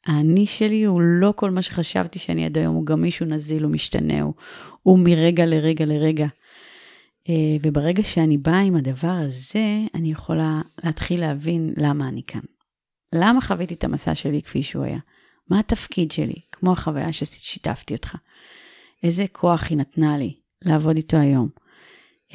האני 0.06 0.46
שלי 0.46 0.84
הוא 0.84 1.02
לא 1.02 1.34
כל 1.36 1.52
מה 1.52 1.62
שחשבתי 1.62 2.20
שאני 2.20 2.46
עד 2.46 2.58
היום, 2.58 2.76
הוא 2.76 2.86
גם 2.86 3.02
מישהו 3.02 3.26
נזיל, 3.26 3.64
הוא 3.64 3.72
משתנה, 3.72 4.22
הוא, 4.22 4.34
הוא 4.84 5.00
מרגע 5.00 5.46
לרגע 5.46 5.86
לרגע. 5.86 6.28
אה, 7.30 7.58
וברגע 7.64 8.04
שאני 8.04 8.38
באה 8.38 8.60
עם 8.60 8.76
הדבר 8.76 9.18
הזה, 9.26 9.80
אני 9.94 10.12
יכולה 10.12 10.62
להתחיל 10.84 11.20
להבין 11.20 11.74
למה 11.78 12.08
אני 12.08 12.22
כאן. 12.28 12.42
למה 13.14 13.42
חוויתי 13.42 13.74
את 13.74 13.84
המסע 13.84 14.16
שלי 14.16 14.42
כפי 14.42 14.64
שהוא 14.64 14.84
היה? 14.84 15.00
מה 15.50 15.60
התפקיד 15.60 16.12
שלי, 16.12 16.42
כמו 16.52 16.72
החוויה 16.72 17.14
ששיתפתי 17.14 17.94
אותך? 17.94 18.16
איזה 19.04 19.26
כוח 19.32 19.68
היא 19.70 19.78
נתנה 19.78 20.18
לי 20.18 20.40
לעבוד 20.62 20.96
איתו 20.96 21.18
היום? 21.18 21.50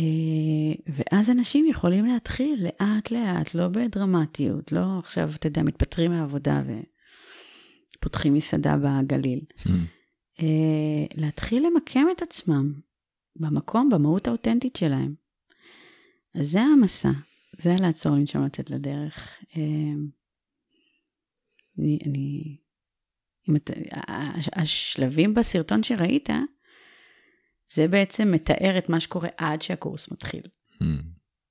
אה, 0.00 0.74
ואז 0.86 1.30
אנשים 1.30 1.66
יכולים 1.66 2.06
להתחיל 2.06 2.64
לאט 2.64 3.10
לאט, 3.10 3.54
לא 3.54 3.68
בדרמטיות, 3.68 4.72
לא 4.72 4.98
עכשיו, 4.98 5.30
אתה 5.34 5.46
יודע, 5.46 5.62
מתפטרים 5.62 6.10
מהעבודה 6.10 6.62
ופותחים 7.98 8.34
מסעדה 8.34 8.76
בגליל. 8.76 9.40
Hmm. 9.58 9.68
אה, 10.40 11.04
להתחיל 11.14 11.66
למקם 11.66 12.06
את 12.16 12.22
עצמם 12.22 12.72
במקום, 13.36 13.88
במהות 13.90 14.28
האותנטית 14.28 14.76
שלהם. 14.76 15.14
אז 16.34 16.50
זה 16.50 16.60
המסע, 16.60 17.10
זה 17.58 17.76
לעצור 17.80 18.12
לנשום 18.16 18.44
לצאת 18.44 18.70
לדרך. 18.70 19.38
אה, 19.56 19.62
אני, 21.78 21.98
אני, 22.06 22.56
את, 23.56 23.70
השלבים 24.56 25.34
בסרטון 25.34 25.82
שראית, 25.82 26.28
זה 27.72 27.88
בעצם 27.88 28.32
מתאר 28.32 28.78
את 28.78 28.88
מה 28.88 29.00
שקורה 29.00 29.28
עד 29.36 29.62
שהקורס 29.62 30.12
מתחיל. 30.12 30.42
Hmm. 30.72 30.84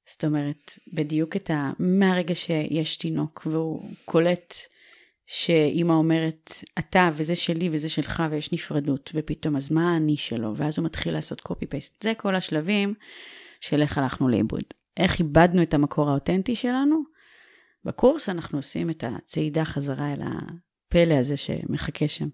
זאת 0.09 0.25
אומרת, 0.25 0.79
בדיוק 0.93 1.35
את 1.35 1.49
ה... 1.49 1.71
מהרגע 1.79 2.35
שיש 2.35 2.97
תינוק 2.97 3.47
והוא 3.51 3.89
קולט 4.05 4.53
שאימא 5.25 5.93
אומרת, 5.93 6.51
אתה 6.79 7.09
וזה 7.13 7.35
שלי 7.35 7.69
וזה 7.71 7.89
שלך 7.89 8.23
ויש 8.31 8.53
נפרדות, 8.53 9.11
ופתאום 9.13 9.55
אז 9.55 9.71
מה 9.71 9.93
האני 9.93 10.17
שלו? 10.17 10.53
ואז 10.57 10.77
הוא 10.77 10.85
מתחיל 10.85 11.13
לעשות 11.13 11.41
קופי 11.41 11.65
פייסט. 11.65 12.03
זה 12.03 12.13
כל 12.17 12.35
השלבים 12.35 12.93
של 13.61 13.81
איך 13.81 13.97
הלכנו 13.97 14.29
לאיבוד. 14.29 14.63
איך 14.97 15.19
איבדנו 15.19 15.63
את 15.63 15.73
המקור 15.73 16.09
האותנטי 16.09 16.55
שלנו? 16.55 17.03
בקורס 17.85 18.29
אנחנו 18.29 18.57
עושים 18.57 18.89
את 18.89 19.03
הצעידה 19.07 19.65
חזרה 19.65 20.13
אל 20.13 20.21
הפלא 20.91 21.13
הזה 21.13 21.37
שמחכה 21.37 22.07
שם. 22.07 22.27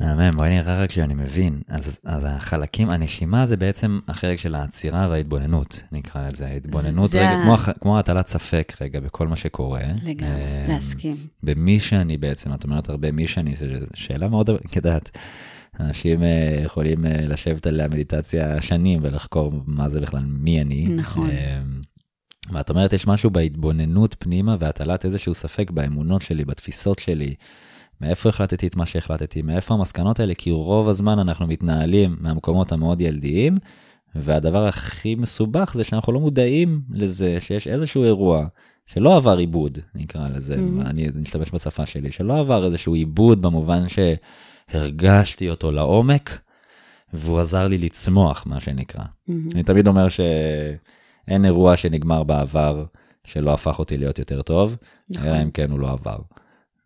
מהמם, 0.00 0.30
בואי 0.36 0.50
נראה 0.50 0.82
רק 0.82 0.90
שאני 0.90 1.14
מבין. 1.14 1.60
אז, 1.68 1.98
אז 2.04 2.22
החלקים, 2.28 2.90
הנשימה 2.90 3.46
זה 3.46 3.56
בעצם 3.56 4.00
החלק 4.08 4.38
של 4.38 4.54
העצירה 4.54 5.08
וההתבוננות, 5.10 5.82
נקרא 5.92 6.28
לזה. 6.28 6.46
ההתבוננות, 6.46 7.10
זה 7.10 7.18
רגע, 7.18 7.28
ה- 7.30 7.42
כמו, 7.44 7.56
כמו 7.80 7.98
הטלת 7.98 8.28
ספק 8.28 8.72
רגע 8.80 9.00
בכל 9.00 9.28
מה 9.28 9.36
שקורה. 9.36 9.80
לגמרי, 10.02 10.32
אה, 10.34 10.64
להסכים. 10.68 11.16
במי 11.42 11.80
שאני 11.80 12.16
בעצם, 12.16 12.54
את 12.54 12.64
אומרת 12.64 12.88
הרבה 12.88 13.10
מי 13.12 13.26
שאני, 13.26 13.56
זו 13.56 13.66
שאלה 13.94 14.28
מאוד, 14.28 14.50
יודעת, 14.76 15.10
אנשים 15.80 16.22
אה, 16.22 16.60
יכולים 16.64 17.06
אה, 17.06 17.26
לשבת 17.26 17.66
על 17.66 17.80
המדיטציה 17.80 18.62
שנים 18.62 19.00
ולחקור 19.02 19.52
מה 19.66 19.88
זה 19.88 20.00
בכלל 20.00 20.22
מי 20.26 20.60
אני. 20.62 20.86
נכון. 20.88 21.30
אה, 21.30 21.60
ואת 22.52 22.70
אומרת, 22.70 22.92
יש 22.92 23.06
משהו 23.06 23.30
בהתבוננות 23.30 24.16
פנימה 24.18 24.56
והטלת 24.60 25.04
איזשהו 25.04 25.34
ספק 25.34 25.70
באמונות 25.70 26.22
שלי, 26.22 26.44
בתפיסות 26.44 26.98
שלי, 26.98 27.34
מאיפה 28.00 28.28
החלטתי 28.28 28.66
את 28.66 28.76
מה 28.76 28.86
שהחלטתי, 28.86 29.42
מאיפה 29.42 29.74
המסקנות 29.74 30.20
האלה, 30.20 30.34
כי 30.34 30.50
רוב 30.50 30.88
הזמן 30.88 31.18
אנחנו 31.18 31.46
מתנהלים 31.46 32.16
מהמקומות 32.20 32.72
המאוד 32.72 33.00
ילדיים, 33.00 33.58
והדבר 34.14 34.66
הכי 34.66 35.14
מסובך 35.14 35.72
זה 35.74 35.84
שאנחנו 35.84 36.12
לא 36.12 36.20
מודעים 36.20 36.80
לזה 36.90 37.36
שיש 37.40 37.68
איזשהו 37.68 38.04
אירוע 38.04 38.46
שלא 38.86 39.16
עבר 39.16 39.36
עיבוד, 39.38 39.78
נקרא 39.94 40.28
לזה, 40.28 40.54
Mhm. 40.54 40.86
אני 40.86 41.06
משתמש 41.20 41.50
בשפה 41.54 41.86
שלי, 41.86 42.12
שלא 42.12 42.38
עבר 42.40 42.66
איזשהו 42.66 42.94
עיבוד 42.94 43.42
במובן 43.42 43.84
שהרגשתי 44.68 45.50
אותו 45.50 45.72
לעומק, 45.72 46.38
והוא 47.12 47.38
עזר 47.40 47.66
לי 47.66 47.78
לצמוח, 47.78 48.46
מה 48.46 48.60
שנקרא. 48.60 49.04
מהמם. 49.28 49.48
אני 49.54 49.62
תמיד 49.62 49.86
אומר 49.86 50.06
שאין 51.26 51.44
אירוע 51.44 51.76
שנגמר 51.76 52.22
בעבר 52.22 52.84
שלא 53.24 53.54
הפך 53.54 53.78
אותי 53.78 53.96
להיות 53.96 54.18
יותר 54.18 54.42
טוב, 54.42 54.76
נכון. 55.10 55.28
אלא 55.28 55.42
אם 55.42 55.50
כן 55.50 55.70
הוא 55.70 55.80
לא 55.80 55.90
עבר. 55.90 56.18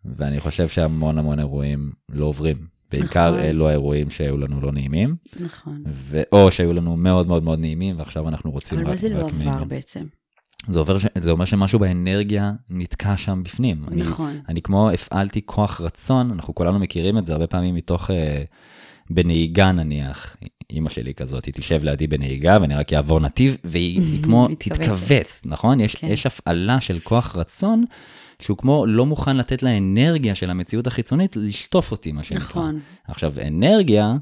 ואני 0.05 0.39
חושב 0.39 0.67
שהמון 0.67 1.17
המון 1.17 1.39
אירועים 1.39 1.91
לא 2.09 2.25
עוברים. 2.25 2.79
בעיקר 2.91 3.31
נכון. 3.31 3.39
אלו 3.39 3.67
האירועים 3.67 4.09
שהיו 4.09 4.37
לנו 4.37 4.61
לא 4.61 4.71
נעימים, 4.71 5.15
נכון. 5.39 5.83
ו... 5.87 6.21
או 6.31 6.51
שהיו 6.51 6.73
לנו 6.73 6.97
מאוד 6.97 7.27
מאוד 7.27 7.43
מאוד 7.43 7.59
נעימים, 7.59 7.99
ועכשיו 7.99 8.27
אנחנו 8.27 8.51
רוצים 8.51 8.77
אבל 8.77 8.85
רק, 8.87 8.91
מה 8.91 8.97
זה 8.97 9.09
לא 9.09 9.19
עבר 9.19 9.31
נעימים. 9.37 9.67
בעצם? 9.67 10.05
זה, 10.67 10.79
עובר 10.79 10.97
ש... 10.97 11.05
זה 11.17 11.31
אומר 11.31 11.45
שמשהו 11.45 11.79
באנרגיה 11.79 12.51
נתקע 12.69 13.17
שם 13.17 13.43
בפנים. 13.43 13.83
אני, 13.87 14.01
נכון. 14.01 14.39
אני 14.49 14.61
כמו 14.61 14.89
הפעלתי 14.89 15.41
כוח 15.45 15.81
רצון, 15.81 16.31
אנחנו 16.31 16.55
כולנו 16.55 16.79
מכירים 16.79 17.17
את 17.17 17.25
זה 17.25 17.33
הרבה 17.33 17.47
פעמים 17.47 17.75
מתוך, 17.75 18.11
אה, 18.11 18.43
בנהיגה 19.09 19.71
נניח, 19.71 20.37
אימא 20.69 20.89
שלי 20.89 21.13
כזאת, 21.13 21.45
היא 21.45 21.53
תשב 21.53 21.83
לידי 21.83 22.07
בנהיגה 22.07 22.57
ואני 22.61 22.75
רק 22.75 22.93
אעבור 22.93 23.19
נתיב, 23.19 23.57
והיא 23.63 24.01
היא 24.13 24.23
כמו. 24.23 24.47
תתכווץ, 24.57 25.41
נכון? 25.45 25.79
יש, 25.79 25.95
כן. 25.95 26.07
יש 26.07 26.25
הפעלה 26.25 26.81
של 26.81 26.99
כוח 26.99 27.35
רצון, 27.35 27.85
שהוא 28.39 28.57
כמו 28.57 28.85
לא 28.85 29.05
מוכן 29.05 29.37
לתת 29.37 29.63
לאנרגיה 29.63 30.35
של 30.35 30.49
המציאות 30.49 30.87
החיצונית 30.87 31.35
לשטוף 31.35 31.91
אותי, 31.91 32.11
מה 32.11 32.23
שנקרא. 32.23 32.45
נכון. 32.45 32.79
עכשיו, 33.07 33.33
אנרגיה, 33.47 34.13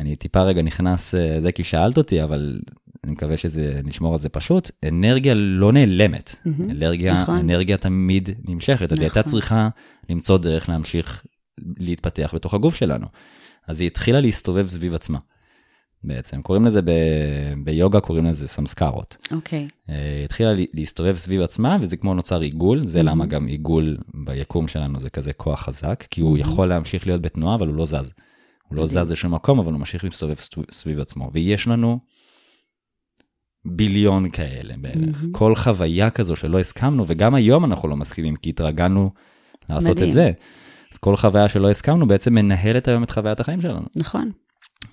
אני 0.00 0.16
טיפה 0.16 0.42
רגע 0.42 0.62
נכנס, 0.62 1.14
אה, 1.14 1.40
זה 1.40 1.52
כי 1.52 1.64
שאלת 1.64 1.98
אותי, 1.98 2.22
אבל 2.22 2.60
אני 3.04 3.12
מקווה 3.12 3.36
שזה, 3.36 3.80
נשמור 3.84 4.12
על 4.12 4.18
זה 4.18 4.28
פשוט, 4.28 4.70
אנרגיה 4.88 5.34
לא 5.34 5.72
נעלמת. 5.72 6.36
מהמם. 6.44 6.70
אנרגיה, 6.70 7.12
נכון. 7.12 7.38
אנרגיה 7.38 7.76
תמיד 7.76 8.30
נמשכת, 8.44 8.92
אז 8.92 8.98
היא 8.98 9.06
הייתה 9.06 9.20
נכון. 9.20 9.32
צריכה 9.32 9.68
למצוא 10.10 10.38
דרך 10.38 10.68
להמשיך 10.68 11.24
להתפתח 11.78 12.32
בתוך 12.34 12.54
הגוף 12.54 12.74
שלנו. 12.74 13.06
אז 13.66 13.80
היא 13.80 13.86
התחילה 13.86 14.20
להסתובב 14.20 14.68
סביב 14.68 14.94
עצמה. 14.94 15.18
בעצם, 16.04 16.42
קוראים 16.42 16.64
לזה 16.64 16.82
ב... 16.82 16.90
ביוגה, 17.64 18.00
קוראים 18.00 18.24
לזה 18.26 18.48
סמסקרות. 18.48 19.16
אוקיי. 19.32 19.68
אה, 19.90 19.94
היא 20.16 20.24
התחילה 20.24 20.52
לה- 20.52 20.64
להסתובב 20.74 21.16
סביב 21.16 21.40
עצמה, 21.40 21.76
וזה 21.80 21.96
כמו 21.96 22.14
נוצר 22.14 22.40
עיגול, 22.40 22.86
זה 22.86 23.00
Mhm. 23.00 23.02
למה 23.02 23.26
גם 23.26 23.46
עיגול 23.46 23.96
ביקום 24.14 24.68
שלנו 24.68 25.00
זה 25.00 25.10
כזה 25.10 25.32
כוח 25.32 25.60
חזק, 25.62 26.04
כי 26.10 26.20
הוא 26.20 26.36
Mhm. 26.36 26.40
יכול 26.40 26.68
להמשיך 26.68 27.06
להיות 27.06 27.22
בתנועה, 27.22 27.54
אבל 27.54 27.66
הוא 27.68 27.76
לא 27.76 27.84
זז. 27.84 28.12
הוא 28.68 28.76
לא. 28.76 28.86
זז 28.86 29.10
לשום 29.12 29.34
מקום, 29.34 29.58
אבל 29.58 29.72
הוא 29.72 29.78
ממשיך 29.78 30.04
להסתובב 30.04 30.34
סביב- 30.70 31.00
עצמו. 31.00 31.30
ויש 31.34 31.66
לנו 31.68 31.98
ביליון 33.64 34.30
כאלה 34.30 34.74
בערך. 34.80 34.96
מהמם. 34.96 35.32
כל 35.32 35.54
חוויה 35.54 36.10
כזו 36.10 36.36
שלא 36.36 36.58
הסכמנו, 36.58 37.04
וגם 37.06 37.34
היום 37.34 37.64
אנחנו 37.64 37.88
לא 37.88 37.96
מסכימים, 37.96 38.36
כי 38.36 38.50
התרגלנו 38.50 39.10
לעשות 39.70 39.90
מדהים. 39.96 40.08
את 40.08 40.12
זה. 40.14 40.30
אז 40.92 40.98
כל 40.98 41.16
חוויה 41.16 41.48
שלא 41.48 41.70
הסכמנו 41.70 42.06
בעצם 42.08 42.34
מנהלת 42.34 42.88
היום 42.88 43.02
את 43.02 43.10
חוויית 43.10 43.40
החיים 43.40 43.60
שלנו. 43.60 43.86
נכון. 43.96 44.30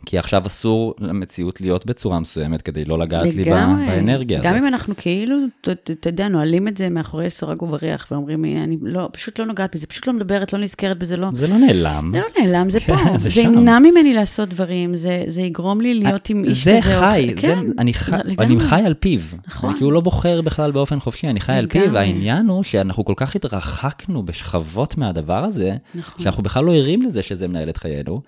כי 0.05 0.17
עכשיו 0.17 0.43
אסור 0.47 0.93
למציאות 0.99 1.61
להיות 1.61 1.85
בצורה 1.85 2.19
מסוימת 2.19 2.61
כדי 2.61 2.85
לא 2.85 2.99
לגעת 2.99 3.21
לי. 3.23 3.43
באנרגיה 3.43 4.39
גם 4.39 4.53
הזאת. 4.53 4.61
אם 4.63 4.67
אנחנו 4.67 4.93
כאילו, 4.97 5.35
אתה- 5.61 5.71
יודע, 6.09 6.27
נועלים 6.27 6.67
את 6.67 6.77
זה 6.77 6.89
מאחורי 6.89 7.29
סורג 7.29 7.61
ובריח, 7.63 8.07
ואומרים, 8.11 8.45
אני 8.45 8.77
לא, 8.81 9.09
פשוט 9.13 9.39
לא 9.39 9.45
נוגעת 9.45 9.75
בזה, 9.75 9.87
פשוט 9.87 10.07
לא 10.07 10.13
מדברת, 10.13 10.53
לא 10.53 10.59
נזכרת 10.59 10.97
בזה, 10.99 11.17
לא. 11.17 11.27
זה 11.33 11.47
לא 11.47 11.57
נעלם. 11.57 12.11
זה 12.13 12.19
לא 12.19 12.43
נעלם, 12.45 12.69
זה 12.69 12.79
פה. 12.87 12.95
זה. 13.17 13.41
ימנע 13.41 13.79
ממני 13.79 14.13
לעשות 14.13 14.49
דברים, 14.49 14.95
זה 14.95 15.23
זה 15.27 15.41
יגרום 15.41 15.81
לי 15.81 15.93
להיות 15.93 16.29
עם 16.29 16.43
איש 16.43 16.63
זה 16.63 16.77
כזה. 16.81 16.99
זה, 16.99 17.47
כן, 17.47 17.59
אני, 17.79 17.93
חי. 17.93 18.11
אני 18.39 18.59
חי 18.59 18.81
על 18.85 18.93
פיו. 18.93 19.19
נכון. 19.47 19.69
אני 19.69 19.77
כאילו 19.77 19.91
לא 19.91 20.01
בוחר 20.01 20.41
בכלל 20.41 20.71
באופן 20.71 20.99
חופשי, 20.99 21.27
אני 21.27 21.39
חי 21.39 21.53
על 21.53 21.67
פיו. 21.67 21.93
והעניין 21.93 22.47
הוא 22.47 22.63
שאנחנו 22.63 23.05
כל 23.05 23.13
כך 23.15 23.35
התרחקנו 23.35 24.23
בשכבות 24.25 24.97
מהדבר 24.97 25.43
הזה, 25.43 25.75
נכון. 25.95 26.23
שאנחנו 26.23 26.43
בכלל 26.43 26.63
לא 26.65 26.75
ערים 26.75 27.01
לזה 27.01 27.21
שזה 27.21 27.47
מנהל 27.47 27.69
את 27.69 27.77
חיינו, 27.77 28.21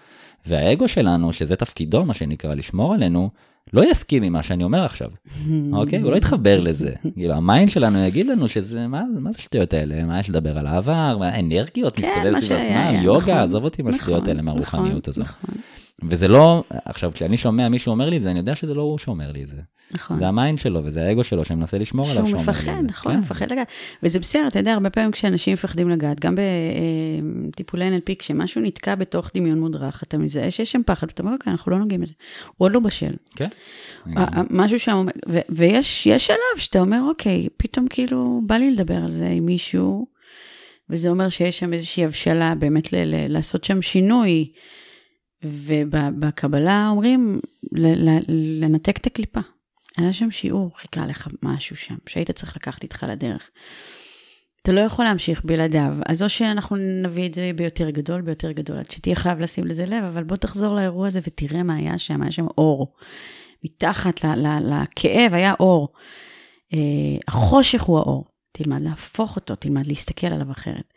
והאגו 0.46 0.88
שלנו, 0.88 1.34
שזה 1.34 1.56
תפקידו, 1.56 2.06
מה 2.06 2.14
שנקרא, 2.14 2.54
לשמור 2.54 2.94
עלינו, 2.94 3.30
לא 3.74 3.92
יסכים 3.92 4.24
עם 4.24 4.34
מה 4.34 4.44
שאני 4.44 4.64
אומר 4.64 4.86
עכשיו, 4.86 5.10
אוקיי? 5.74 6.02
הוא 6.02 6.12
לא 6.12 6.16
יתחבר 6.16 6.60
לזה. 6.60 6.94
כאילו, 7.16 7.34
ה 7.34 7.41
mind 7.41 7.70
שלנו 7.70 8.00
יגיד 8.00 8.28
לנו 8.28 8.50
שזה, 8.50 8.88
מה, 8.88 9.04
מה 9.20 9.32
זה 9.32 9.40
השטויות 9.40 9.74
האלה? 9.74 10.04
מה 10.04 10.20
יש 10.20 10.30
לדבר 10.30 10.58
על 10.58 10.68
העבר? 10.68 11.18
מה, 11.18 11.40
אנרגיות 11.40 11.96
כן, 11.96 12.02
מסתובב 12.02 12.40
סביב 12.40 12.58
עצמם, 12.58 12.76
היה, 12.76 13.04
יוגה, 13.04 13.22
נכון, 13.22 13.38
עזוב 13.38 13.64
אותי 13.64 13.82
מהשטויות 13.82 14.22
נכון, 14.22 14.30
האלה, 14.30 14.42
מהרוחניות 14.42 15.10
נכון, 15.10 15.24
הזו. 15.24 15.24
וזה 16.10 16.28
לא, 16.28 16.64
עכשיו, 16.86 17.12
כשאני 17.14 17.38
שומע 17.38 17.70
מישהו 17.70 17.92
אומר 17.92 18.10
לי 18.10 18.18
את 18.18 18.22
זה, 18.22 18.32
אני 18.32 18.40
יודע 18.40 18.56
שזה 18.56 18.74
לא 18.74 18.82
הוא 18.82 18.98
שאומר 18.98 19.32
לי 19.32 19.44
את 19.44 19.48
זה. 19.48 19.58
נכון. 19.92 20.18
זה 20.18 20.28
ה 20.28 20.34
mind 20.34 20.60
שלו 20.60 20.82
וזה 20.86 21.08
האגו 21.08 21.24
שלו 21.24 21.46
שמנסה 21.46 21.78
לשמור 21.78 22.10
עליו. 22.12 22.28
שהוא 22.28 22.40
מפחד. 22.40 22.72
נכון, 22.84 23.14
כן. 23.14 23.20
מפחד 23.20 23.52
לגעת. 23.52 23.68
וזה 24.04 24.20
בסדר, 24.20 24.48
אתה 24.48 24.60
יודע, 24.60 24.74
הרבה 24.74 24.90
פעמים 24.90 25.12
כשאנשים 25.12 25.54
מפחדים 25.54 25.90
לגעת, 25.90 26.20
גם 26.20 26.36
בטיפולי 27.50 27.98
NLP, 27.98 28.16
כשמשהו 28.20 28.62
נתקע 28.62 28.96
בתוך 28.96 29.32
דמיון 29.36 29.60
מודרך, 29.60 30.04
אתה 30.04 30.18
מזהה 30.18 30.52
שיש 30.52 30.72
שם 30.72 30.82
פחד, 30.86 31.08
ואתה 31.08 31.24
אומר, 31.24 31.34
אוקיי, 31.34 31.52
אנחנו 31.52 31.72
לא 31.72 31.80
נוגעים 31.80 32.02
בזה. 32.02 32.14
הוא 32.58 32.66
עוד 32.66 32.72
לא 32.72 32.80
בשל. 32.80 33.14
כן. 33.36 33.48
משהו 34.50 34.80
שם, 34.80 35.06
ו- 35.30 35.40
ויש 35.50 36.08
יש 36.08 36.28
שלב 36.28 36.38
שאתה 36.58 36.80
אומר, 36.80 37.02
אוקיי, 37.10 37.48
פתאום 37.58 37.88
כאילו 37.88 38.42
בא 38.46 38.56
לי 38.56 38.72
לדבר 38.72 38.98
על 38.98 39.12
זה 39.12 39.28
עם 39.28 39.46
מישהו, 39.46 40.08
וזה 40.90 41.10
אומר 41.10 41.30
שיש 41.30 41.60
שם 41.60 41.74
איזושהי 41.74 42.06
הבשלה 42.06 42.56
באמת 42.56 42.94
ל- 42.94 42.98
ל- 43.04 43.34
לעשות 43.34 43.64
שם 43.64 43.82
שינוי. 43.82 44.52
ובקבלה 45.44 46.88
אומרים 46.90 47.40
לנתק 48.60 48.98
את 48.98 49.08
הקליפה. 49.08 49.40
היה 49.98 50.14
שם 50.14 50.32
שיעור, 50.32 50.78
חיכה 50.78 51.06
לך 51.06 51.28
משהו 51.44 51.76
שם, 51.76 51.96
שהיית 52.08 52.32
צריך 52.32 52.56
לקחת 52.56 52.84
איתך 52.84 53.06
לדרך. 53.10 53.50
אתה 54.62 54.72
לא 54.72 54.80
יכול 54.80 55.06
להמשיך 55.06 55.46
בלעדיו, 55.46 55.94
אז 56.06 56.24
או 56.24 56.30
שאנחנו 56.30 56.76
נביא 56.76 57.26
את 57.26 57.34
זה 57.34 57.52
ביותר 57.56 57.90
גדול, 57.90 58.22
ביותר 58.22 58.52
גדול, 58.52 58.78
עד 58.78 58.92
שתהיה 58.92 59.16
חייב 59.16 59.40
לשים 59.40 59.66
לזה 59.66 59.86
לב, 59.86 60.04
אבל 60.04 60.24
בוא 60.24 60.36
תחזור 60.36 60.76
לאירוע 60.76 61.08
הזה 61.08 61.20
ותראה 61.24 61.64
מה 61.64 61.76
היה 61.76 61.98
שם, 61.98 62.22
היה 62.22 62.32
שם 62.32 62.48
אור. 62.58 62.94
מתחת 63.64 64.20
לכאב 64.62 65.34
היה 65.34 65.54
אור. 65.60 65.94
אה, 66.74 66.80
החושך 67.28 67.82
הוא 67.82 67.98
האור, 67.98 68.26
תלמד 68.52 68.82
להפוך 68.82 69.36
אותו, 69.36 69.56
תלמד 69.56 69.88
להסתכל 69.88 70.28
עליו 70.28 70.52
אחרת. 70.52 70.94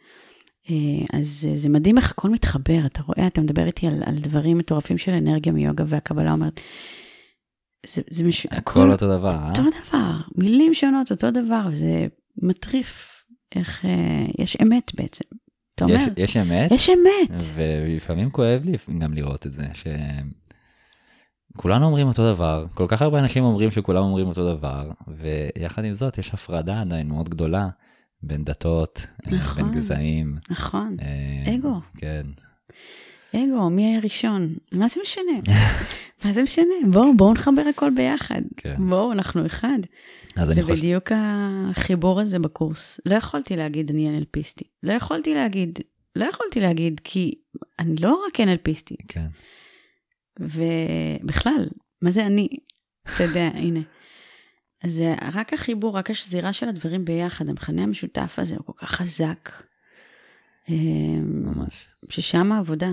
אה, 0.71 1.19
אז 1.19 1.49
זה 1.55 1.69
מדהים 1.69 1.99
איך 1.99 2.11
הכל 2.11 2.31
מתחבר, 2.31 2.81
אתה 2.87 3.03
רואה, 3.03 3.27
אתה 3.27 3.41
מדבר 3.41 3.67
איתי 3.67 3.87
על, 3.87 4.03
על 4.07 4.15
דברים 4.17 4.59
מטורפים 4.59 4.99
של 4.99 5.13
אנרגיה 5.13 5.53
מיוגה, 5.53 5.85
והקבלה 5.87 6.33
אומרת, 6.33 6.61
זה, 7.87 8.03
זה 8.11 8.25
מש... 8.25 8.47
הכל 8.51 8.91
אותו 8.93 9.07
דבר, 9.19 9.35
אה? 9.35 9.49
אותו 9.49 9.63
דבר, 9.63 10.11
מילים 10.37 10.75
שונות, 10.75 11.11
אותו 11.11 11.31
דבר, 11.31 11.69
וזה 11.73 12.07
מטריף 12.43 13.09
איך 13.57 13.85
אה, 13.85 13.91
יש 14.39 14.57
אמת 14.63 14.91
בעצם. 14.95 15.25
אתה 15.75 15.85
אומר, 15.85 15.95
יש- 15.97 16.09
יש 16.17 16.37
אמת, 16.37 16.73
יש 16.73 16.91
אמת. 16.91 17.43
ולפעמים 17.55 18.31
כואב 18.31 18.63
לי 18.65 18.77
גם 18.99 19.15
לראות 19.15 19.47
את 19.47 19.53
זה, 19.53 19.65
שכולנו 21.55 21.87
אומרים 21.87 22.07
אותו 22.09 22.35
דבר, 22.35 22.67
כל 22.75 22.85
כך 22.89 23.03
הרבה 23.03 23.19
אנשים 23.19 23.45
אומרים 23.45 23.71
שכולם 23.71 24.03
אומרים 24.03 24.27
אותו 24.29 24.55
דבר, 24.55 24.91
ויחד 25.09 25.85
עם 25.85 25.93
זאת 25.93 26.19
יש 26.19 26.35
הפרדה 26.35 26.81
עדיין 26.81 27.09
מאוד 27.09 27.29
גדולה 27.29 27.69
בין 28.23 28.45
דתות, 28.45 29.07
אה, 29.27 29.33
נכון. 29.33 29.63
בין 29.63 29.81
גזעים. 29.81 30.37
נכון, 30.51 30.97
אה, 31.01 31.55
אגו. 31.55 31.81
כן. 31.97 32.27
אגו, 33.37 33.71
מי 33.71 33.87
היה 33.87 34.01
ראשון? 34.01 34.55
מה 34.73 34.89
זה 34.89 35.01
משנה? 35.03 35.55
מה 36.25 36.33
זה 36.33 36.43
משנה? 36.43 36.75
בואו, 36.91 37.17
בואו 37.17 37.33
נחבר 37.33 37.63
הכל 37.71 37.91
ביחד. 37.97 38.43
כן. 38.57 38.75
בואו, 38.89 39.13
אנחנו 39.13 39.47
אחד. 39.47 39.79
זה 40.45 40.63
חושב, 40.63 40.75
בדיוק 40.75 41.13
החיבור 41.15 42.21
הזה 42.21 42.39
בקורס. 42.39 43.01
לא 43.07 43.15
יכולתי 43.15 43.57
להגיד 43.57 43.91
אני 43.91 44.19
NLPיסטית. 44.19 44.69
לא 44.83 44.93
יכולתי 44.93 45.35
להגיד, 45.35 45.79
לא 46.17 46.25
יכולתי 46.25 46.61
להגיד 46.61 47.01
כי 47.05 47.35
אני 47.79 47.97
לא 47.97 48.25
רק 48.27 48.41
NLPיסטית. 48.41 49.05
כן. 49.09 49.27
ובכלל, 50.41 51.69
מה 52.03 52.11
זה 52.11 52.27
אני? 52.27 52.49
אתה 53.15 53.23
יודע, 53.23 53.51
הנה. 53.55 53.81
אז 54.85 54.93
זה 54.93 55.15
רק 55.33 55.53
החיבור, 55.53 55.97
רק 55.97 56.11
השזירה 56.11 56.53
של 56.53 56.69
הדברים 56.69 57.05
ביחד, 57.05 57.49
המכנה 57.49 57.83
המשותף 57.83 58.35
הזה 58.39 58.57
הוא 58.57 58.67
כל 58.67 58.87
כך 58.87 58.91
חזק. 58.91 59.51
אמ, 60.69 61.43
ממש. 61.45 61.89
ששם 62.09 62.53
העבודה. 62.53 62.91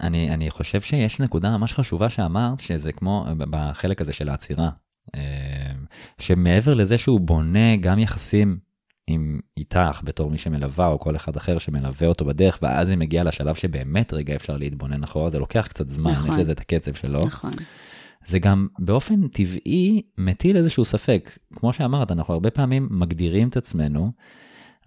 אני, 0.00 0.30
אני 0.30 0.50
חושב 0.50 0.80
שיש 0.80 1.20
נקודה 1.20 1.56
ממש 1.56 1.72
חשובה 1.72 2.10
שאמרת, 2.10 2.60
שזה 2.60 2.92
כמו 2.92 3.26
בחלק 3.38 4.00
הזה 4.00 4.12
של 4.12 4.28
העצירה, 4.28 4.70
אה, 5.14 5.72
שמעבר 6.18 6.74
לזה 6.74 6.98
שהוא 6.98 7.20
בונה 7.20 7.76
גם 7.76 7.98
יחסים 7.98 8.58
עם 9.06 9.40
איתך 9.56 10.00
בתור 10.04 10.30
מי 10.30 10.38
שמלווה, 10.38 10.86
או 10.86 10.98
כל 10.98 11.16
אחד 11.16 11.36
אחר 11.36 11.58
שמלווה 11.58 12.08
אותו 12.08 12.24
בדרך, 12.24 12.58
ואז 12.62 12.88
היא 12.88 12.98
מגיעה 12.98 13.24
לשלב 13.24 13.54
שבאמת 13.54 14.12
רגע 14.12 14.36
אפשר 14.36 14.56
להתבונן 14.56 15.04
אחורה, 15.04 15.30
זה 15.30 15.38
לוקח 15.38 15.66
קצת 15.68 15.88
זמן, 15.88 16.10
נכון. 16.10 16.34
יש 16.34 16.40
לזה 16.40 16.52
את 16.52 16.60
הקצב 16.60 16.94
שלו. 16.94 17.26
נכון. 17.26 17.50
זה 18.26 18.38
גם 18.38 18.66
באופן 18.78 19.28
טבעי 19.28 20.02
מטיל 20.18 20.56
איזשהו 20.56 20.84
ספק. 20.84 21.38
כמו 21.56 21.72
שאמרת, 21.72 22.12
אנחנו 22.12 22.34
הרבה 22.34 22.50
פעמים 22.50 22.88
מגדירים 22.90 23.48
את 23.48 23.56
עצמנו, 23.56 24.12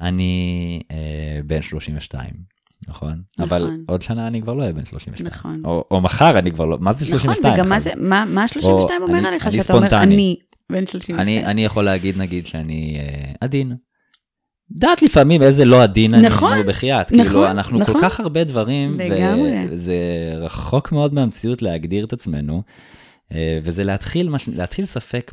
אני 0.01 0.81
אה, 0.91 0.97
בן 1.45 1.61
32, 1.61 2.29
נכון? 2.87 3.21
נכון. 3.39 3.43
אבל 3.47 3.71
עוד 3.87 4.01
שנה 4.01 4.27
אני 4.27 4.41
כבר 4.41 4.53
לא 4.53 4.61
אהיה 4.61 4.73
בן 4.73 4.85
32. 4.85 5.27
נכון. 5.33 5.61
או, 5.65 5.83
או 5.91 6.01
מחר 6.01 6.39
אני 6.39 6.51
כבר 6.51 6.65
לא, 6.65 6.77
מה 6.79 6.93
זה 6.93 7.05
32? 7.05 7.37
נכון, 7.45 7.53
וגם 7.53 7.69
מה? 7.69 7.79
זה, 7.79 7.91
מה, 7.97 8.25
מה 8.25 8.47
32 8.47 9.01
או 9.01 9.07
אומר 9.07 9.19
אני- 9.19 9.27
עליך, 9.27 9.47
אני 9.47 9.61
שאתה 9.61 9.73
אומר, 9.73 9.87
ספונטני. 9.89 10.13
אני 10.15 10.35
בן 10.71 10.85
32. 10.87 11.19
אני, 11.19 11.45
אני 11.45 11.65
יכול 11.65 11.83
להגיד 11.83 12.17
נגיד 12.17 12.47
שאני 12.47 12.97
אה, 12.99 13.31
עדין. 13.41 13.75
דעת 14.71 15.01
לפעמים 15.01 15.41
איזה 15.41 15.65
לא 15.65 15.83
עדין 15.83 16.13
אני, 16.13 16.27
נכון, 16.27 16.57
נו 16.57 16.63
בחייאת, 16.67 17.11
נכון, 17.11 17.25
כאילו 17.25 17.47
אנחנו 17.47 17.79
נכון. 17.79 17.95
כל 17.95 18.01
כך 18.01 18.19
הרבה 18.19 18.43
דברים, 18.43 18.99
לגמרי. 18.99 19.51
וזה 19.69 19.95
רחוק 20.39 20.91
מאוד 20.91 21.13
מהמציאות 21.13 21.61
להגדיר 21.61 22.05
את 22.05 22.13
עצמנו, 22.13 22.63
וזה 23.61 23.83
להתחיל, 23.83 24.29
להתחיל 24.47 24.85
ספק 24.85 25.31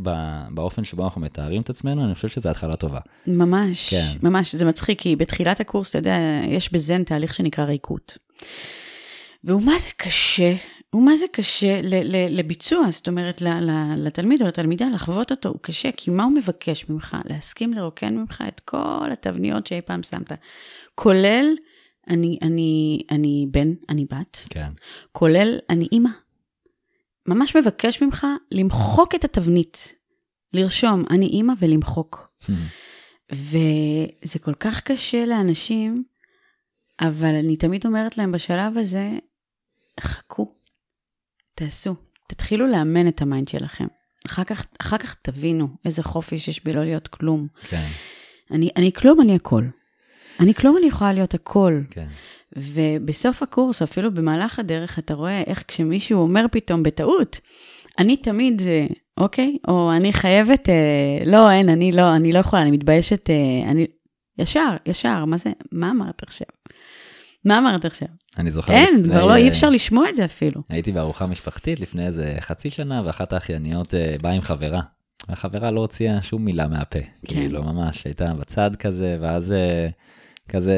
באופן 0.51 0.85
שבו 0.85 1.05
אנחנו 1.05 1.21
מתארים 1.21 1.63
את 1.63 1.71
עצמנו, 1.71 2.05
אני 2.05 2.15
חושב 2.15 2.29
שזו 2.29 2.49
התחלה 2.49 2.73
טובה. 2.73 3.01
ממש, 3.27 3.91
כן. 3.91 4.17
ממש, 4.23 4.55
זה 4.55 4.65
מצחיק, 4.65 5.01
כי 5.01 5.17
בתחילת 5.17 5.61
הקורס, 5.61 5.91
אתה 5.91 5.99
יודע, 5.99 6.17
יש 6.49 6.73
בזן 6.73 7.05
תהליך 7.05 7.35
שנקרא 7.35 7.65
ריקות. 7.65 8.19
והוא 9.45 9.63
מה 9.63 9.79
זה 9.79 9.89
קשה, 9.97 10.55
הוא 10.91 11.03
מה 11.03 11.17
זה 11.17 11.27
קשה 11.33 11.81
ל- 11.83 12.17
ל- 12.17 12.39
לביצוע, 12.39 12.91
זאת 12.91 13.09
אומרת, 13.09 13.43
ל- 13.43 13.49
ל- 13.71 14.07
לתלמיד 14.07 14.43
או 14.43 14.47
לתלמידה 14.47 14.87
לחוות 14.95 15.31
אותו, 15.31 15.49
הוא 15.49 15.59
קשה, 15.63 15.89
כי 15.97 16.11
מה 16.11 16.25
הוא 16.25 16.33
מבקש 16.33 16.89
ממך? 16.89 17.17
להסכים 17.25 17.73
לרוקן 17.73 18.15
ממך 18.15 18.45
את 18.49 18.61
כל 18.61 19.09
התבניות 19.13 19.67
שאי 19.67 19.81
פעם 19.81 20.03
שמת, 20.03 20.33
כולל 20.95 21.47
אני, 22.09 22.39
אני, 22.43 23.03
אני 23.11 23.47
בן, 23.51 23.73
אני 23.89 24.07
בת, 24.11 24.45
כן. 24.51 24.71
כולל 25.13 25.59
אני 25.71 25.87
אימא. 25.93 26.11
ממש 27.29 27.57
מבקש 27.57 28.03
ממך 28.03 28.27
למחוק 28.51 29.15
את 29.15 29.25
התבנית, 29.25 29.95
לרשום 30.53 31.05
אני 31.11 31.27
אימא 31.27 31.53
ולמחוק. 31.59 32.33
וזה 33.33 34.39
כל 34.41 34.55
כך 34.55 34.81
קשה 34.81 35.27
לאנשים, 35.27 36.05
אבל 37.01 37.35
אני 37.35 37.57
תמיד 37.57 37.87
אומרת 37.87 38.19
להם 38.19 38.33
בשלב 38.33 38.79
הזה, 38.79 39.11
חכו, 40.01 40.55
תעשו, 41.55 41.95
תתחילו 42.29 42.67
לאמן 42.67 43.09
את 43.09 43.23
ה 43.23 43.28
mind 43.28 43.49
שלכם. 43.49 43.87
אחר 44.27 44.45
כך, 44.45 44.67
אחר 44.81 44.99
כך 44.99 45.15
תבינו 45.15 45.69
איזה 45.85 46.03
חופש 46.03 46.49
יש 46.49 46.65
בלא 46.65 46.85
להיות 46.85 47.09
כלום. 47.09 47.47
כן, 47.63 47.87
אני, 48.51 48.71
אני 48.77 48.93
כלום, 48.93 49.21
אני 49.21 49.35
הכל. 49.35 49.65
אני 50.41 50.55
כלום, 50.55 50.77
אני 50.77 50.87
יכולה 50.87 51.13
להיות 51.13 51.35
הכל. 51.35 51.81
כן. 51.91 52.07
ובסוף 52.57 53.43
הקורס, 53.43 53.83
או 53.83 53.85
אפילו 53.85 54.15
במהלך 54.15 54.59
הדרך, 54.59 54.99
אתה 54.99 55.15
רואה 55.15 55.43
איך 55.47 55.65
כשמישהו 55.69 56.21
אומר 56.21 56.45
פתאום 56.51 56.83
בטעות, 56.83 57.41
אני 57.99 58.17
תמיד 58.17 58.61
זה, 58.61 58.87
אוקיי? 59.19 59.57
או 59.69 59.93
אני 59.93 60.13
חייבת, 60.13 60.69
אה, 60.69 61.25
לא, 61.27 61.51
אין, 61.51 61.69
אני 61.69 61.93
לא, 61.93 62.17
אני 62.17 62.33
לא 62.33 62.39
יכולה, 62.39 62.63
אני 62.63 62.71
מתביישת, 62.71 63.31
אה, 63.31 63.71
אני... 63.71 63.87
ישר, 64.39 64.77
ישר, 64.87 65.25
מה 65.25 65.39
זה, 65.39 65.51
מה 65.73 65.91
אמרת 65.91 66.23
עכשיו? 66.23 66.47
מה 67.45 67.59
אמרת 67.59 67.85
עכשיו? 67.85 68.09
אני 68.39 68.51
זוכר 68.51 68.73
אין, 68.73 69.03
כבר 69.05 69.27
לא, 69.27 69.37
אי 69.37 69.43
אה, 69.43 69.49
אפשר 69.49 69.71
לשמוע 69.71 70.09
את 70.09 70.15
זה 70.15 70.25
אפילו. 70.25 70.63
הייתי 70.69 70.93
בארוחה 70.93 71.27
משפחתית 71.27 71.81
לפני 71.81 72.07
איזה 72.07 72.37
חצי 72.41 72.71
שנה, 72.71 73.03
ואחת 73.05 73.33
האחייניות 73.33 73.95
אה, 73.95 74.17
באה 74.23 74.33
עם 74.33 74.41
חברה. 74.41 74.81
והחברה 75.29 75.71
לא 75.71 75.81
הוציאה 75.81 76.23
שום 76.23 76.45
מילה 76.45 76.69
מהפה, 76.69 76.99
כן. 76.99 77.09
כאילו 77.27 77.63
ממש 77.63 78.05
הייתה 78.05 78.35
בצד 78.35 78.77
כזה, 78.77 79.17
ואז 79.21 79.53
אה, 79.53 79.89
כזה, 80.49 80.77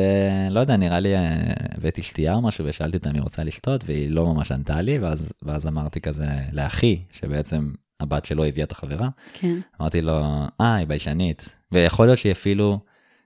לא 0.51 0.61
יודע, 0.61 0.77
נראה 0.77 1.01
לי 1.01 1.17
אה, 1.17 1.37
הבאתי 1.77 2.03
שתייה 2.03 2.35
או 2.35 2.43
משהו 2.43 2.65
ושאלתי 2.69 2.97
אותה 2.97 3.11
אם 3.11 3.15
היא 3.15 3.23
רוצה 3.23 3.45
לשתות, 3.45 3.85
והיא 3.87 4.11
לא 4.11 4.27
ממש 4.27 4.53
ענתה 4.53 4.81
לי, 4.81 4.99
ואז, 4.99 5.33
ואז 5.43 5.67
אמרתי 5.67 6.01
כזה 6.01 6.27
לאחי, 6.53 7.03
שבעצם 7.13 7.73
הבת 8.01 8.25
שלו 8.25 8.45
הביאה 8.45 8.65
את 8.65 8.73
החברה, 8.73 9.09
כן. 9.33 9.59
אמרתי 9.81 10.03
לו, 10.03 10.25
אה, 10.61 10.75
היא 10.75 10.87
ביישנית, 10.87 11.57
ויכול 11.73 12.07
להיות 12.07 12.19
שהיא 12.19 12.33
אפילו 12.33 12.79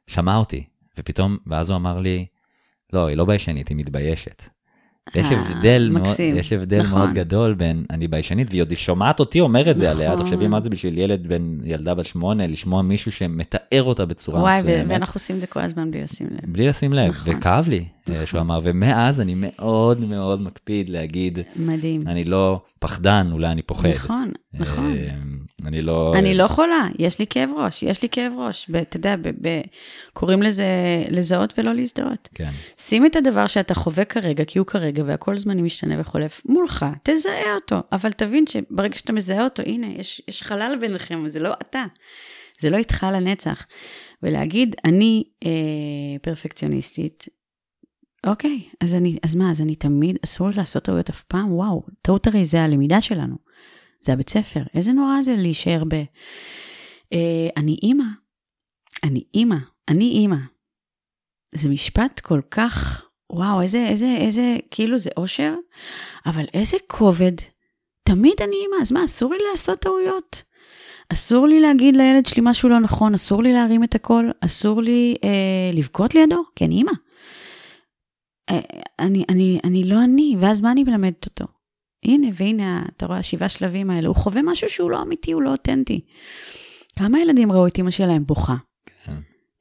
שמעה 0.06 0.36
אותי, 0.36 0.64
ופתאום, 0.98 1.36
ואז 1.46 1.70
הוא 1.70 1.76
אמר 1.76 2.00
לי, 2.00 2.26
לא, 2.92 3.06
היא 3.06 3.16
לא 3.16 3.24
ביישנית, 3.24 3.68
היא 3.68 3.76
מתביישת. 3.76 4.42
יש 5.14 5.26
אה, 5.26 5.40
הבדל, 5.40 5.90
מאוד. 5.92 6.06
יש 6.20 6.52
הבדל 6.52 6.82
נכון. 6.82 6.98
מאוד 6.98 7.12
גדול 7.12 7.54
בין 7.54 7.84
אני 7.90 8.08
ביישנית, 8.08 8.48
והיא 8.50 8.62
עוד 8.62 8.74
שומעת 8.74 9.20
אותי 9.20 9.40
אומר 9.40 9.70
את 9.70 9.76
זה 9.76 9.90
עליה, 9.90 10.14
נכון. 10.14 10.26
תחשבי 10.26 10.48
מה 10.48 10.60
זה 10.60 10.70
בשביל 10.70 10.98
ילד 10.98 11.26
בן, 11.26 11.58
ילדה 11.64 11.94
בת 11.94 12.04
שמונה, 12.04 12.46
לשמוע 12.46 12.82
מישהו 12.82 13.12
שמתאר 13.12 13.82
אותה 13.82 14.04
בצורה 14.06 14.40
וואי, 14.40 14.58
מסוימת, 14.58 14.86
ואנחנו 14.88 15.14
עושים 15.14 15.38
זה 15.38 15.46
כל 15.46 15.60
הזמן 15.60 15.90
בלי 15.90 16.02
לשים 16.02 16.26
לב. 16.30 16.52
בלי 16.52 16.68
לשים 16.68 16.92
לב, 16.92 17.10
נכון. 17.10 17.36
וכאב 17.36 17.68
לי 17.68 17.76
אה, 17.78 18.14
נכון. 18.14 18.26
שהוא 18.26 18.40
אמר, 18.40 18.60
ומאז 18.62 19.20
אני 19.20 19.34
מאוד 19.36 20.00
מאוד 20.04 20.40
מקפיד 20.40 20.88
להגיד, 20.88 21.38
מדהים. 21.56 22.00
אני 22.06 22.24
לא 22.24 22.62
פחדן, 22.78 23.28
אולי 23.32 23.46
אני 23.48 23.62
פוחד. 23.62 23.88
נכון, 23.88 24.30
נכון. 24.54 24.96
אני 25.62 25.82
לא... 25.82 26.14
אני 26.18 26.34
לא 26.34 26.48
חולה, 26.48 26.88
יש 26.98 27.18
לי 27.18 27.26
כאב 27.26 27.50
ראש, 27.56 27.82
יש 27.82 28.02
לי 28.02 28.08
כאב 28.08 28.32
ראש. 28.36 28.70
אתה 28.82 28.96
יודע, 28.96 29.14
קוראים 30.12 30.42
לזה 30.42 30.66
לזהות 31.10 31.58
ולא 31.58 31.72
להזדהות. 31.72 32.28
כן, 32.34 32.50
שים 32.76 33.06
את 33.06 33.16
הדבר 33.16 33.46
שאתה 33.46 33.74
חווה 33.74 34.04
כרגע, 34.04 34.44
כי 34.44 34.58
הוא 34.58 34.66
כרגע 34.66 35.02
והכל 35.06 35.38
זמני 35.38 35.62
משתנה 35.62 36.00
וחולף, 36.00 36.42
מולך, 36.44 36.86
תזהה 37.02 37.54
אותו, 37.54 37.82
אבל 37.92 38.12
תבין 38.12 38.44
שברגע 38.46 38.96
שאתה 38.96 39.12
מזהה 39.12 39.44
אותו, 39.44 39.62
הנה, 39.62 39.86
יש, 39.86 40.22
יש 40.28 40.42
חלל 40.42 40.76
ביניכם, 40.80 41.28
זה 41.28 41.38
לא 41.38 41.52
אתה, 41.52 41.84
זה 42.60 42.70
לא 42.70 42.76
איתך 42.76 43.06
לנצח. 43.12 43.66
ולהגיד, 44.22 44.76
אני 44.84 45.24
אה, 45.44 45.50
פרפקציוניסטית, 46.22 47.28
אוקיי, 48.26 48.60
אז, 48.80 48.94
אני, 48.94 49.18
אז 49.22 49.34
מה, 49.34 49.50
אז 49.50 49.60
אני 49.60 49.74
תמיד, 49.74 50.16
אסור 50.24 50.48
לי 50.48 50.56
לעשות 50.56 50.82
טעויות 50.82 51.10
אף 51.10 51.22
פעם? 51.22 51.52
וואו, 51.52 51.82
טעות 52.02 52.26
הרי 52.26 52.44
זה 52.44 52.62
הלמידה 52.62 53.00
שלנו, 53.00 53.36
זה 54.04 54.12
הבית 54.12 54.30
ספר, 54.30 54.62
איזה 54.74 54.92
נורא 54.92 55.22
זה 55.22 55.36
להישאר 55.36 55.82
ב... 55.88 55.94
אה, 57.12 57.48
אני 57.56 57.76
אימא, 57.82 58.04
אני 59.04 59.24
אימא, 59.34 59.56
אני 59.88 60.04
אימא. 60.04 60.36
זה 61.54 61.68
משפט 61.68 62.20
כל 62.20 62.40
כך, 62.50 63.04
וואו, 63.32 63.62
איזה, 63.62 63.86
איזה, 63.88 64.16
איזה, 64.20 64.56
כאילו 64.70 64.98
זה 64.98 65.10
אושר, 65.16 65.54
אבל 66.26 66.44
איזה 66.54 66.76
כובד. 66.86 67.32
תמיד 68.02 68.34
אני 68.40 68.56
אימא, 68.56 68.82
אז 68.82 68.92
מה, 68.92 69.04
אסור 69.04 69.32
לי 69.32 69.38
לעשות 69.50 69.78
טעויות? 69.78 70.42
אסור 71.12 71.46
לי 71.46 71.60
להגיד 71.60 71.96
לילד 71.96 72.26
שלי 72.26 72.42
משהו 72.46 72.68
לא 72.68 72.80
נכון, 72.80 73.14
אסור 73.14 73.42
לי 73.42 73.52
להרים 73.52 73.84
את 73.84 73.94
הקול, 73.94 74.32
אסור 74.40 74.82
לי 74.82 75.16
אה, 75.24 75.70
לבכות 75.72 76.14
לידו, 76.14 76.42
כי 76.56 76.64
אני 76.64 76.74
אימא. 76.74 76.92
אה, 78.50 78.60
אני, 78.98 79.24
אני, 79.28 79.60
אני 79.64 79.84
לא 79.84 80.04
אני, 80.04 80.36
ואז 80.40 80.60
מה 80.60 80.72
אני 80.72 80.84
מלמדת 80.84 81.24
אותו? 81.24 81.53
הנה, 82.04 82.28
והנה, 82.34 82.82
אתה 82.96 83.06
רואה, 83.06 83.18
השבעה 83.18 83.48
שלבים 83.48 83.90
האלה, 83.90 84.08
הוא 84.08 84.16
חווה 84.16 84.42
משהו 84.42 84.68
שהוא 84.68 84.90
לא 84.90 85.02
אמיתי, 85.02 85.32
הוא 85.32 85.42
לא 85.42 85.50
אותנטי. 85.50 86.00
כמה 86.98 87.20
ילדים 87.20 87.52
ראו 87.52 87.66
את 87.66 87.78
אמא 87.78 87.90
שלהם 87.90 88.24
בוכה? 88.26 88.56
כן. 89.04 89.16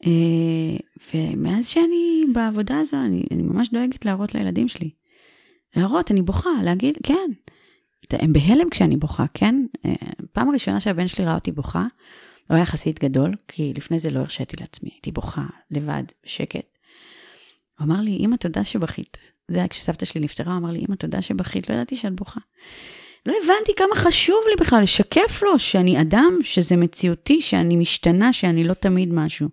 אה, 0.05 0.77
ומאז 1.13 1.67
שאני 1.67 2.23
בעבודה 2.33 2.79
הזו, 2.79 2.97
אני, 2.97 3.23
אני 3.31 3.43
ממש 3.43 3.69
דואגת 3.69 4.05
להראות 4.05 4.35
לילדים 4.35 4.67
שלי. 4.67 4.89
להראות, 5.75 6.11
אני 6.11 6.21
בוכה, 6.21 6.49
להגיד, 6.63 6.97
כן. 7.03 7.31
הם 8.11 8.33
בהלם 8.33 8.69
כשאני 8.69 8.97
בוכה, 8.97 9.25
כן? 9.33 9.65
אה, 9.85 9.93
פעם 10.31 10.49
הראשונה 10.49 10.79
שהבן 10.79 11.07
שלי 11.07 11.25
ראה 11.25 11.35
אותי 11.35 11.51
בוכה, 11.51 11.87
הוא 12.49 12.55
היה 12.55 12.63
יחסית 12.63 13.03
גדול, 13.03 13.33
כי 13.47 13.73
לפני 13.77 13.99
זה 13.99 14.09
לא 14.09 14.19
הרשיתי 14.19 14.55
לעצמי, 14.59 14.89
הייתי 14.89 15.11
בוכה 15.11 15.45
לבד, 15.71 16.03
בשקט. 16.25 16.77
הוא 17.79 17.85
אמר 17.85 18.01
לי, 18.01 18.17
אמא, 18.17 18.35
תודה 18.35 18.63
שבכית. 18.63 19.17
זה 19.51 19.57
היה 19.57 19.67
כשסבתא 19.67 20.05
שלי 20.05 20.21
נפטרה, 20.21 20.57
אמר 20.57 20.71
לי, 20.71 20.79
אמא, 20.79 20.95
תודה 20.95 21.21
שבכית, 21.21 21.69
לא 21.69 21.75
ידעתי 21.75 21.95
שאת 21.95 22.13
בוכה. 22.13 22.39
לא 23.25 23.33
הבנתי 23.43 23.71
כמה 23.77 23.95
חשוב 23.95 24.37
לי 24.49 24.55
בכלל 24.59 24.81
לשקף 24.81 25.41
לו 25.41 25.59
שאני 25.59 26.01
אדם, 26.01 26.37
שזה 26.43 26.75
מציאותי, 26.75 27.41
שאני 27.41 27.75
משתנה, 27.75 28.33
שאני 28.33 28.63
לא 28.63 28.73
תמיד 28.73 29.13
משהו. 29.13 29.49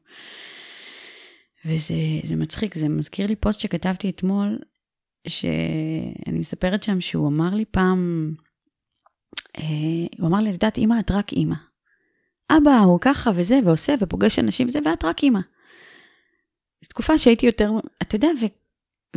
וזה 1.64 1.94
זה 2.22 2.36
מצחיק, 2.36 2.74
זה 2.74 2.88
מזכיר 2.88 3.26
לי 3.26 3.36
פוסט 3.36 3.60
שכתבתי 3.60 4.10
אתמול, 4.10 4.58
שאני 5.28 6.38
מספרת 6.38 6.82
שם 6.82 7.00
שהוא 7.00 7.28
אמר 7.28 7.54
לי 7.54 7.64
פעם, 7.64 8.32
אה, 9.58 9.64
הוא 10.18 10.28
אמר 10.28 10.38
לי, 10.38 10.48
את 10.48 10.54
יודעת, 10.54 10.78
אמא, 10.78 10.94
את 11.00 11.10
רק 11.10 11.32
אמא. 11.32 11.56
אבא 12.50 12.78
הוא 12.78 12.98
ככה 13.00 13.30
וזה, 13.34 13.60
ועושה, 13.64 13.94
ופוגש 14.00 14.38
אנשים 14.38 14.68
וזה, 14.68 14.78
ואת 14.84 15.04
רק 15.04 15.24
אמא. 15.24 15.40
זו 16.82 16.88
תקופה 16.88 17.18
שהייתי 17.18 17.46
יותר, 17.46 17.70
אתה 18.02 18.16
יודע, 18.16 18.28
ו, 18.40 18.46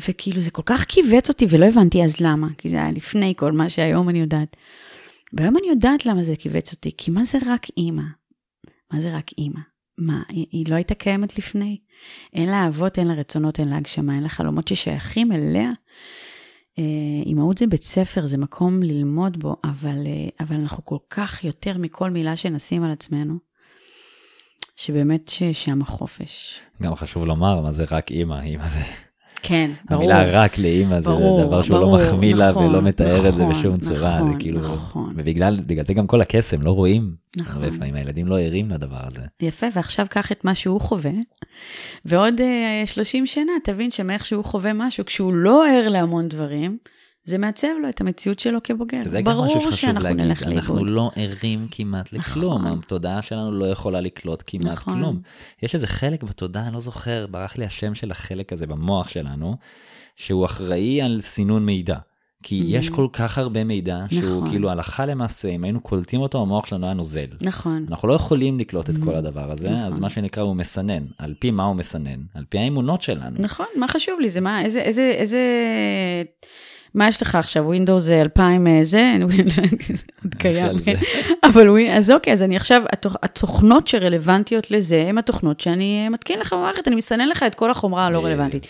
וכאילו 0.07 0.41
זה 0.41 0.51
כל 0.51 0.61
כך 0.65 0.85
כיווץ 0.87 1.29
אותי, 1.29 1.45
ולא 1.49 1.65
הבנתי 1.65 2.03
אז 2.03 2.19
למה, 2.19 2.47
כי 2.57 2.69
זה 2.69 2.77
היה 2.77 2.91
לפני 2.91 3.33
כל 3.37 3.51
מה 3.51 3.69
שהיום 3.69 4.09
אני 4.09 4.19
יודעת. 4.19 4.55
והיום 5.33 5.57
אני 5.57 5.67
יודעת 5.67 6.05
למה 6.05 6.23
זה 6.23 6.35
כיווץ 6.35 6.71
אותי, 6.71 6.91
כי 6.97 7.11
מה 7.11 7.25
זה 7.25 7.37
רק 7.47 7.67
אימא? 7.77 8.03
מה 8.91 8.99
זה 8.99 9.17
רק 9.17 9.31
אימא? 9.37 9.59
מה, 9.97 10.23
היא, 10.29 10.45
היא 10.51 10.65
לא 10.69 10.75
הייתה 10.75 10.95
קיימת 10.95 11.37
לפני? 11.37 11.77
אין 12.33 12.49
לה 12.49 12.63
אהבות, 12.63 12.99
אין 12.99 13.07
לה 13.07 13.13
רצונות, 13.13 13.59
אין 13.59 13.69
לה 13.69 13.77
הגשמה, 13.77 14.15
אין 14.15 14.23
לה 14.23 14.29
חלומות 14.29 14.67
ששייכים 14.67 15.31
אליה. 15.31 15.69
אה, 16.79 16.83
אימהות 17.25 17.57
זה 17.57 17.67
בית 17.67 17.83
ספר, 17.83 18.25
זה 18.25 18.37
מקום 18.37 18.83
ללמוד 18.83 19.39
בו, 19.39 19.55
אבל, 19.63 20.03
אה, 20.07 20.45
אבל 20.45 20.55
אנחנו 20.55 20.85
כל 20.85 20.97
כך 21.09 21.43
יותר 21.43 21.77
מכל 21.77 22.09
מילה 22.09 22.35
שנשים 22.35 22.83
על 22.83 22.91
עצמנו, 22.91 23.37
שבאמת 24.75 25.27
ששם 25.27 25.81
החופש. 25.81 26.59
גם 26.81 26.95
חשוב 26.95 27.25
לומר 27.25 27.61
מה 27.61 27.71
זה 27.71 27.85
רק 27.91 28.11
אימא, 28.11 28.41
אימא 28.41 28.67
זה, 28.67 28.81
כן, 29.43 29.71
ברור. 29.89 30.03
המילה 30.03 30.23
רק 30.23 30.57
לאימא 30.57 30.99
זה 30.99 31.09
ברור, 31.09 31.43
דבר 31.43 31.61
שהוא 31.61 31.77
ברור, 31.77 31.97
לא 31.97 32.03
מחמיא 32.03 32.35
לה 32.35 32.51
נכון, 32.51 32.65
ולא 32.65 32.81
מתאר 32.81 33.29
את 33.29 33.33
זה 33.33 33.43
נכון, 33.43 33.59
בשום 33.59 33.77
צורה, 33.77 34.17
זה 34.17 34.23
נכון, 34.23 34.39
כאילו, 34.39 34.59
נכון. 34.59 35.09
ובגלל 35.15 35.59
בגלל 35.65 35.85
זה 35.85 35.93
גם 35.93 36.07
כל 36.07 36.21
הקסם, 36.21 36.61
לא 36.61 36.71
רואים, 36.71 37.15
נכון. 37.37 37.63
הרבה 37.63 37.77
פעמים 37.77 37.95
הילדים 37.95 38.27
לא 38.27 38.39
ערים 38.39 38.69
לדבר 38.69 38.99
הזה. 39.07 39.21
יפה, 39.41 39.67
ועכשיו 39.75 40.05
קח 40.09 40.31
את 40.31 40.45
מה 40.45 40.55
שהוא 40.55 40.81
חווה, 40.81 41.11
ועוד 42.05 42.41
uh, 42.83 42.85
30 42.85 43.25
שנה 43.25 43.51
תבין 43.63 43.91
שמאיך 43.91 44.25
שהוא 44.25 44.45
חווה 44.45 44.73
משהו, 44.73 45.05
כשהוא 45.05 45.33
לא 45.33 45.67
ער 45.67 45.89
להמון 45.89 46.27
דברים, 46.27 46.77
זה 47.25 47.37
מעצב 47.37 47.67
לו 47.81 47.89
את 47.89 48.01
המציאות 48.01 48.39
שלו 48.39 48.59
כבוגר. 48.63 49.01
זה 49.05 49.21
גם 49.21 49.33
משהו 49.33 49.43
ברור 49.43 49.61
שחשוב 49.61 49.75
שאנחנו 49.75 50.03
להגיד, 50.09 50.21
נלך 50.25 50.43
אנחנו 50.43 50.55
לאיבוד. 50.75 50.89
לא 50.89 51.11
ערים 51.15 51.67
כמעט 51.71 52.13
לכלום, 52.13 52.65
נכון. 52.65 52.79
התודעה 52.79 53.21
שלנו 53.21 53.51
לא 53.51 53.65
יכולה 53.65 54.01
לקלוט 54.01 54.43
כמעט 54.47 54.65
נכון. 54.65 54.93
כלום. 54.93 55.19
יש 55.63 55.75
איזה 55.75 55.87
חלק 55.87 56.23
בתודעה, 56.23 56.65
אני 56.67 56.73
לא 56.73 56.79
זוכר, 56.79 57.25
ברח 57.31 57.57
לי 57.57 57.65
השם 57.65 57.95
של 57.95 58.11
החלק 58.11 58.53
הזה 58.53 58.67
במוח 58.67 59.07
שלנו, 59.09 59.55
שהוא 60.15 60.45
אחראי 60.45 61.01
על 61.01 61.19
סינון 61.21 61.65
מידע. 61.65 61.97
כי 62.45 62.61
Mm. 62.61 62.77
יש 62.77 62.89
כל 62.89 63.07
כך 63.13 63.37
הרבה 63.37 63.63
מידע, 63.63 64.05
שהוא 64.11 64.21
נכון. 64.37 64.49
כאילו 64.49 64.69
הלכה 64.69 65.05
למעשה, 65.05 65.47
אם 65.47 65.63
היינו 65.63 65.79
קולטים 65.81 66.21
אותו, 66.21 66.41
המוח 66.41 66.65
שלנו 66.65 66.85
היה 66.85 66.93
נוזל. 66.93 67.25
נכון, 67.41 67.85
אנחנו 67.89 68.07
לא 68.07 68.13
יכולים 68.13 68.59
לקלוט 68.59 68.89
את 68.89 68.95
Mm. 68.95 69.05
כל 69.05 69.15
הדבר 69.15 69.51
הזה, 69.51 69.69
אז 69.69 69.87
נכון. 69.89 70.01
מה 70.01 70.09
שנקרא 70.09 70.43
הוא 70.43 70.55
מסנן. 70.55 71.03
על 71.17 71.33
פי 71.39 71.51
מה 71.51 71.63
הוא 71.63 71.75
מסנן? 71.75 72.19
על 72.33 72.43
פי 72.49 72.57
האמונות 72.59 73.01
שלנו. 73.01 73.35
נכון, 73.39 73.65
מה 73.77 73.87
חשוב 73.87 74.19
לי? 74.19 74.29
זה 74.29 74.41
מה, 74.41 74.61
איזה, 74.61 74.81
איזה, 74.81 75.11
איזה... 75.17 75.39
מה 76.93 77.07
יש 77.07 77.21
לך 77.21 77.35
עכשיו? 77.35 77.73
Windows 77.73 78.11
2000 78.11 78.67
אה, 78.67 78.79
זה? 78.83 79.13
עוד 80.23 80.35
קיים. 80.37 80.97
אבל 81.49 81.67
אז 81.91 82.11
אוקיי, 82.11 82.33
אז 82.33 82.43
אני 82.43 82.55
עכשיו, 82.55 82.83
התוכ, 82.91 83.15
התוכנות 83.23 83.87
שרלוונטיות 83.87 84.71
לזה, 84.71 85.05
הן 85.07 85.17
התוכנות 85.17 85.59
שאני 85.59 86.03
אה, 86.03 86.09
מתקין 86.09 86.39
לך 86.39 86.53
במערכת, 86.53 86.87
אני 86.87 86.95
מסנן 86.95 87.29
לך 87.29 87.43
את 87.43 87.55
כל 87.55 87.71
החומרה 87.71 88.05
הלא. 88.05 88.25
רלוונטית. 88.25 88.67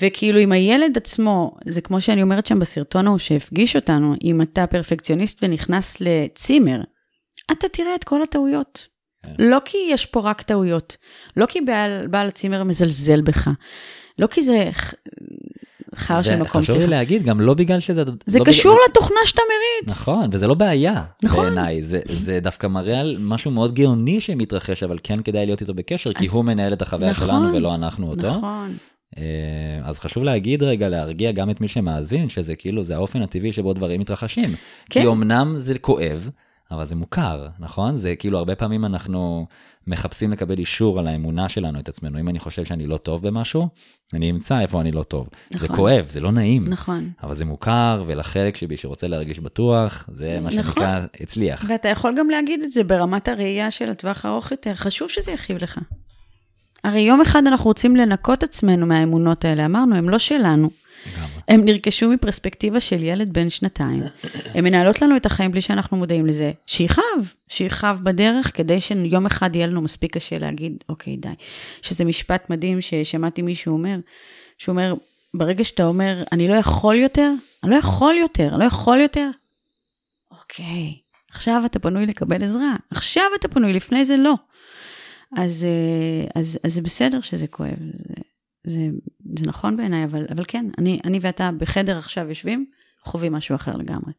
וכאילו 0.00 0.38
עם 0.38 0.52
הילד 0.52 0.96
עצמו, 0.96 1.56
זה 1.68 1.80
כמו 1.80 2.00
שאני 2.00 2.22
אומרת 2.22 2.46
שם 2.46 2.58
בסרטון 2.58 3.06
ההוא 3.06 3.18
שהפגיש 3.18 3.76
אותנו, 3.76 4.14
אם 4.24 4.42
אתה 4.42 4.66
פרפקציוניסט 4.66 5.44
ונכנס 5.44 5.96
לצימר, 6.00 6.80
אתה 7.52 7.68
תראה 7.68 7.94
את 7.94 8.04
כל 8.04 8.22
הטעויות. 8.22 8.86
כן. 9.22 9.32
לא 9.38 9.58
כי 9.64 9.78
יש 9.90 10.06
פה 10.06 10.20
רק 10.20 10.42
טעויות, 10.42 10.96
לא 11.36 11.46
כי 11.46 11.60
בעל, 11.60 12.06
בעל 12.06 12.28
הצימר 12.28 12.64
מזלזל 12.64 13.20
בך, 13.20 13.50
לא 14.18 14.26
כי 14.26 14.42
זה 14.42 14.70
חר 15.98 16.22
של 16.22 16.36
מקום, 16.36 16.60
וחשוב 16.60 16.76
לי 16.76 16.82
סליחה. 16.82 16.96
להגיד, 16.96 17.22
גם 17.22 17.40
לא 17.40 17.54
בגלל 17.54 17.80
שזה... 17.80 18.02
זה 18.26 18.38
לא 18.38 18.44
קשור 18.44 18.72
בגלל- 18.72 18.84
לתוכנה 18.90 19.16
שאתה 19.24 19.42
מריץ. 19.48 20.00
נכון, 20.00 20.28
וזה 20.32 20.46
לא 20.46 20.54
בעיה 20.54 21.02
נכון. 21.22 21.44
בעיניי, 21.44 21.84
זה, 21.84 22.00
זה 22.06 22.40
דווקא 22.42 22.66
מראה 22.66 23.00
על 23.00 23.16
משהו 23.20 23.50
מאוד 23.50 23.74
גאוני 23.74 24.20
שמתרחש, 24.20 24.82
אבל 24.82 24.98
כן 25.02 25.22
כדאי 25.22 25.46
להיות 25.46 25.60
איתו 25.60 25.74
בקשר, 25.74 26.12
כי 26.12 26.24
אז- 26.24 26.32
הוא 26.34 26.44
מנהל 26.44 26.72
את 26.72 26.82
החוויה 26.82 27.10
נכון, 27.10 27.26
שלנו 27.26 27.54
ולא 27.54 27.74
אנחנו 27.74 28.10
אותו. 28.10 28.28
נכון, 28.28 28.76
אה, 29.18 29.22
אז 29.84 29.98
חשוב 29.98 30.22
להגיד 30.22 30.62
רגע, 30.62 30.88
להרגיע 30.88 31.32
גם 31.32 31.50
את 31.50 31.60
מי 31.60 31.68
שמאזין, 31.68 32.28
שזה 32.28 32.56
כאילו, 32.56 32.84
זה 32.84 32.94
האופן 32.94 33.22
הטבעי 33.22 33.52
שבו 33.52 33.72
דברים 33.72 34.00
מתרחשים. 34.00 34.54
כן. 34.90 35.00
כי 35.00 35.06
אמנם 35.06 35.54
זה 35.56 35.78
כואב, 35.78 36.30
אבל 36.70 36.86
זה 36.86 36.94
מוכר, 36.94 37.46
נכון? 37.58 37.96
זה 37.96 38.16
כאילו 38.16 38.38
הרבה 38.38 38.54
פעמים 38.54 38.84
אנחנו 38.84 39.46
מחפשים 39.86 40.32
לקבל 40.32 40.58
אישור 40.58 40.98
על 40.98 41.06
האמונה 41.06 41.48
שלנו 41.48 41.80
את 41.80 41.88
עצמנו. 41.88 42.20
אם 42.20 42.28
אני 42.28 42.38
חושב 42.38 42.64
שאני 42.64 42.86
לא 42.86 42.96
טוב 42.96 43.26
במשהו, 43.26 43.68
אני 44.14 44.30
אמצא 44.30 44.60
איפה 44.60 44.80
אני 44.80 44.92
לא 44.92 45.02
טוב. 45.02 45.28
נכון. 45.50 45.68
זה 45.68 45.74
כואב, 45.74 46.04
זה 46.08 46.20
לא 46.20 46.32
נעים. 46.32 46.64
נכון. 46.68 47.10
אבל 47.22 47.34
זה 47.34 47.44
מוכר, 47.44 48.04
ולחלק 48.06 48.56
שבי 48.56 48.76
שרוצה 48.76 49.08
להרגיש 49.08 49.38
בטוח, 49.38 50.08
זה 50.12 50.40
מה 50.40 50.48
נכון. 50.48 50.62
שנקרא 50.62 51.00
הצליח. 51.20 51.64
ואתה 51.68 51.88
יכול 51.88 52.14
גם 52.18 52.30
להגיד 52.30 52.62
את 52.62 52.72
זה 52.72 52.84
ברמת 52.84 53.28
הראייה 53.28 53.70
של 53.70 53.90
הטווח 53.90 54.24
הארוך 54.24 54.50
יותר, 54.50 54.74
חשוב 54.74 55.08
שזה 55.08 55.30
יכאיב 55.32 55.58
לך. 55.62 55.80
הרי 56.84 57.00
יום 57.00 57.20
אחד 57.20 57.42
אנחנו 57.46 57.64
רוצים 57.64 57.96
לנקות 57.96 58.42
עצמנו 58.42 58.86
מהאמונות 58.86 59.44
האלה, 59.44 59.64
אמרנו, 59.64 59.96
הן 59.96 60.04
לא 60.04 60.18
שלנו. 60.18 60.70
הן 61.48 61.64
נרכשו 61.64 62.08
מפרספקטיבה 62.08 62.80
של 62.80 63.04
ילד 63.04 63.32
בן 63.32 63.50
שנתיים. 63.50 64.02
הן 64.54 64.64
מנהלות 64.64 65.02
לנו 65.02 65.16
את 65.16 65.26
החיים 65.26 65.50
בלי 65.50 65.60
שאנחנו 65.60 65.96
מודעים 65.96 66.26
לזה. 66.26 66.52
שיכאב, 66.66 67.32
שיכאב 67.48 68.00
בדרך, 68.02 68.56
כדי 68.56 68.80
שיום 68.80 69.26
אחד 69.26 69.56
יהיה 69.56 69.66
לנו 69.66 69.82
מספיק 69.82 70.16
קשה 70.16 70.38
להגיד, 70.38 70.84
אוקיי, 70.88 71.16
די. 71.16 71.28
שזה 71.82 72.04
משפט 72.04 72.50
מדהים 72.50 72.80
ששמעתי 72.80 73.42
מישהו 73.42 73.72
אומר, 73.72 73.98
שהוא 74.58 74.72
אומר, 74.72 74.94
ברגע 75.34 75.64
שאתה 75.64 75.84
אומר, 75.84 76.22
אני 76.32 76.48
לא 76.48 76.54
יכול 76.54 76.94
יותר, 76.94 77.32
אני 77.64 77.70
לא 77.70 77.76
יכול 77.76 78.14
יותר, 78.14 78.48
אני 78.48 78.58
לא 78.58 78.64
יכול 78.64 78.98
יותר, 78.98 79.30
אוקיי, 80.30 80.94
עכשיו 81.30 81.62
אתה 81.64 81.78
פנוי 81.78 82.06
לקבל 82.06 82.44
עזרה, 82.44 82.76
עכשיו 82.90 83.24
אתה 83.40 83.48
פנוי, 83.48 83.72
לפני 83.72 84.04
זה 84.04 84.16
לא. 84.16 84.34
אז, 85.36 85.66
אה, 86.34 86.42
זה 86.66 86.82
בסדר 86.82 87.20
שזה 87.20 87.46
כואב, 87.46 87.78
זה, 87.78 88.14
זה, 88.66 88.80
זה 89.38 89.46
נכון 89.46 89.76
בעיניי, 89.76 90.04
אבל, 90.04 90.26
אבל 90.34 90.44
כן, 90.48 90.66
אני, 90.78 91.00
אני 91.04 91.18
ואתה 91.22 91.50
בחדר 91.58 91.98
עכשיו 91.98 92.28
יושבים, 92.28 92.66
חווים 93.04 93.32
משהו 93.32 93.54
אחר 93.54 93.76
לגמרי. 93.76 94.12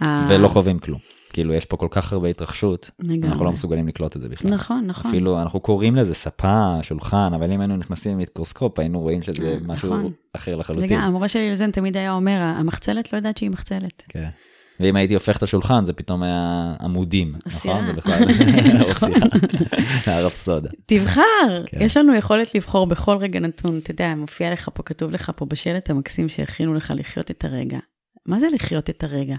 ה- 0.00 0.26
ולא 0.28 0.48
חווים 0.48 0.78
כלום. 0.78 0.98
כאילו, 1.32 1.54
יש 1.54 1.64
פה 1.64 1.76
כל 1.76 1.88
כך 1.90 2.12
הרבה 2.12 2.28
התרחשות, 2.28 2.90
לגמרי. 2.98 3.28
אנחנו 3.28 3.44
לא 3.44 3.52
מסוגלים 3.52 3.88
לקלוט 3.88 4.16
את 4.16 4.20
זה 4.20 4.28
בכלל. 4.28 4.50
נכון, 4.50 4.84
נכון. 4.86 5.10
אפילו 5.10 5.42
אנחנו 5.42 5.60
קוראים 5.60 5.96
לזה 5.96 6.14
ספה, 6.14 6.74
שולחן, 6.82 7.30
אבל 7.34 7.52
אם 7.52 7.60
היינו 7.60 7.76
נכנסים 7.76 8.12
עם 8.12 8.18
מיקרוסקופ, 8.18 8.78
היינו 8.78 9.00
רואים 9.00 9.22
שזה 9.22 9.48
אה, 9.48 9.56
משהו 9.66 9.88
נכון. 9.88 10.12
אחר 10.32 10.56
לחלוטין. 10.56 10.86
גם, 10.88 11.00
המורה 11.00 11.28
שלי 11.28 11.50
לזן 11.50 11.70
תמיד 11.70 11.96
היה 11.96 12.12
אומר, 12.12 12.40
המחצלת 12.40 13.12
לא 13.12 13.18
יודעת 13.18 13.36
שהיא 13.36 13.50
מחצלת. 13.50 14.02
כן. 14.08 14.28
ואם 14.80 14.96
הייתי 14.96 15.14
הופך 15.14 15.36
את 15.36 15.42
השולחן, 15.42 15.84
זה 15.84 15.92
פתאום 15.92 16.22
היה 16.22 16.74
עמודים. 16.80 17.32
נכון? 17.46 17.86
זה 17.86 17.92
בכלל, 17.92 18.22
או 18.82 18.94
סירה, 18.94 19.26
הרפסודה. 20.18 20.70
תבחר, 20.86 21.64
כן. 21.66 21.78
יש 21.80 21.96
לנו 21.96 22.14
יכולת 22.14 22.54
לבחור 22.54 22.86
בכל 22.86 23.16
רגע 23.16 23.40
נתון. 23.40 23.78
אתה 23.78 23.90
יודע, 23.90 24.14
מופיע 24.14 24.52
לך 24.52 24.68
פה, 24.74 24.82
כתוב 24.82 25.10
לך 25.10 25.32
פה 25.36 25.46
בשלט 25.46 25.90
המקסים 25.90 26.28
שהכינו 26.28 26.74
לך 26.74 26.92
לחיות 26.96 27.30
את 27.30 27.44
הרגע. 27.44 27.78
מה 28.26 28.40
זה 28.40 28.46
לחיות 28.54 28.90
את 28.90 29.04
הרגע? 29.04 29.36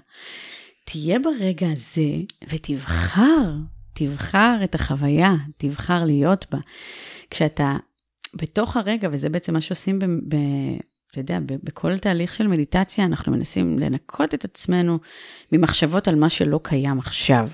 תהיה 0.85 1.19
ברגע 1.19 1.67
הזה 1.71 2.11
ותבחר, 2.49 3.51
תבחר 3.93 4.57
את 4.63 4.75
החוויה, 4.75 5.33
תבחר 5.57 6.05
להיות 6.05 6.45
בה. 6.51 6.59
כשאתה 7.29 7.77
בתוך 8.33 8.77
הרגע, 8.77 9.09
וזה 9.11 9.29
בעצם 9.29 9.53
מה 9.53 9.61
שעושים 9.61 9.99
ב... 9.99 10.05
ב 10.05 10.35
אתה 11.11 11.19
יודע, 11.19 11.39
בכל 11.63 11.97
תהליך 11.97 12.33
של 12.33 12.47
מדיטציה 12.47 13.05
אנחנו 13.05 13.31
מנסים 13.31 13.79
לנקות 13.79 14.33
את 14.33 14.45
עצמנו 14.45 14.99
ממחשבות 15.51 16.07
על 16.07 16.15
מה 16.15 16.29
שלא 16.29 16.59
קיים 16.63 16.99
עכשיו, 16.99 17.49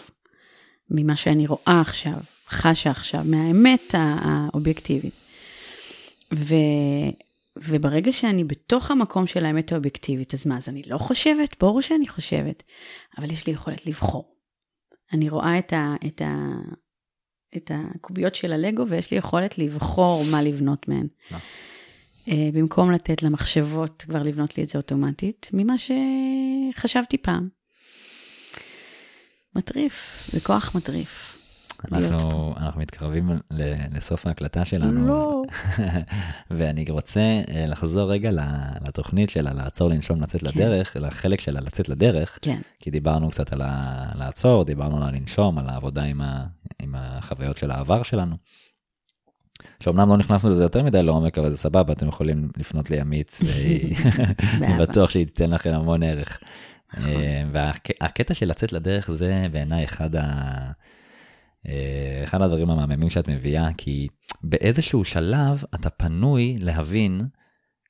ממה 0.92 1.16
שאני 1.16 1.48
רואה 1.48 1.82
עכשיו, 1.82 2.18
חשה 2.50 2.90
עכשיו, 2.90 3.22
מהאמת 3.26 3.96
האובייקטיבית. 3.98 5.14
ו, 6.34 6.56
וברגע 7.58 8.12
שאני 8.12 8.44
בתוך 8.44 8.92
המקום 8.92 9.28
של 9.28 9.46
האמת 9.46 9.72
האובייקטיבית, 9.72 10.34
אז 10.34 10.48
מה, 10.48 10.58
אז 10.58 10.70
אני 10.70 10.82
לא 10.88 10.98
חושבת? 10.98 11.56
ברור 11.60 11.82
שאני 11.82 12.08
חושבת, 12.08 12.64
אבל 13.18 13.32
יש 13.32 13.48
לי 13.48 13.54
יכולת 13.54 13.86
לבחור. 13.88 14.36
אני 15.14 15.30
רואה 15.30 15.60
את, 15.60 15.74
ה, 15.74 15.96
את, 16.08 16.22
ה, 16.22 16.36
את 17.58 17.72
הקוביות 17.74 18.36
של 18.36 18.54
הלגו 18.54 18.88
ויש 18.88 19.12
לי 19.12 19.18
יכולת 19.18 19.58
לבחור 19.58 20.24
מה 20.32 20.42
לבנות 20.42 20.88
מהן. 20.88 21.08
אה. 22.28 22.50
במקום 22.54 22.92
לתת 22.92 23.24
למחשבות 23.24 24.04
כבר 24.08 24.22
לבנות 24.24 24.58
לי 24.58 24.64
את 24.64 24.70
זה 24.70 24.78
אוטומטית, 24.78 25.50
ממה 25.54 25.74
שחשבתי 25.78 27.18
פעם. 27.18 27.50
מטריף, 29.56 30.28
זה 30.32 30.40
כוח 30.40 30.76
מטריף. 30.76 31.32
אנחנו, 31.92 32.54
אנחנו 32.58 32.82
מתקרבים 32.82 33.30
לסוף 33.92 34.28
ההקלטה 34.28 34.66
שלנו. 34.66 35.08
לא. 35.08 35.42
ואני 36.52 36.86
רוצה 36.90 37.20
אה, 37.20 37.66
לחזור 37.68 38.12
רגע 38.12 38.30
לתוכנית 38.88 39.30
שלה, 39.30 39.54
לעצור, 39.54 39.90
לנשום, 39.90 40.22
לצאת 40.22 40.42
כן. 40.42 40.48
לדרך, 40.48 40.98
לחלק 41.00 41.42
שלה 41.42 41.62
לצאת 41.62 41.90
לדרך, 41.90 42.40
כן, 42.42 42.60
כי 42.80 42.92
דיברנו 42.92 43.30
קצת 43.30 43.54
על 43.54 43.62
ה- 43.62 44.12
לעצור, 44.16 44.64
דיברנו 44.64 45.06
על 45.06 45.16
לנשום, 45.16 45.58
על 45.58 45.70
העבודה 45.70 46.04
עם, 46.04 46.22
ה- 46.22 46.46
עם 46.82 46.96
החוויות 46.98 47.58
של 47.58 47.72
העבר 47.72 48.04
שלנו. 48.04 48.36
שאומנם 49.80 50.10
לא 50.10 50.18
נכנסנו 50.18 50.52
לזה 50.52 50.64
יותר 50.64 50.84
מדי 50.84 51.04
לעומק, 51.04 51.38
אבל 51.38 51.52
זה 51.52 51.58
סבבה, 51.58 51.94
אתם 51.94 52.08
יכולים 52.08 52.50
לפנות 52.58 52.90
לימית, 52.90 53.40
והיא 53.46 53.96
אני 54.44 54.60
באהבה. 54.60 54.86
בטוח 54.86 55.10
שהיא 55.10 55.26
תיתן 55.26 55.50
לכם 55.50 55.74
המון 55.74 56.04
ערך. 56.04 56.40
נכון. 56.94 57.12
והקטע 57.52 58.34
של 58.34 58.46
לצאת 58.46 58.74
לדרך 58.74 59.12
זה 59.12 59.48
בעיניי 59.52 59.84
אחד, 59.84 60.16
ה... 60.16 60.22
אה, 61.68 62.22
אחד 62.24 62.42
הדברים 62.42 62.70
המהממים 62.70 63.10
שאת 63.10 63.28
מביאה, 63.28 63.70
כי 63.78 64.08
באיזשהו 64.44 65.04
שלב 65.04 65.64
אתה 65.76 65.90
פנוי 65.90 66.58
להבין 66.60 67.22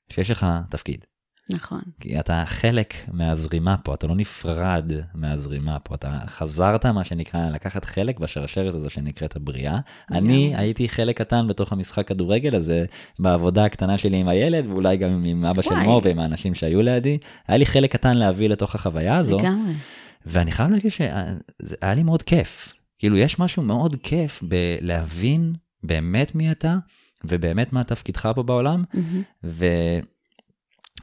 שיש 0.09 0.32
לך 0.32 0.45
תפקיד. 0.70 1.05
נכון. 1.50 1.82
כי 2.00 2.20
אתה 2.20 2.43
חלק 2.46 2.93
מהזרימה 3.12 3.78
פה, 3.78 3.93
אתה 3.93 4.08
לא 4.08 4.16
נפרד 4.16 4.91
מהזרימה 5.14 5.80
פה, 5.80 5.96
אתה 5.96 6.20
חזרת, 6.28 6.86
מה 6.86 7.04
שנקרא, 7.04 7.50
לקחת 7.50 7.86
חלק 7.86 8.20
בשרשרת 8.20 8.76
הזו 8.76 8.89
שנקראת 8.89 9.36
הבריאה. 9.36 9.80
אני 10.12 10.56
הייתי 10.56 10.89
חלק 10.89 11.18
קטן 11.18 11.48
בתוך 11.48 11.72
המשחק 11.72 12.08
כדורגל 12.08 12.56
הזה, 12.56 12.86
בעבודה 13.20 13.66
הקטנה 13.66 13.98
שלי 13.98 14.18
עם 14.18 14.28
הילד, 14.28 14.68
ואולי 14.68 14.98
גם 14.98 15.24
עם 15.26 15.46
אבא 15.46 15.62
של. 15.62 15.76
מור 15.76 16.02
ועם 16.04 16.20
האנשים 16.20 16.56
שהיו 16.56 16.82
לידי. 16.82 17.18
היה 17.48 17.58
לי 17.58 17.66
חלק 17.66 17.91
קטן 17.91 18.18
להביא 18.18 18.50
לתוך 18.50 18.76
החוויה 18.76 19.18
הזו, 19.18 19.39
לגמרי. 19.39 19.74
ואני 20.26 20.52
חייב 20.52 20.72
להגיד 20.72 20.91
שזה 20.91 21.76
היה 21.82 21.93
לי 21.93 22.04
מאוד 22.04 22.24
כיף. 22.24 22.74
כאילו, 23.00 23.18
יש 23.18 23.39
משהו 23.39 23.64
מאוד 23.64 23.96
כיף 24.04 24.43
בלהבין 24.43 25.54
באמת 25.84 26.36
מי 26.36 26.52
אתה, 26.52 26.78
ובאמת 27.24 27.74
מה 27.74 27.84
תפקידך 27.84 28.30
פה 28.36 28.43
בעולם, 28.43 28.84
מהמם. 28.93 29.22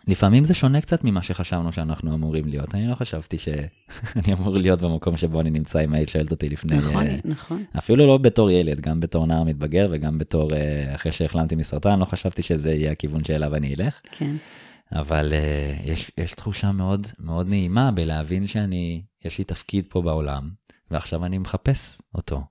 ולפעמים 0.06 0.44
זה 0.44 0.54
שונה 0.54 0.80
קצת 0.80 1.04
ממה 1.04 1.22
שחשבנו 1.22 1.72
שאנחנו 1.72 2.14
אמורים 2.14 2.48
להיות. 2.48 2.74
אני 2.74 2.86
לא 2.86 2.94
חשבתי 2.94 3.38
שאני 3.38 4.32
אמור 4.38 4.58
להיות 4.58 4.82
במקום 4.82 5.16
שבו 5.16 5.40
אני 5.40 5.50
נמצא, 5.50 5.84
אם 5.84 5.92
היית 5.92 6.08
שואלת 6.08 6.30
אותי 6.30 6.48
לפני... 6.48 6.76
נכון, 6.76 7.06
אה, 7.06 7.16
נכון. 7.24 7.64
אפילו 7.78 8.06
לא 8.06 8.18
בתור 8.18 8.50
ילד, 8.50 8.80
גם 8.80 9.00
בתור 9.00 9.26
נער 9.26 9.42
מתבגר 9.44 9.88
וגם 9.90 10.18
בתור 10.18 10.54
אה, 10.54 10.94
אחרי 10.94 11.12
שהחלמתי 11.12 11.54
מסרטן, 11.54 11.98
לא 11.98 12.04
חשבתי 12.04 12.42
שזה 12.42 12.72
יהיה 12.74 12.92
הכיוון 12.92 13.24
שאליו 13.24 13.54
אני 13.54 13.74
אלך. 13.74 14.00
כן. 14.12 14.36
אבל 14.94 15.32
uh, 15.32 15.90
יש, 15.90 16.10
יש 16.18 16.34
תחושה 16.34 16.72
מאוד 16.72 17.06
מאוד 17.18 17.48
נעימה 17.48 17.90
בלהבין 17.90 18.46
שאני, 18.46 19.02
יש 19.24 19.38
לי 19.38 19.44
תפקיד 19.44 19.84
פה 19.88 20.02
בעולם, 20.02 20.50
ועכשיו 20.90 21.24
אני 21.24 21.38
מחפש 21.38 22.02
אותו, 22.14 22.42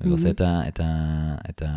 ועושה 0.00 0.28
Mhm. 0.28 0.30
את, 0.30 0.40
ה, 0.40 0.68
את, 0.68 0.80
ה, 0.80 1.34
את, 1.50 1.62
ה, 1.62 1.70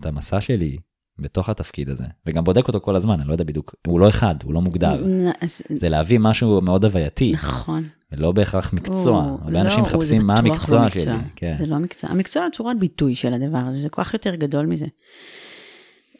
את 0.00 0.06
המסע 0.06 0.40
שלי 0.40 0.76
בתוך 1.18 1.48
התפקיד 1.48 1.88
הזה, 1.88 2.04
וגם 2.26 2.44
בודק 2.44 2.68
אותו 2.68 2.80
כל 2.80 2.96
הזמן, 2.96 3.20
אני 3.20 3.28
לא 3.28 3.32
יודע 3.34 3.44
בדיוק, 3.44 3.74
הוא 3.86 4.00
לא 4.00 4.08
אחד, 4.08 4.34
הוא 4.44 4.54
לא 4.54 4.60
מוגדר. 4.60 5.04
אז- 5.40 5.62
זה 5.76 5.88
להביא 5.88 6.18
משהו 6.18 6.60
מאוד 6.60 6.84
הווייתי, 6.84 7.32
נכון. 7.32 7.84
ולא 8.12 8.32
בהכרח 8.32 8.72
מקצוע. 8.72 9.22
הוא- 9.24 9.38
הרבה 9.42 9.60
אנשים 9.60 9.78
לא, 9.78 9.84
מחפשים 9.84 10.20
זה 10.20 10.26
מה 10.26 10.34
לא 10.34 10.38
המקצוע 10.48 10.86
מקצוע. 10.86 11.02
שלי. 11.04 11.12
כן. 11.36 11.54
זה 11.58 11.66
לא 11.66 11.78
מקצוע. 11.78 12.10
המקצוע 12.10 12.42
הוא 12.42 12.50
צורת 12.52 12.78
ביטוי 12.78 13.14
של 13.14 13.32
הדבר 13.34 13.58
הזה, 13.58 13.78
זה 13.80 13.88
כוח 13.88 14.12
יותר 14.14 14.34
גדול 14.34 14.66
מזה. 14.66 14.86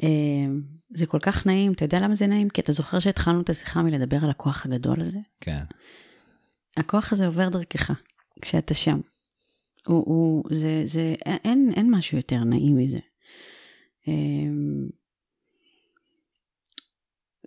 אה, 0.02 0.08
זה 0.94 1.06
כל 1.06 1.18
כך 1.22 1.46
נעים, 1.46 1.72
אתה 1.72 1.84
יודע 1.84 2.00
למה 2.00 2.14
זה 2.14 2.26
נעים? 2.26 2.48
כי 2.48 2.60
אתה 2.60 2.72
זוכר 2.72 2.98
שהתחלנו 2.98 3.40
את 3.40 3.50
השיחה 3.50 3.82
מלדבר 3.82 4.16
על 4.24 4.30
הכוח 4.30 4.66
הגדול 4.66 5.00
הזה? 5.00 5.18
כן. 5.40 5.62
הכוח 6.76 7.12
הזה 7.12 7.26
עובר 7.26 7.48
דרכך, 7.48 7.90
כשאתה 8.42 8.74
שם. 8.74 9.00
הוא, 9.86 10.04
הוא, 10.06 10.44
זה, 10.52 10.80
זה, 10.84 11.14
אין, 11.44 11.72
אין 11.76 11.90
משהו 11.94 12.18
יותר 12.18 12.44
נעים 12.44 12.76
מזה. 12.76 12.98
אמ, 14.08 14.88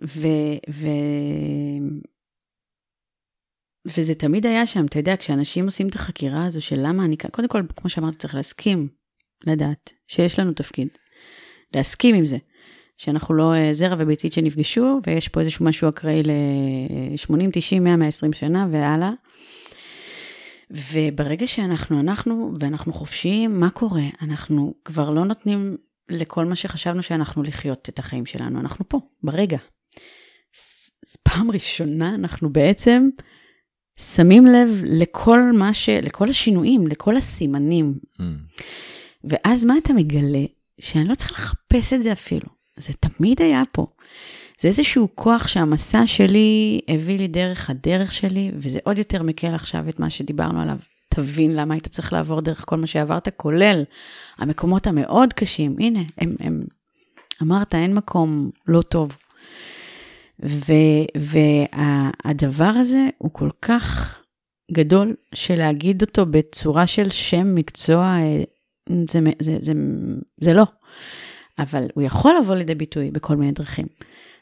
ו, 0.04 0.28
ו, 0.70 0.86
וזה 3.86 4.14
תמיד 4.14 4.46
היה 4.46 4.66
שם, 4.66 4.86
אתה 4.86 4.98
יודע, 4.98 5.16
כשאנשים 5.16 5.64
עושים 5.64 5.88
את 5.88 5.94
החקירה 5.94 6.44
הזו 6.44 6.60
של 6.60 6.76
למה 6.78 7.04
אני 7.04 7.16
כאן, 7.16 7.30
קודם 7.30 7.48
כל, 7.48 7.62
כמו 7.76 7.90
שאמרתי, 7.90 8.18
צריך 8.18 8.34
להסכים, 8.34 8.88
לדעת, 9.46 9.92
שיש 10.08 10.38
לנו 10.38 10.52
תפקיד. 10.52 10.88
להסכים 11.74 12.14
עם 12.14 12.24
זה. 12.24 12.36
שאנחנו 12.96 13.34
לא 13.34 13.54
אה, 13.54 13.72
זרע 13.72 13.96
וביצית 13.98 14.32
שנפגשו, 14.32 15.00
ויש 15.06 15.28
פה 15.28 15.40
איזשהו 15.40 15.64
משהו 15.64 15.88
אקראי 15.88 16.22
ל-80, 16.22 17.50
90, 17.52 17.84
100, 17.84 17.96
120 17.96 18.32
שנה 18.32 18.66
והלאה. 18.70 19.10
וברגע 20.70 21.46
שאנחנו 21.46 22.00
אנחנו, 22.00 22.52
ואנחנו 22.60 22.92
חופשיים, 22.92 23.60
מה 23.60 23.70
קורה? 23.70 24.02
אנחנו 24.22 24.74
כבר 24.84 25.10
לא 25.10 25.24
נותנים 25.24 25.76
לכל 26.12 26.44
מה 26.44 26.56
שחשבנו 26.56 27.02
שאנחנו 27.02 27.42
לחיות 27.42 27.88
את 27.88 27.98
החיים 27.98 28.26
שלנו, 28.26 28.60
אנחנו 28.60 28.88
פה, 28.88 29.00
ברגע. 29.22 29.58
פעם 31.22 31.50
ראשונה 31.50 32.14
אנחנו 32.14 32.52
בעצם 32.52 33.08
שמים 33.98 34.46
לב 34.46 34.82
לכל 34.84 35.40
מה 35.52 35.74
ש... 35.74 35.88
לכל 35.88 36.28
השינויים, 36.28 36.86
לכל 36.86 37.16
הסימנים. 37.16 37.94
Mm. 38.18 38.22
ואז 39.24 39.64
מה 39.64 39.74
אתה 39.78 39.92
מגלה? 39.92 40.44
שאני 40.80 41.08
לא 41.08 41.14
צריכה 41.14 41.32
לחפש 41.34 41.92
את 41.92 42.02
זה 42.02 42.12
אפילו. 42.12 42.48
זה 42.76 42.92
תמיד 42.92 43.42
היה 43.42 43.62
פה. 43.72 43.86
זה 44.60 44.68
איזשהו 44.68 45.08
כוח 45.14 45.46
שהמסע 45.46 46.06
שלי 46.06 46.80
הביא 46.88 47.18
לי 47.18 47.28
דרך 47.28 47.70
הדרך 47.70 48.12
שלי, 48.12 48.50
וזה 48.54 48.78
עוד 48.84 48.98
יותר 48.98 49.22
מקל 49.22 49.54
עכשיו 49.54 49.88
את 49.88 50.00
מה 50.00 50.10
שדיברנו 50.10 50.62
עליו. 50.62 50.76
תבין 51.14 51.56
למה 51.56 51.74
היית 51.74 51.88
צריך 51.88 52.12
לעבור 52.12 52.40
דרך 52.40 52.64
כל 52.66 52.76
מה 52.76 52.86
שעברת, 52.86 53.28
כולל 53.36 53.84
המקומות 54.38 54.86
המאוד 54.86 55.32
קשים. 55.32 55.76
הנה, 55.78 56.00
הם, 56.18 56.34
הם, 56.40 56.64
אמרת, 57.42 57.74
אין 57.74 57.94
מקום 57.94 58.50
לא 58.68 58.82
טוב. 58.82 59.16
והדבר 61.18 62.64
הזה 62.64 63.08
הוא 63.18 63.30
כל 63.32 63.50
כך 63.62 64.18
גדול, 64.72 65.14
שלהגיד 65.34 66.02
אותו 66.02 66.26
בצורה 66.26 66.86
של 66.86 67.10
שם 67.10 67.54
מקצוע, 67.54 68.04
אה, 68.04 68.42
זה, 69.08 69.20
זה, 69.40 69.56
זה, 69.60 69.72
זה 70.40 70.54
לא. 70.54 70.64
אבל 71.58 71.86
הוא 71.94 72.02
יכול 72.02 72.34
לבוא 72.40 72.54
לידי 72.54 72.74
ביטוי 72.74 73.10
בכל 73.10 73.36
מיני 73.36 73.52
דרכים. 73.52 73.86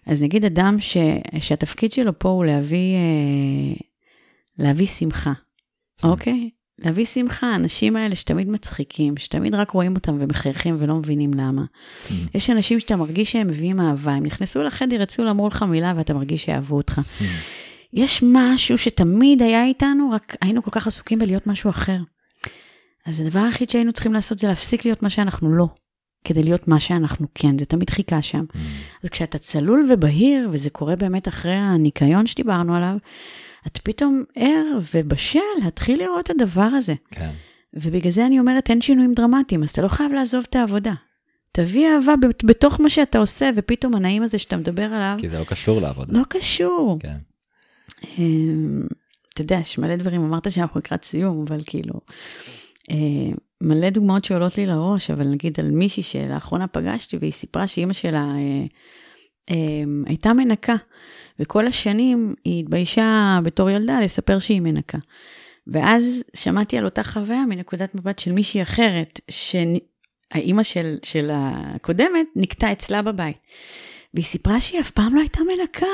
אז 0.07 0.23
נגיד 0.23 0.45
אדם 0.45 0.77
ש, 0.81 0.97
שהתפקיד 1.39 1.93
שלו 1.93 2.19
פה 2.19 2.29
הוא 2.29 2.45
להביא, 2.45 2.97
אה, 2.97 3.75
להביא 4.59 4.87
שמחה, 4.87 5.33
כן. 5.99 6.09
אוקיי? 6.09 6.51
להביא 6.85 7.05
שמחה, 7.05 7.47
האנשים 7.47 7.97
האלה 7.97 8.15
שתמיד 8.15 8.49
מצחיקים, 8.49 9.17
שתמיד 9.17 9.55
רק 9.55 9.71
רואים 9.71 9.95
אותם 9.95 10.17
ומחייכים 10.21 10.77
ולא 10.79 10.95
מבינים 10.95 11.35
למה. 11.35 11.63
Mm. 11.63 12.13
יש 12.35 12.51
אנשים 12.51 12.81
שאתה 12.81 12.97
מרגיש 12.97 13.33
שהם 13.33 13.49
מביאים 13.49 13.81
אהבה, 13.81 14.13
הם 14.13 14.27
נכנסו 14.27 14.63
לחדר, 14.63 15.03
יצאו, 15.03 15.31
אמרו 15.31 15.49
לך 15.49 15.63
מילה 15.63 15.93
ואתה 15.97 16.15
מרגיש 16.15 16.45
שאהבו 16.45 16.77
אותך. 16.77 16.99
Mm. 16.99 17.25
יש 17.93 18.23
משהו 18.27 18.79
שתמיד 18.79 19.43
היה 19.43 19.65
איתנו, 19.65 20.11
רק 20.11 20.37
היינו 20.41 20.63
כל 20.63 20.71
כך 20.71 20.87
עסוקים 20.87 21.19
בלהיות 21.19 21.47
משהו 21.47 21.71
אחר. 21.71 21.99
אז 23.07 23.21
הדבר 23.21 23.41
היחיד 23.41 23.71
שהיינו 23.71 23.93
צריכים 23.93 24.13
לעשות 24.13 24.39
זה 24.39 24.49
להפסיק 24.49 24.85
להיות 24.85 25.03
מה 25.03 25.11
שאנחנו 25.11 25.55
לא, 25.55 25.67
כדי 26.25 26.43
להיות 26.43 26.69
מה 26.69 26.81
שאנחנו 26.81 27.27
כן, 27.35 27.59
זה 27.59 27.65
תמיד 27.65 27.91
חיכה 27.91 28.23
שם. 28.23 28.45
Mm. 28.53 28.57
אז 29.05 29.11
כשאתה 29.11 29.39
צלול 29.39 29.87
ובהיר, 29.93 30.49
וזה 30.53 30.71
קורה 30.71 30.97
באמת 30.97 31.29
אחרי 31.29 31.55
הניקיון 31.55 32.27
שדיברנו 32.27 32.77
עליו, 32.77 32.97
את 33.67 33.79
פתאום 33.79 34.25
ער 34.35 34.79
ובשל 34.95 35.41
להתחיל 35.65 36.03
לראות 36.03 36.25
את 36.25 36.31
הדבר 36.31 36.63
הזה. 36.63 36.95
כן. 37.11 37.31
ובגלל 37.75 38.11
זה 38.11 38.27
אני 38.27 38.39
אומרת, 38.39 38.71
אין 38.71 38.81
שינויים 38.81 39.15
דרמטיים, 39.15 39.63
אז 39.63 39.71
אתה 39.71 39.83
לא 39.83 39.89
חייב 39.89 40.13
לעזוב 40.13 40.45
את 40.49 40.57
העבודה. 40.57 40.95
תביא 41.53 41.89
אהבה 41.89 42.15
בתוך 42.45 42.81
מה 42.81 42.89
שאתה 42.89 43.19
עושה, 43.19 43.51
ופתאום 43.57 43.95
הנעים 43.95 44.23
הזה 44.23 44.39
שאתה 44.39 44.57
מדבר 44.57 44.83
עליו... 44.83 45.17
כי 45.19 45.29
זה 45.29 45.39
לא 45.39 45.45
קשור 45.45 45.81
לעבודה. 45.81 46.19
לא 46.19 46.25
קשור. 46.29 46.99
כן. 47.01 47.17
אמ, 48.19 48.87
אתה 49.35 49.41
יודע, 49.41 49.57
יש 49.57 49.79
מלא 49.79 49.97
דברים, 49.97 50.25
אמרת 50.25 50.51
שאנחנו 50.51 50.81
לקראת 50.81 51.05
סיום, 51.05 51.45
אבל 51.49 51.61
כאילו, 51.67 51.95
אה, 52.91 52.97
מלא 53.61 53.91
דוגמאות 53.91 54.25
שעולות 54.25 54.59
לי 54.59 54.67
לראש, 54.67 55.11
אבל 55.11 55.27
נגיד 55.27 55.61
על 55.61 55.71
מישהי 55.71 56.03
שלאחרונה 56.03 56.67
פגשתי, 56.67 57.17
והיא 57.17 57.33
סיפרה 57.33 57.67
שאימא 57.67 57.93
שלה 57.93 58.25
אה, 58.25 58.67
הייתה 60.07 60.33
מנקה. 60.33 60.77
וכל 61.39 61.67
השנים 61.67 62.35
היא 62.45 62.61
התביישה 62.61 63.39
בתור 63.45 63.71
ילדה 63.71 64.01
לספר 64.01 64.39
שהיא 64.39 64.61
מנקה. 64.61 64.99
ואז 65.67 66.25
שמעתי 66.35 66.79
על 66.79 66.85
אותה 66.85 67.03
חוויה 67.03 67.45
מנקודת 67.49 67.95
מבט 67.95 68.19
של 68.19 68.33
מישהי 68.33 68.63
אחרת, 68.63 69.21
שהאימא 69.31 70.63
של, 70.63 70.97
של 71.03 71.31
הקודמת 71.33 72.27
נקטה 72.37 72.73
אצלה 72.73 73.03
בבית. 73.03 73.37
והיא 74.15 74.25
סיפרה 74.25 74.61
שהיא 74.61 74.81
אף 74.81 74.91
פעם 74.91 75.15
לא 75.15 75.21
הייתה 75.21 75.41
מנקה. 75.41 75.87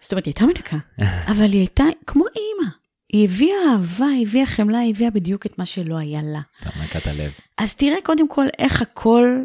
זאת 0.00 0.12
אומרת, 0.12 0.24
היא 0.24 0.32
הייתה 0.36 0.46
מנקה, 0.46 0.76
אבל 1.32 1.44
היא 1.44 1.58
הייתה 1.58 1.84
כמו 2.06 2.24
אימא. 2.24 2.70
היא 3.12 3.24
הביאה 3.24 3.56
אהבה, 3.72 4.06
היא 4.06 4.26
הביאה 4.26 4.46
חמלה, 4.46 4.78
היא 4.78 4.94
הביאה 4.94 5.10
בדיוק 5.10 5.46
את 5.46 5.58
מה 5.58 5.66
שלא 5.66 5.96
היה 5.96 6.20
לה. 6.22 6.40
מנקת 6.76 7.06
הלב. 7.06 7.32
אז 7.58 7.74
תראה 7.74 7.96
קודם 8.04 8.28
כל 8.28 8.46
איך 8.58 8.82
הכל 8.82 9.42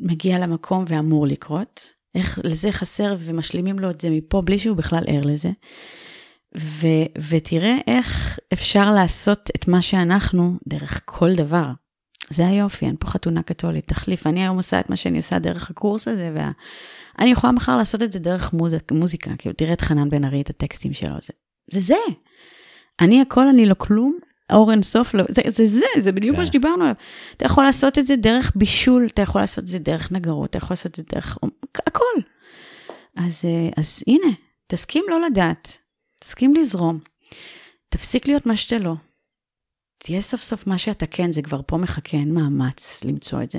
מגיע 0.00 0.38
למקום 0.38 0.84
ואמור 0.88 1.26
לקרות, 1.26 1.93
איך 2.14 2.38
לזה 2.44 2.72
חסר 2.72 3.16
ומשלימים 3.18 3.78
לו 3.78 3.90
את 3.90 4.00
זה 4.00 4.10
מפה 4.10 4.42
בלי 4.42 4.58
שהוא 4.58 4.76
בכלל 4.76 5.04
ער 5.06 5.22
לזה. 5.22 5.50
ו, 6.58 6.86
ותראה 7.28 7.76
איך 7.86 8.38
אפשר 8.52 8.90
לעשות 8.90 9.50
את 9.56 9.68
מה 9.68 9.82
שאנחנו 9.82 10.56
דרך 10.68 11.00
כל 11.04 11.34
דבר. 11.34 11.66
זה 12.30 12.46
היופי, 12.46 12.86
אין 12.86 12.96
פה 13.00 13.06
חתונה 13.06 13.42
קתולית, 13.42 13.88
תחליף. 13.88 14.26
אני 14.26 14.42
היום 14.42 14.56
עושה 14.56 14.80
את 14.80 14.90
מה 14.90 14.96
שאני 14.96 15.16
עושה 15.16 15.38
דרך 15.38 15.70
הקורס 15.70 16.08
הזה, 16.08 16.34
ואני 16.34 17.30
יכולה 17.30 17.52
מחר 17.52 17.76
לעשות 17.76 18.02
את 18.02 18.12
זה 18.12 18.18
דרך 18.18 18.52
מוזיק, 18.52 18.92
מוזיקה. 18.92 19.30
כאילו, 19.38 19.54
תראה 19.54 19.72
את 19.72 19.80
חנן 19.80 20.10
בן 20.10 20.24
ארי, 20.24 20.40
את 20.40 20.50
הטקסטים 20.50 20.92
שלו, 20.92 21.14
זה 21.22 21.32
זה. 21.70 21.80
זה. 21.80 21.94
אני 23.00 23.20
הכל, 23.20 23.48
אני 23.48 23.66
לא 23.66 23.74
כלום, 23.78 24.18
אור 24.52 24.70
אין 24.70 24.82
סוף, 24.82 25.14
לא, 25.14 25.24
זה, 25.28 25.42
זה 25.48 25.66
זה, 25.66 25.86
זה 25.98 26.12
בדיוק 26.12 26.34
yeah. 26.34 26.38
מה 26.38 26.44
כן. 26.44 26.48
שדיברנו 26.48 26.82
עליו. 26.82 26.94
אתה 27.36 27.46
יכול 27.46 27.64
לעשות 27.64 27.98
את 27.98 28.06
זה 28.06 28.16
דרך 28.16 28.52
בישול, 28.54 29.08
אתה 29.14 29.22
יכול 29.22 29.40
לעשות 29.40 29.64
את 29.64 29.68
זה 29.68 29.78
דרך 29.78 30.12
נגרות, 30.12 30.50
אתה 30.50 30.58
יכול 30.58 30.72
לעשות 30.72 30.86
את 30.86 30.96
זה 30.96 31.02
דרך, 31.14 31.38
הכל. 31.86 32.20
אז, 33.16 33.44
אה, 33.44 33.68
אז 33.76 34.04
הנה, 34.06 34.36
תסכים 34.66 35.04
לא 35.08 35.20
לדעת, 35.20 35.78
תסכים 36.18 36.54
לזרום, 36.54 37.00
תפסיק 37.88 38.26
להיות 38.26 38.46
מה 38.46 38.56
שאתה 38.56 38.78
לא. 38.78 38.94
תהיה 39.98 40.20
סוף 40.20 40.40
סוף 40.40 40.66
מה 40.66 40.78
שאתה 40.78 41.06
כן, 41.06 41.32
זה 41.32 41.42
כבר 41.42 41.60
פה 41.66 41.76
מחכה, 41.76 42.16
אין 42.16 42.34
מאמץ 42.34 43.04
למצוא 43.04 43.42
את 43.42 43.50
זה. 43.50 43.58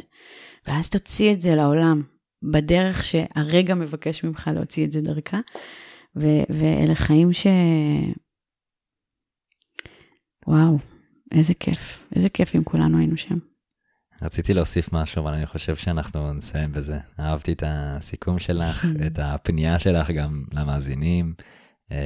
ואז 0.68 0.89
תוציא 0.89 1.34
את 1.34 1.41
זה 1.41 1.55
לעולם, 1.55 2.03
בדרך 2.51 3.05
שהרגע 3.05 3.76
מבקש 3.76 4.24
ממך 4.24 4.49
להוציא 4.53 4.86
את 4.86 4.91
זה 4.91 5.01
דרכה, 5.01 5.39
ו- 6.16 6.43
ואלה 6.49 6.95
חיים 6.95 7.34
ש... 7.34 7.47
וואו, 10.47 10.78
איזה 11.32 11.53
כיף, 11.53 12.07
איזה 12.16 12.30
כיף 12.30 12.55
אם 12.55 12.63
כולנו 12.63 12.97
היינו 12.97 13.18
שם. 13.18 13.38
רציתי 14.22 14.53
להוסיף 14.53 14.93
משהו, 14.93 15.22
אבל 15.22 15.34
אני 15.34 15.45
חושב 15.45 15.76
שאנחנו 15.76 16.34
נסיים 16.34 16.72
בזה. 16.72 16.99
אהבתי 17.20 17.53
את 17.53 17.63
הסיכום 17.68 18.39
שלך, 18.39 18.86
את 19.07 19.20
הפנייה 19.22 19.80
שלך 19.80 20.11
גם 20.11 20.43
למאזינים, 20.51 21.34
אה, 21.91 21.97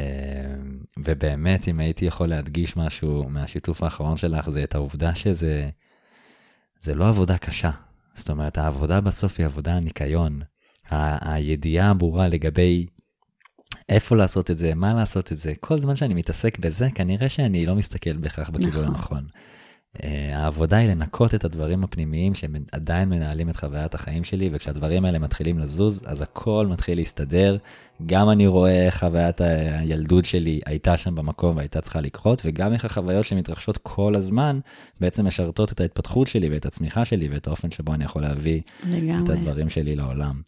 ובאמת, 0.97 1.68
אם 1.68 1.80
הייתי 1.80 2.05
יכול 2.05 2.28
להדגיש 2.28 2.78
משהו 2.78 3.30
מהשיתוף 3.30 3.84
האחרון 3.84 4.18
שלך, 4.18 4.49
זה 4.49 4.64
את 4.64 4.76
העובדה 4.76 5.16
שזה 5.16 5.70
זה 6.82 6.95
לא 6.95 7.10
עבודה 7.10 7.38
קשה. 7.38 7.72
זאת 8.16 8.30
אומרת, 8.30 8.57
העבודה 8.57 9.01
בסוף 9.01 9.39
היא 9.39 9.45
עבודה 9.45 9.80
ניקיון. 9.80 10.41
הידיעה 11.22 11.89
הברורה 11.89 12.28
לגבי 12.28 12.86
איפה 13.89 14.16
לעשות 14.16 14.51
את 14.51 14.57
זה, 14.57 14.76
מה 14.76 14.93
לעשות 14.93 15.32
את 15.32 15.38
זה. 15.38 15.53
כל 15.60 15.80
זמן 15.80 15.95
שאני 15.95 16.14
מתעסק 16.14 16.60
בזה, 16.60 16.88
כנראה 16.95 17.30
שאני 17.30 17.66
לא 17.66 17.76
מסתכל 17.76 18.18
בהכרח 18.18 18.49
בכיוון 18.49 18.91
נכון. 18.91 18.95
הנכון. 18.95 19.28
Uh, 19.97 20.01
העבודה 20.33 20.77
היא 20.77 20.89
לנקות 20.89 21.35
את 21.35 21.45
הדברים 21.45 21.83
הפנימיים 21.83 22.33
שהם 22.33 22.55
עדיין 22.71 23.09
מנהלים 23.09 23.49
את 23.49 23.55
חוויית 23.55 23.95
החיים 23.95 24.23
שלי, 24.23 24.49
וכשהדברים 24.51 25.05
האלה 25.05 25.19
מתחילים 25.19 25.59
לזוז, 25.59 26.01
אז 26.05 26.21
הכל 26.21 26.67
מתחיל 26.69 26.97
להסתדר. 26.97 27.57
גם 28.05 28.29
אני 28.29 28.47
רואה 28.47 28.85
איך 28.85 28.99
חוויית 28.99 29.41
הילדות 29.41 30.25
שלי 30.25 30.59
הייתה 30.65 30.97
שם 30.97 31.15
במקום 31.15 31.57
והייתה 31.57 31.81
צריכה 31.81 32.01
לקרות, 32.01 32.41
וגם 32.45 32.73
איך 32.73 32.85
החוויות 32.85 33.25
שמתרחשות 33.25 33.77
כל 33.77 34.13
הזמן 34.15 34.59
בעצם 34.99 35.27
משרתות 35.27 35.71
את 35.71 35.81
ההתפתחות 35.81 36.27
שלי 36.27 36.49
ואת 36.49 36.65
הצמיחה 36.65 37.05
שלי 37.05 37.27
ואת 37.27 37.47
האופן 37.47 37.71
שבו 37.71 37.93
אני 37.93 38.03
יכול 38.03 38.21
להביא 38.21 38.61
לגמרי. 38.83 39.23
את 39.23 39.29
הדברים 39.29 39.69
שלי 39.69 39.95
לעולם. 39.95 40.41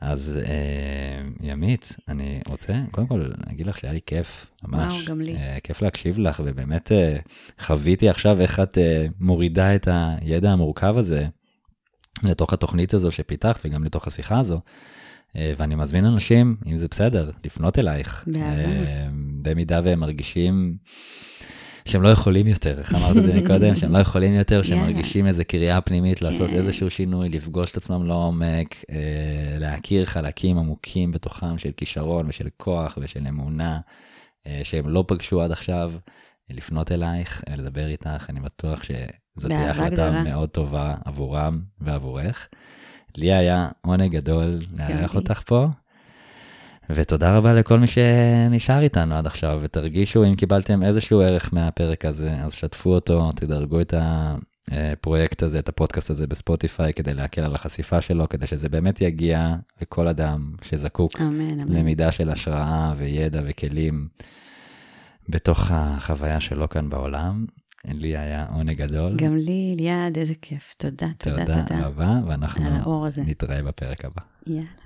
אז 0.00 0.38
אה, 0.44 1.22
ימית, 1.40 1.96
אני 2.08 2.40
רוצה 2.48 2.74
קודם 2.90 3.06
כל 3.06 3.30
להגיד 3.46 3.66
לך 3.66 3.78
שהיה 3.78 3.92
לי 3.92 4.00
כיף, 4.06 4.46
ממש. 4.64 4.92
וואו, 4.92 5.04
גם 5.06 5.20
לי. 5.20 5.36
אה, 5.36 5.58
כיף 5.62 5.82
להקשיב 5.82 6.18
לך, 6.18 6.42
ובאמת 6.44 6.92
אה, 6.92 7.16
חוויתי 7.60 8.08
עכשיו 8.08 8.40
איך 8.40 8.60
את 8.60 8.78
אה, 8.78 9.06
מורידה 9.20 9.74
את 9.74 9.88
הידע 9.90 10.50
המורכב 10.50 10.94
הזה 10.96 11.26
לתוך 12.22 12.52
התוכנית 12.52 12.94
הזו 12.94 13.12
שפיתחת 13.12 13.60
וגם 13.64 13.84
לתוך 13.84 14.06
השיחה 14.06 14.38
הזו. 14.38 14.60
אה, 15.36 15.52
ואני 15.58 15.74
מזמין 15.74 16.04
אנשים, 16.04 16.56
אם 16.66 16.76
זה 16.76 16.88
בסדר, 16.88 17.30
לפנות 17.44 17.78
אלייך. 17.78 18.28
אה, 18.36 19.08
במידה 19.42 19.80
והם 19.84 20.00
מרגישים... 20.00 20.76
שהם 21.86 22.02
לא 22.02 22.08
יכולים 22.08 22.46
יותר, 22.46 22.78
איך 22.78 22.94
אמרת 22.94 23.16
את 23.16 23.22
זה 23.22 23.34
מקודם, 23.34 23.74
שהם 23.74 23.92
לא 23.92 23.98
יכולים 23.98 24.34
יותר, 24.34 24.62
שהם 24.62 24.78
מרגישים 24.78 25.26
איזה 25.26 25.44
קריאה 25.44 25.80
פנימית 25.80 26.22
לעשות 26.22 26.50
כן. 26.50 26.56
איזשהו 26.56 26.90
שינוי, 26.90 27.28
לפגוש 27.28 27.72
את 27.72 27.76
עצמם 27.76 28.06
לעומק, 28.06 28.76
אה, 28.90 29.58
להכיר 29.58 30.04
חלקים 30.04 30.58
עמוקים 30.58 31.12
בתוכם 31.12 31.58
של 31.58 31.70
כישרון 31.76 32.26
ושל 32.28 32.48
כוח 32.56 32.98
ושל 33.00 33.26
אמונה, 33.28 33.80
אה, 34.46 34.60
שהם 34.62 34.88
לא 34.88 35.04
פגשו 35.08 35.42
עד 35.42 35.52
עכשיו, 35.52 35.92
לפנות 36.50 36.92
אלייך, 36.92 37.44
לדבר 37.56 37.86
איתך, 37.86 38.26
אני 38.28 38.40
בטוח 38.40 38.82
שזאת 38.82 39.50
תהיה 39.50 39.70
החלטה 39.70 40.22
מאוד 40.24 40.48
טובה 40.48 40.94
עבורם 41.04 41.60
ועבורך. 41.80 42.48
לי 43.16 43.32
היה 43.32 43.68
עונג 43.80 44.12
גדול 44.12 44.58
לארח 44.78 45.14
אותך 45.14 45.42
פה. 45.46 45.66
ותודה 46.90 47.36
רבה 47.36 47.54
לכל 47.54 47.78
מי 47.78 47.86
שנשאר 47.86 48.80
איתנו 48.80 49.14
עד 49.14 49.26
עכשיו, 49.26 49.58
ותרגישו 49.62 50.24
אם 50.24 50.34
קיבלתם 50.34 50.82
איזשהו 50.82 51.20
ערך 51.20 51.54
מהפרק 51.54 52.04
הזה, 52.04 52.32
אז 52.42 52.54
שתפו 52.54 52.90
אותו, 52.90 53.30
תדרגו 53.32 53.80
את 53.80 53.94
הפרויקט 54.72 55.42
הזה, 55.42 55.58
את 55.58 55.68
הפודקאסט 55.68 56.10
הזה 56.10 56.26
בספוטיפיי, 56.26 56.92
כדי 56.92 57.14
להקל 57.14 57.40
על 57.40 57.54
החשיפה 57.54 58.00
שלו, 58.00 58.28
כדי 58.28 58.46
שזה 58.46 58.68
באמת 58.68 59.00
יגיע 59.00 59.54
לכל 59.82 60.08
אדם 60.08 60.52
שזקוק 60.62 61.20
אמן, 61.20 61.60
אמן. 61.60 61.72
למידה 61.72 62.12
של 62.12 62.30
השראה 62.30 62.94
וידע 62.96 63.40
וכלים 63.44 64.08
בתוך 65.28 65.70
החוויה 65.70 66.40
שלו 66.40 66.68
כאן 66.68 66.90
בעולם. 66.90 67.46
לי 67.88 68.16
היה 68.16 68.46
עונג 68.50 68.72
גדול. 68.72 69.16
גם 69.16 69.36
לי, 69.36 69.76
ליעד, 69.78 70.18
איזה 70.18 70.34
כיף. 70.42 70.74
תודה, 70.78 71.06
תודה, 71.18 71.44
תודה. 71.44 71.62
תודה 71.62 71.86
רבה, 71.86 72.20
ואנחנו. 72.26 73.06
נתראה 73.26 73.62
בפרק 73.62 74.04
הבא. 74.04 74.22
יאללה. 74.46 74.85